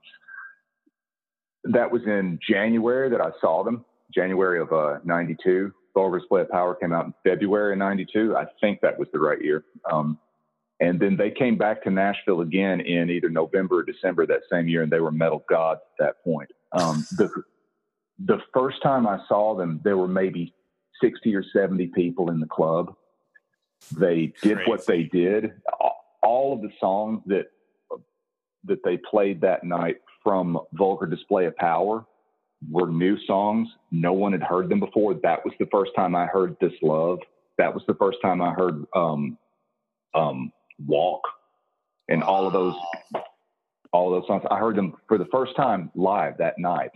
[1.65, 3.85] that was in January that I saw them,
[4.15, 5.73] January of uh, '92.
[5.93, 8.35] Vulgar Display of Power came out in February of '92.
[8.35, 9.65] I think that was the right year.
[9.91, 10.19] Um,
[10.81, 14.66] and then they came back to Nashville again in either November or December that same
[14.66, 16.51] year, and they were metal gods at that point.
[16.73, 17.31] Um, the,
[18.24, 20.55] the first time I saw them, there were maybe
[21.02, 22.94] 60 or 70 people in the club.
[23.98, 24.70] They did Crazy.
[24.70, 25.52] what they did.
[26.23, 27.47] All of the songs that
[28.65, 32.05] that they played that night from Vulgar Display of Power
[32.69, 33.69] were new songs.
[33.90, 35.15] No one had heard them before.
[35.15, 37.20] That was the first time I heard This Love.
[37.57, 39.39] That was the first time I heard um,
[40.15, 40.52] um,
[40.86, 41.23] Walk,
[42.09, 42.74] and all of those
[43.93, 44.44] all of those songs.
[44.51, 46.90] I heard them for the first time live that night.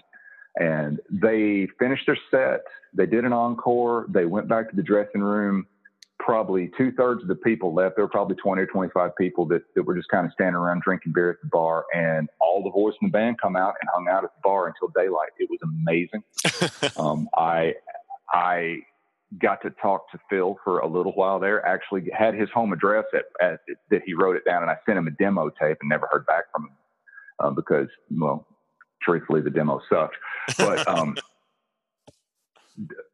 [0.57, 2.61] And they finished their set.
[2.93, 4.07] They did an encore.
[4.09, 5.67] They went back to the dressing room.
[6.21, 7.97] Probably two thirds of the people left.
[7.97, 10.83] There were probably 20 or 25 people that, that were just kind of standing around
[10.83, 11.85] drinking beer at the bar.
[11.93, 14.69] And all the boys in the band come out and hung out at the bar
[14.69, 15.31] until daylight.
[15.39, 16.23] It was amazing.
[16.97, 17.75] um, I,
[18.31, 18.79] I
[19.41, 21.65] got to talk to Phil for a little while there.
[21.67, 24.99] Actually, had his home address at, at that he wrote it down, and I sent
[24.99, 26.77] him a demo tape and never heard back from him
[27.41, 28.47] uh, because, well,
[29.03, 30.17] truthfully, the demo sucked.
[30.59, 31.17] But um,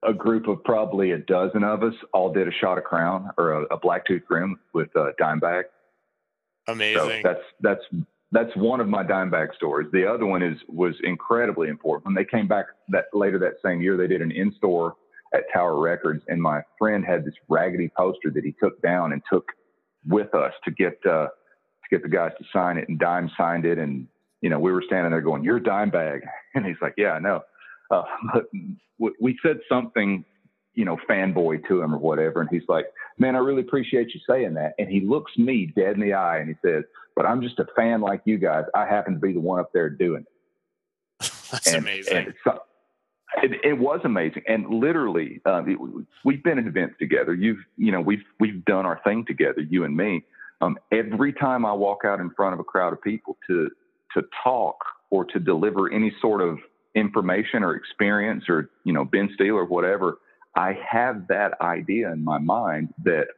[0.02, 3.52] a group of probably a dozen of us all did a shot of Crown or
[3.52, 5.64] a, a Black Tooth Grin with uh, Dimebag.
[6.66, 7.00] Amazing.
[7.00, 9.88] So that's that's that's one of my Dimebag stories.
[9.92, 12.06] The other one is was incredibly important.
[12.06, 14.94] When they came back that later that same year, they did an in store
[15.34, 19.22] at Tower Records, and my friend had this raggedy poster that he took down and
[19.32, 19.46] took
[20.06, 22.88] with us to get uh, to get the guys to sign it.
[22.88, 24.06] And Dime signed it, and
[24.40, 26.20] you know we were standing there going, "You're a Dimebag,"
[26.54, 27.42] and he's like, "Yeah, I know."
[27.90, 28.02] Uh,
[28.32, 30.24] but we said something,
[30.74, 32.86] you know, fanboy to him or whatever, and he's like,
[33.18, 36.38] "Man, I really appreciate you saying that." And he looks me dead in the eye
[36.38, 36.84] and he says,
[37.14, 38.64] "But I'm just a fan like you guys.
[38.74, 42.16] I happen to be the one up there doing it." That's and, amazing.
[42.16, 42.34] And
[43.42, 45.78] it, it, was amazing, and literally, uh, it,
[46.24, 47.34] we've been in events together.
[47.34, 50.24] You've, you know, we've we've done our thing together, you and me.
[50.60, 53.70] Um, every time I walk out in front of a crowd of people to
[54.14, 54.76] to talk
[55.10, 56.58] or to deliver any sort of
[56.94, 60.18] information or experience or you know bend steel or whatever,
[60.56, 63.28] I have that idea in my mind that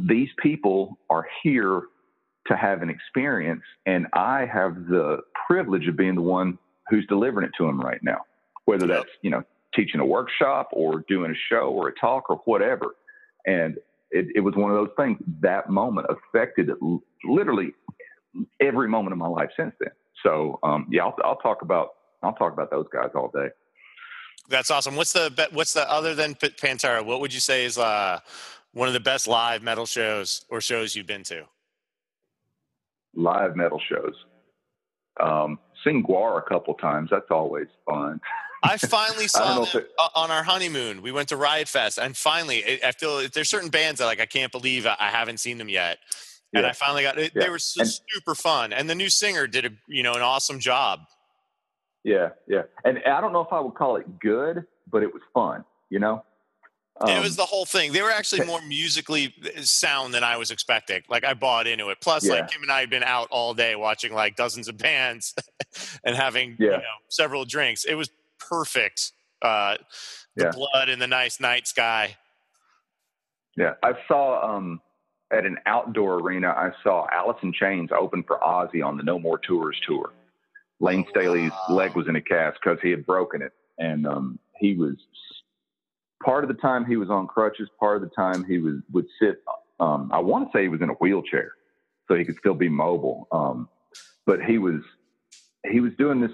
[0.00, 1.82] these people are here
[2.46, 6.58] to have an experience, and I have the privilege of being the one
[6.88, 8.22] who's delivering it to them right now
[8.68, 9.42] whether that's you know
[9.74, 12.96] teaching a workshop or doing a show or a talk or whatever.
[13.46, 13.76] And
[14.10, 15.18] it, it was one of those things.
[15.40, 16.68] That moment affected
[17.24, 17.72] literally
[18.60, 19.92] every moment of my life since then.
[20.22, 23.48] So um, yeah, I'll, I'll talk about I'll talk about those guys all day.
[24.50, 24.96] That's awesome.
[24.96, 27.02] What's the what's the other than Pantera?
[27.02, 28.20] What would you say is uh,
[28.74, 31.44] one of the best live metal shows or shows you've been to?
[33.14, 34.14] Live metal shows.
[35.20, 37.08] Um, sing GWAR a couple times.
[37.10, 38.20] That's always fun.
[38.62, 41.02] I finally saw them it, on our honeymoon.
[41.02, 44.26] We went to Riot Fest, and finally, I feel there's certain bands that like I
[44.26, 45.98] can't believe I haven't seen them yet.
[46.54, 46.70] And yeah.
[46.70, 47.32] I finally got it.
[47.34, 47.44] Yeah.
[47.44, 50.22] They were so and, super fun, and the new singer did a you know an
[50.22, 51.00] awesome job.
[52.04, 55.22] Yeah, yeah, and I don't know if I would call it good, but it was
[55.34, 55.64] fun.
[55.90, 56.24] You know,
[57.00, 57.92] um, it was the whole thing.
[57.92, 61.02] They were actually more musically uh, sound than I was expecting.
[61.08, 61.98] Like I bought into it.
[62.00, 62.34] Plus, yeah.
[62.34, 65.34] like Kim and I had been out all day watching like dozens of bands
[66.04, 66.66] and having yeah.
[66.66, 67.84] you know several drinks.
[67.84, 69.12] It was perfect.
[69.40, 69.76] Uh,
[70.36, 70.50] the yeah.
[70.50, 72.16] blood in the nice night sky.
[73.56, 74.80] Yeah, I saw um,
[75.32, 76.48] at an outdoor arena.
[76.48, 80.12] I saw Alice in Chains open for Ozzy on the No More Tours tour.
[80.80, 81.74] Layne oh, Staley's wow.
[81.74, 84.94] leg was in a cast because he had broken it, and um, he was
[86.24, 87.68] part of the time he was on crutches.
[87.80, 89.42] Part of the time he was would sit.
[89.80, 91.52] Um, I want to say he was in a wheelchair,
[92.06, 93.26] so he could still be mobile.
[93.32, 93.68] Um,
[94.24, 94.82] but he was
[95.70, 96.32] he was doing this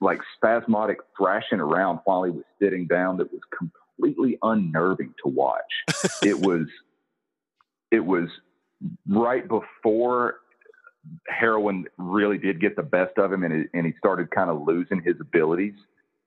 [0.00, 5.62] like spasmodic thrashing around while he was sitting down that was completely unnerving to watch.
[6.22, 6.66] it was
[7.90, 8.28] it was
[9.08, 10.36] right before
[11.28, 14.62] heroin really did get the best of him and, it, and he started kind of
[14.66, 15.74] losing his abilities.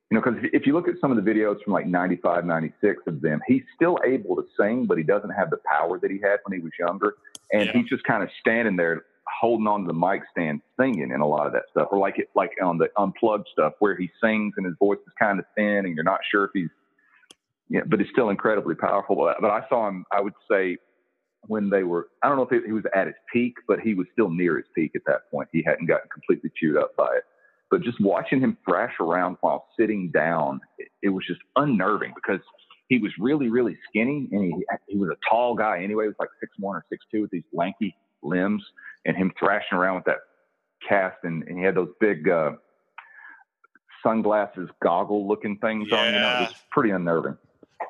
[0.09, 3.03] You know, because if you look at some of the videos from like 95, 96
[3.07, 6.19] of them, he's still able to sing, but he doesn't have the power that he
[6.19, 7.15] had when he was younger.
[7.53, 7.71] And yeah.
[7.73, 9.05] he's just kind of standing there
[9.41, 12.19] holding on to the mic stand singing in a lot of that stuff, or like
[12.19, 15.45] it like on the unplugged stuff where he sings and his voice is kind of
[15.57, 16.69] thin and you're not sure if he's
[17.67, 19.15] yeah, but he's still incredibly powerful.
[19.15, 20.77] But I saw him, I would say,
[21.47, 24.07] when they were, I don't know if he was at his peak, but he was
[24.11, 25.47] still near his peak at that point.
[25.53, 27.23] He hadn't gotten completely chewed up by it.
[27.71, 32.41] But just watching him thrash around while sitting down, it, it was just unnerving because
[32.89, 36.03] he was really, really skinny and he, he was a tall guy anyway.
[36.03, 38.63] He was like six one or six two with these lanky limbs
[39.05, 40.19] and him thrashing around with that
[40.87, 42.53] cast, and, and he had those big uh,
[44.03, 45.97] sunglasses, goggle looking things yeah.
[45.97, 46.05] on.
[46.05, 47.37] You know, it was pretty unnerving.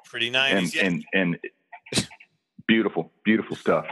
[0.06, 0.76] Pretty nice.
[0.76, 0.86] And, yeah.
[0.86, 1.40] and,
[1.94, 2.08] and
[2.68, 3.86] beautiful, beautiful stuff.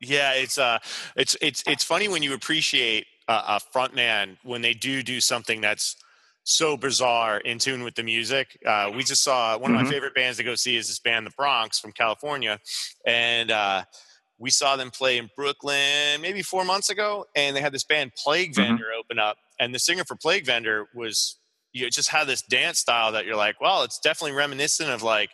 [0.00, 0.78] Yeah, it's uh,
[1.14, 5.60] it's it's it's funny when you appreciate a front man when they do do something
[5.60, 5.96] that's
[6.42, 8.58] so bizarre in tune with the music.
[8.66, 9.84] Uh, we just saw one of mm-hmm.
[9.84, 12.58] my favorite bands to go see is this band, The Bronx from California,
[13.06, 13.84] and uh,
[14.40, 18.12] we saw them play in Brooklyn maybe four months ago, and they had this band
[18.16, 18.62] Plague mm-hmm.
[18.62, 19.00] Vendor mm-hmm.
[19.00, 21.36] open up, and the singer for Plague Vendor was
[21.72, 25.02] you know, just had this dance style that you're like, well, it's definitely reminiscent of
[25.02, 25.30] like,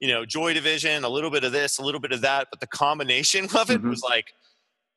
[0.00, 2.60] you know, Joy Division, a little bit of this, a little bit of that, but
[2.60, 3.88] the combination of it mm-hmm.
[3.88, 4.26] was like,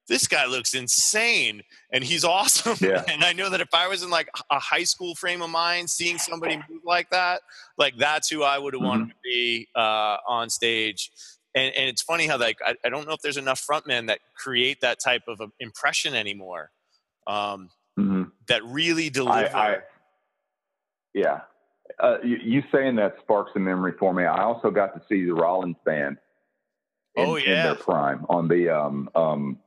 [0.08, 1.62] this guy looks insane
[1.94, 2.76] and he's awesome.
[2.82, 3.04] Yeah.
[3.10, 5.90] and I know that if I was in like a high school frame of mind,
[5.90, 7.42] seeing somebody move like that,
[7.78, 8.90] like that's who I would have mm-hmm.
[8.90, 11.12] wanted to be uh, on stage
[11.56, 14.19] and, and it's funny how like I, I, don't know if there's enough frontmen that
[14.36, 16.72] create that type of impression anymore
[17.28, 17.69] um,
[17.99, 18.23] mm-hmm.
[18.48, 19.78] that really deliver I, I,
[21.14, 21.41] yeah
[21.99, 25.26] uh, you, you, saying that sparks a memory for me i also got to see
[25.26, 26.18] the rollins band
[27.15, 29.60] in, oh yeah in their prime on the um, um,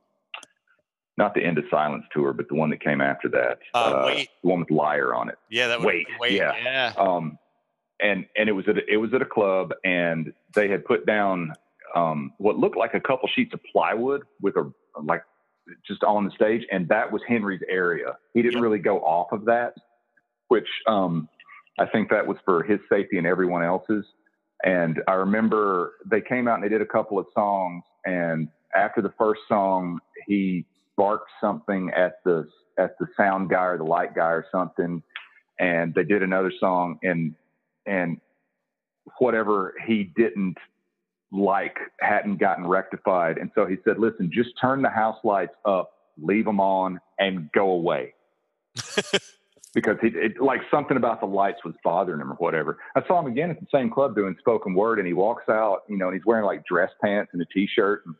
[1.17, 4.03] not the end of silence tour but the one that came after that uh, uh,
[4.07, 4.29] wait.
[4.41, 6.93] the one with liar on it yeah that wait, wait yeah, yeah.
[6.97, 7.37] Um,
[8.01, 11.05] and and it was at a, it was at a club and they had put
[11.05, 11.53] down
[11.95, 15.23] um, what looked like a couple sheets of plywood with a like
[15.87, 18.17] just on the stage, and that was Henry's area.
[18.33, 19.73] He didn't really go off of that,
[20.49, 21.27] which um,
[21.79, 24.05] I think that was for his safety and everyone else's.
[24.63, 27.83] And I remember they came out and they did a couple of songs.
[28.05, 30.65] And after the first song, he
[30.97, 32.47] barked something at the
[32.77, 35.01] at the sound guy or the light guy or something.
[35.59, 37.35] And they did another song and
[37.85, 38.19] and
[39.19, 40.57] whatever he didn't
[41.31, 43.37] like hadn't gotten rectified.
[43.37, 47.49] And so he said, listen, just turn the house lights up, leave them on, and
[47.51, 48.13] go away.
[49.75, 52.77] because he it, like something about the lights was bothering him or whatever.
[52.95, 55.83] I saw him again at the same club doing spoken word, and he walks out,
[55.87, 58.15] you know, and he's wearing like dress pants and a t-shirt, and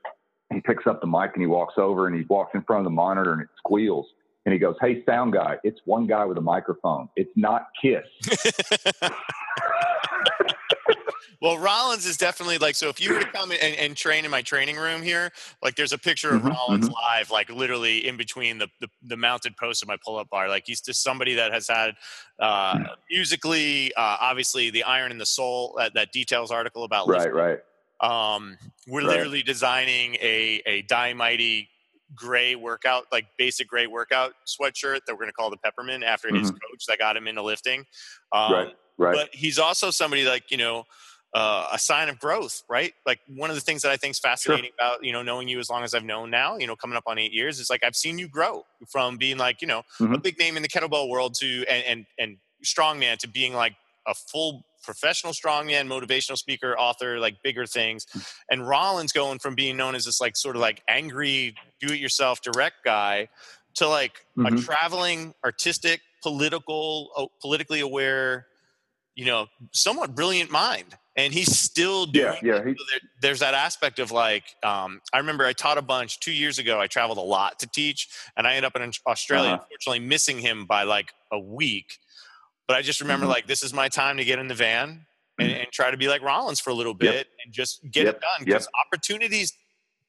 [0.53, 2.83] he picks up the mic and he walks over and he walks in front of
[2.83, 4.05] the monitor and it squeals.
[4.45, 7.09] And he goes, "Hey, sound guy, it's one guy with a microphone.
[7.15, 8.03] It's not Kiss."
[11.45, 12.89] Well, Rollins is definitely like so.
[12.89, 15.31] If you were to come and, and train in my training room here,
[15.61, 17.17] like there's a picture of mm-hmm, Rollins mm-hmm.
[17.19, 20.49] live, like literally in between the, the, the mounted post of my pull up bar.
[20.49, 21.93] Like he's just somebody that has had
[22.39, 22.87] uh, mm.
[23.11, 27.59] musically, uh, obviously the Iron and the Soul that, that details article about right, right.
[28.01, 28.57] Um,
[28.87, 29.09] we're right.
[29.09, 31.69] literally designing a a die Mighty
[32.15, 36.27] gray workout, like basic gray workout sweatshirt that we're going to call the Pepperman after
[36.29, 36.39] mm-hmm.
[36.39, 37.85] his coach that got him into lifting.
[38.31, 39.15] Um, right, right.
[39.15, 40.85] But he's also somebody like you know
[41.35, 42.93] uh, a sign of growth, right?
[43.05, 44.87] Like one of the things that I think is fascinating sure.
[44.87, 47.03] about you know knowing you as long as I've known now, you know, coming up
[47.07, 50.13] on eight years, is like I've seen you grow from being like you know mm-hmm.
[50.13, 53.73] a big name in the kettlebell world to and and and strongman to being like
[54.07, 58.05] a full professional strongman, motivational speaker, author, like bigger things.
[58.05, 58.33] Mm.
[58.51, 62.75] And Rollins going from being known as this like sort of like angry, do-it-yourself direct
[62.85, 63.27] guy
[63.75, 64.55] to like mm-hmm.
[64.55, 68.45] a traveling, artistic, political, politically aware,
[69.15, 73.53] you know, somewhat brilliant mind and he's still doing yeah, yeah he, there, there's that
[73.53, 77.17] aspect of like um, i remember i taught a bunch two years ago i traveled
[77.17, 79.61] a lot to teach and i ended up in australia uh-huh.
[79.61, 81.97] unfortunately missing him by like a week
[82.67, 83.33] but i just remember mm-hmm.
[83.33, 85.05] like this is my time to get in the van
[85.37, 85.59] and, mm-hmm.
[85.61, 87.27] and try to be like rollins for a little bit yep.
[87.43, 88.15] and just get yep.
[88.15, 88.85] it done because yep.
[88.85, 89.53] opportunities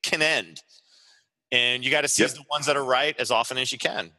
[0.03, 0.63] can end
[1.53, 4.11] and you got to seize the ones that are right as often as you can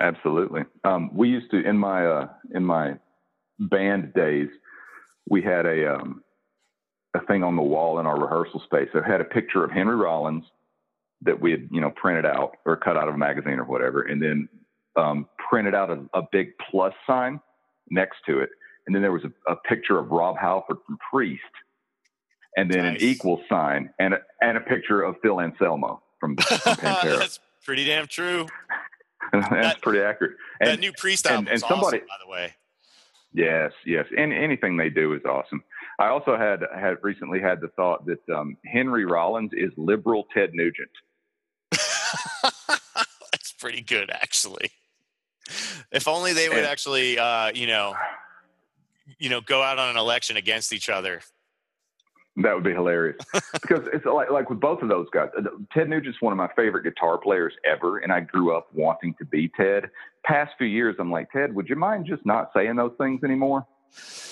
[0.00, 2.94] absolutely um, we used to in my uh, in my
[3.58, 4.48] band days
[5.28, 6.22] we had a um,
[7.14, 9.96] a thing on the wall in our rehearsal space that had a picture of Henry
[9.96, 10.44] Rollins
[11.22, 14.02] that we had you know printed out or cut out of a magazine or whatever,
[14.02, 14.48] and then
[14.96, 17.40] um, printed out a, a, big plus sign
[17.90, 18.50] next to it,
[18.86, 21.42] and then there was a, a picture of Rob Halford from Priest,
[22.56, 23.00] and then nice.
[23.00, 27.18] an equal sign and a, and a picture of Phil Anselmo from, from Pantera.
[27.18, 28.46] That's pretty damn true.
[29.32, 30.36] That's that, pretty accurate.
[30.60, 32.54] And, that new Priest album and, and somebody, awesome, by the way.
[33.32, 35.62] Yes, yes, and anything they do is awesome.
[35.98, 40.50] I also had had recently had the thought that um, Henry Rollins is liberal Ted
[40.54, 40.90] Nugent.
[41.70, 44.70] That's pretty good, actually.
[45.92, 47.94] If only they would and, actually, uh, you know,
[49.18, 51.20] you know, go out on an election against each other.
[52.42, 53.16] That would be hilarious
[53.52, 55.28] because it's like like with both of those guys.
[55.36, 55.42] Uh,
[55.72, 59.24] Ted Nugent's one of my favorite guitar players ever, and I grew up wanting to
[59.24, 59.90] be Ted.
[60.24, 61.54] Past few years, I'm like Ted.
[61.54, 63.66] Would you mind just not saying those things anymore?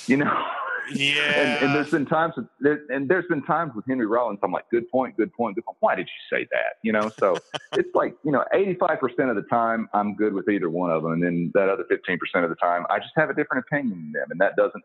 [0.06, 0.44] You know.
[0.92, 1.32] Yeah.
[1.34, 4.38] and, and, there's been times, with, there, and there's been times with Henry Rollins.
[4.42, 5.78] I'm like, good point, good point, good point.
[5.80, 6.74] Why did you say that?
[6.82, 7.10] You know.
[7.18, 7.36] So
[7.72, 11.12] it's like you know, 85% of the time I'm good with either one of them,
[11.12, 14.12] and then that other 15% of the time I just have a different opinion than
[14.12, 14.84] them, and that doesn't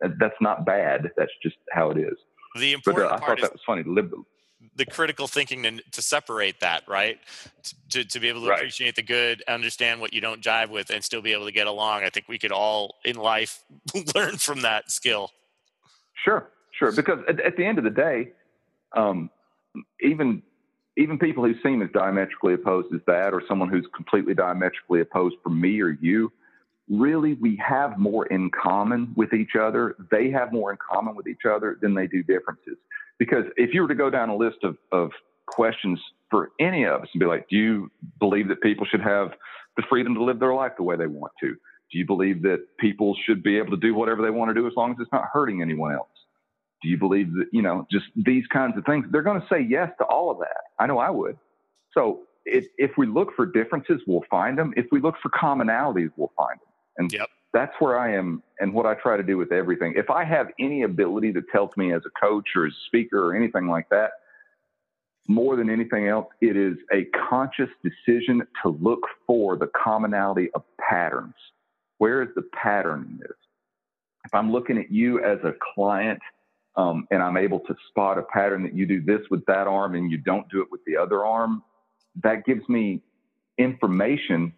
[0.00, 1.10] that that's not bad.
[1.16, 2.14] That's just how it is.
[2.56, 3.82] The important but, uh, I thought that was funny.
[3.82, 4.24] The,
[4.76, 7.18] the critical thinking to, to separate that, right?
[7.90, 8.58] To, to be able to right.
[8.58, 11.66] appreciate the good, understand what you don't jive with, and still be able to get
[11.66, 12.04] along.
[12.04, 13.62] I think we could all in life
[14.14, 15.30] learn from that skill.
[16.24, 16.92] Sure, sure.
[16.92, 18.32] Because at, at the end of the day,
[18.94, 19.30] um,
[20.00, 20.42] even
[20.98, 25.36] even people who seem as diametrically opposed as that, or someone who's completely diametrically opposed
[25.42, 26.30] from me or you,
[26.92, 29.96] really we have more in common with each other.
[30.10, 32.76] They have more in common with each other than they do differences.
[33.18, 35.10] Because if you were to go down a list of, of
[35.46, 35.98] questions
[36.30, 37.90] for any of us and be like, do you
[38.20, 39.32] believe that people should have
[39.76, 41.48] the freedom to live their life the way they want to?
[41.48, 44.66] Do you believe that people should be able to do whatever they want to do
[44.66, 46.08] as long as it's not hurting anyone else?
[46.82, 49.06] Do you believe that, you know, just these kinds of things?
[49.10, 50.62] They're going to say yes to all of that.
[50.78, 51.38] I know I would.
[51.94, 54.74] So if we look for differences, we'll find them.
[54.76, 56.71] If we look for commonalities, we'll find them.
[56.98, 57.28] And yep.
[57.52, 59.94] that's where I am and what I try to do with everything.
[59.96, 63.26] If I have any ability that tells me as a coach or as a speaker
[63.26, 64.10] or anything like that,
[65.28, 70.62] more than anything else, it is a conscious decision to look for the commonality of
[70.80, 71.34] patterns.
[71.98, 73.36] Where is the pattern in this?
[74.24, 76.20] If I'm looking at you as a client
[76.76, 79.94] um, and I'm able to spot a pattern that you do this with that arm
[79.94, 81.62] and you don't do it with the other arm,
[82.22, 83.00] that gives me
[83.58, 84.52] information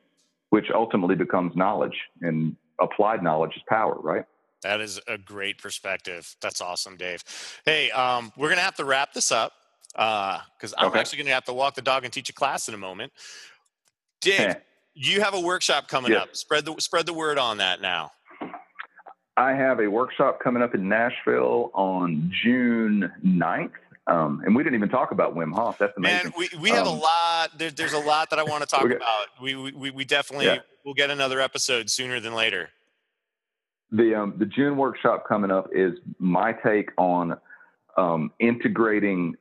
[0.55, 4.24] which ultimately becomes knowledge and applied knowledge is power, right?
[4.62, 6.36] That is a great perspective.
[6.40, 7.24] That's awesome, Dave.
[7.64, 9.52] Hey, um, we're gonna have to wrap this up
[9.89, 11.01] because uh, I'm okay.
[11.01, 13.12] actually gonna have to walk the dog and teach a class in a moment.
[14.20, 14.55] Dave,
[14.94, 16.22] you have a workshop coming yes.
[16.22, 16.36] up.
[16.36, 18.12] Spread the spread the word on that now.
[19.36, 23.72] I have a workshop coming up in Nashville on June 9th.
[24.06, 25.78] Um, and we didn't even talk about Wim Hof.
[25.78, 26.31] That's amazing.
[26.31, 27.59] Man, we, we have um, a lot.
[27.59, 28.97] There, there's a lot that I want to talk okay.
[28.97, 29.26] about.
[29.40, 30.59] We, we, we definitely yeah.
[30.85, 32.68] will get another episode sooner than later.
[33.93, 37.39] The, um, the June workshop coming up is my take on
[37.97, 39.35] um, integrating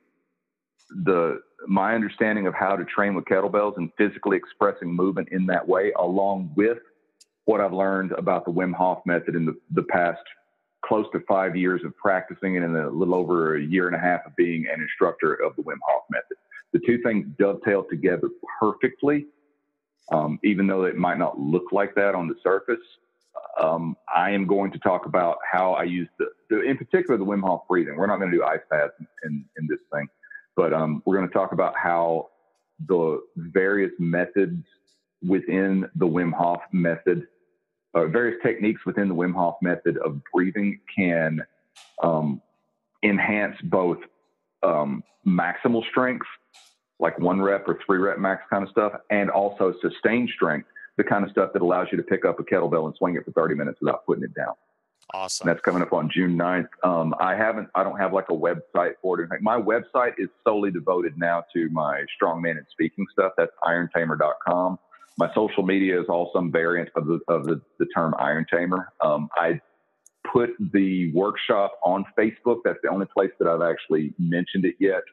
[1.04, 5.68] the my understanding of how to train with kettlebells and physically expressing movement in that
[5.68, 6.78] way, along with
[7.46, 10.22] what I've learned about the Wim Hof method in the, the past
[10.94, 14.22] close to five years of practicing and a little over a year and a half
[14.28, 16.38] of being an instructor of the Wim Hof method.
[16.72, 18.30] The two things dovetail together
[18.60, 19.26] perfectly,
[20.12, 22.84] um, even though it might not look like that on the surface.
[23.60, 27.26] Um, I am going to talk about how I use the, the, in particular, the
[27.26, 27.96] Wim Hof breathing.
[27.96, 28.92] We're not going to do ice pads
[29.24, 30.08] in, in this thing,
[30.56, 32.30] but um, we're going to talk about how
[32.88, 34.64] the various methods
[35.28, 37.26] within the Wim Hof method
[37.94, 41.42] uh, various techniques within the Wim Hof method of breathing can
[42.02, 42.42] um,
[43.04, 44.00] enhance both
[44.64, 46.26] um, maximal strength,
[47.00, 50.68] like one rep or three rep max kind of stuff, and also sustained strength,
[50.98, 53.26] the kind of stuff that allows you to pick up a kettlebell and swing it
[53.26, 54.54] for 30 minutes without putting it down.
[55.14, 55.48] Awesome.
[55.48, 56.70] And that's coming up on June 9th.
[56.84, 59.24] Um, I haven't, I don't have like a website for it.
[59.24, 63.34] In fact, My website is solely devoted now to my strongman and speaking stuff.
[63.38, 64.80] That's irontamer.com
[65.18, 68.92] my social media is all some variant of the of the, the term Iron Tamer.
[69.02, 69.60] Um, I
[70.32, 72.60] put the workshop on Facebook.
[72.64, 75.04] That's the only place that I've actually mentioned it yet,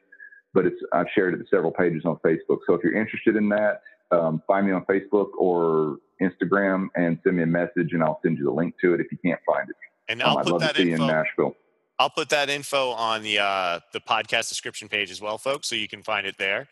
[0.53, 2.59] but it's I've shared it to several pages on Facebook.
[2.67, 7.37] So if you're interested in that, um, find me on Facebook or Instagram and send
[7.37, 9.69] me a message, and I'll send you the link to it if you can't find
[9.69, 9.75] it.
[10.09, 11.55] And I'll um, put that info, in Nashville.
[11.99, 15.75] I'll put that info on the uh, the podcast description page as well, folks, so
[15.75, 16.67] you can find it there.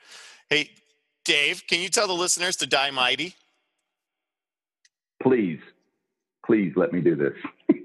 [0.49, 0.71] Hey,
[1.29, 3.35] Dave, can you tell the listeners to die mighty?
[5.21, 5.59] Please,
[6.43, 7.33] please let me do this.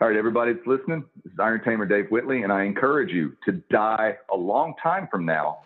[0.00, 3.36] All right, everybody that's listening, this is Iron Tamer Dave Whitley, and I encourage you
[3.44, 5.58] to die a long time from now,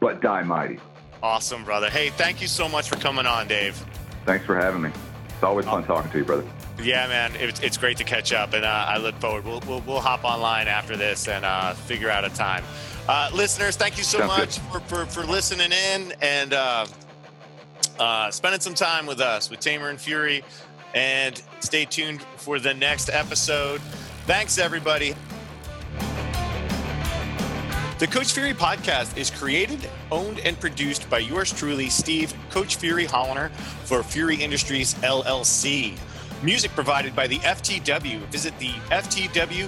[0.00, 0.78] but die mighty.
[1.22, 1.88] Awesome, brother.
[1.88, 3.82] Hey, thank you so much for coming on, Dave.
[4.26, 4.90] Thanks for having me.
[5.30, 6.44] It's always fun talking to you, brother.
[6.82, 9.46] Yeah, man, it's, it's great to catch up, and uh, I look forward.
[9.46, 12.64] We'll, we'll, we'll hop online after this and uh, figure out a time.
[13.12, 16.86] Uh, listeners, thank you so Sounds much for, for, for, listening in and uh,
[17.98, 20.44] uh, spending some time with us, with Tamer and Fury.
[20.94, 23.80] And stay tuned for the next episode.
[24.26, 25.16] Thanks, everybody.
[27.98, 33.06] The Coach Fury podcast is created, owned, and produced by yours truly, Steve Coach Fury
[33.06, 33.50] Holliner
[33.86, 35.98] for Fury Industries LLC.
[36.42, 38.20] Music provided by the FTW.
[38.26, 39.64] Visit the ftw.nyc.com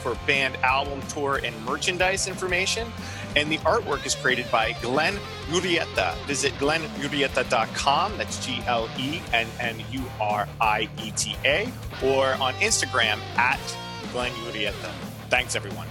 [0.00, 2.86] for band album, tour, and merchandise information.
[3.34, 5.18] And the artwork is created by Glenn
[5.48, 6.14] Urieta.
[6.26, 8.16] Visit glennurieta.com.
[8.16, 11.68] That's G L E N N U R I E T A.
[12.04, 13.60] Or on Instagram at
[14.12, 14.92] Glenn Urieta.
[15.30, 15.88] Thanks, everyone.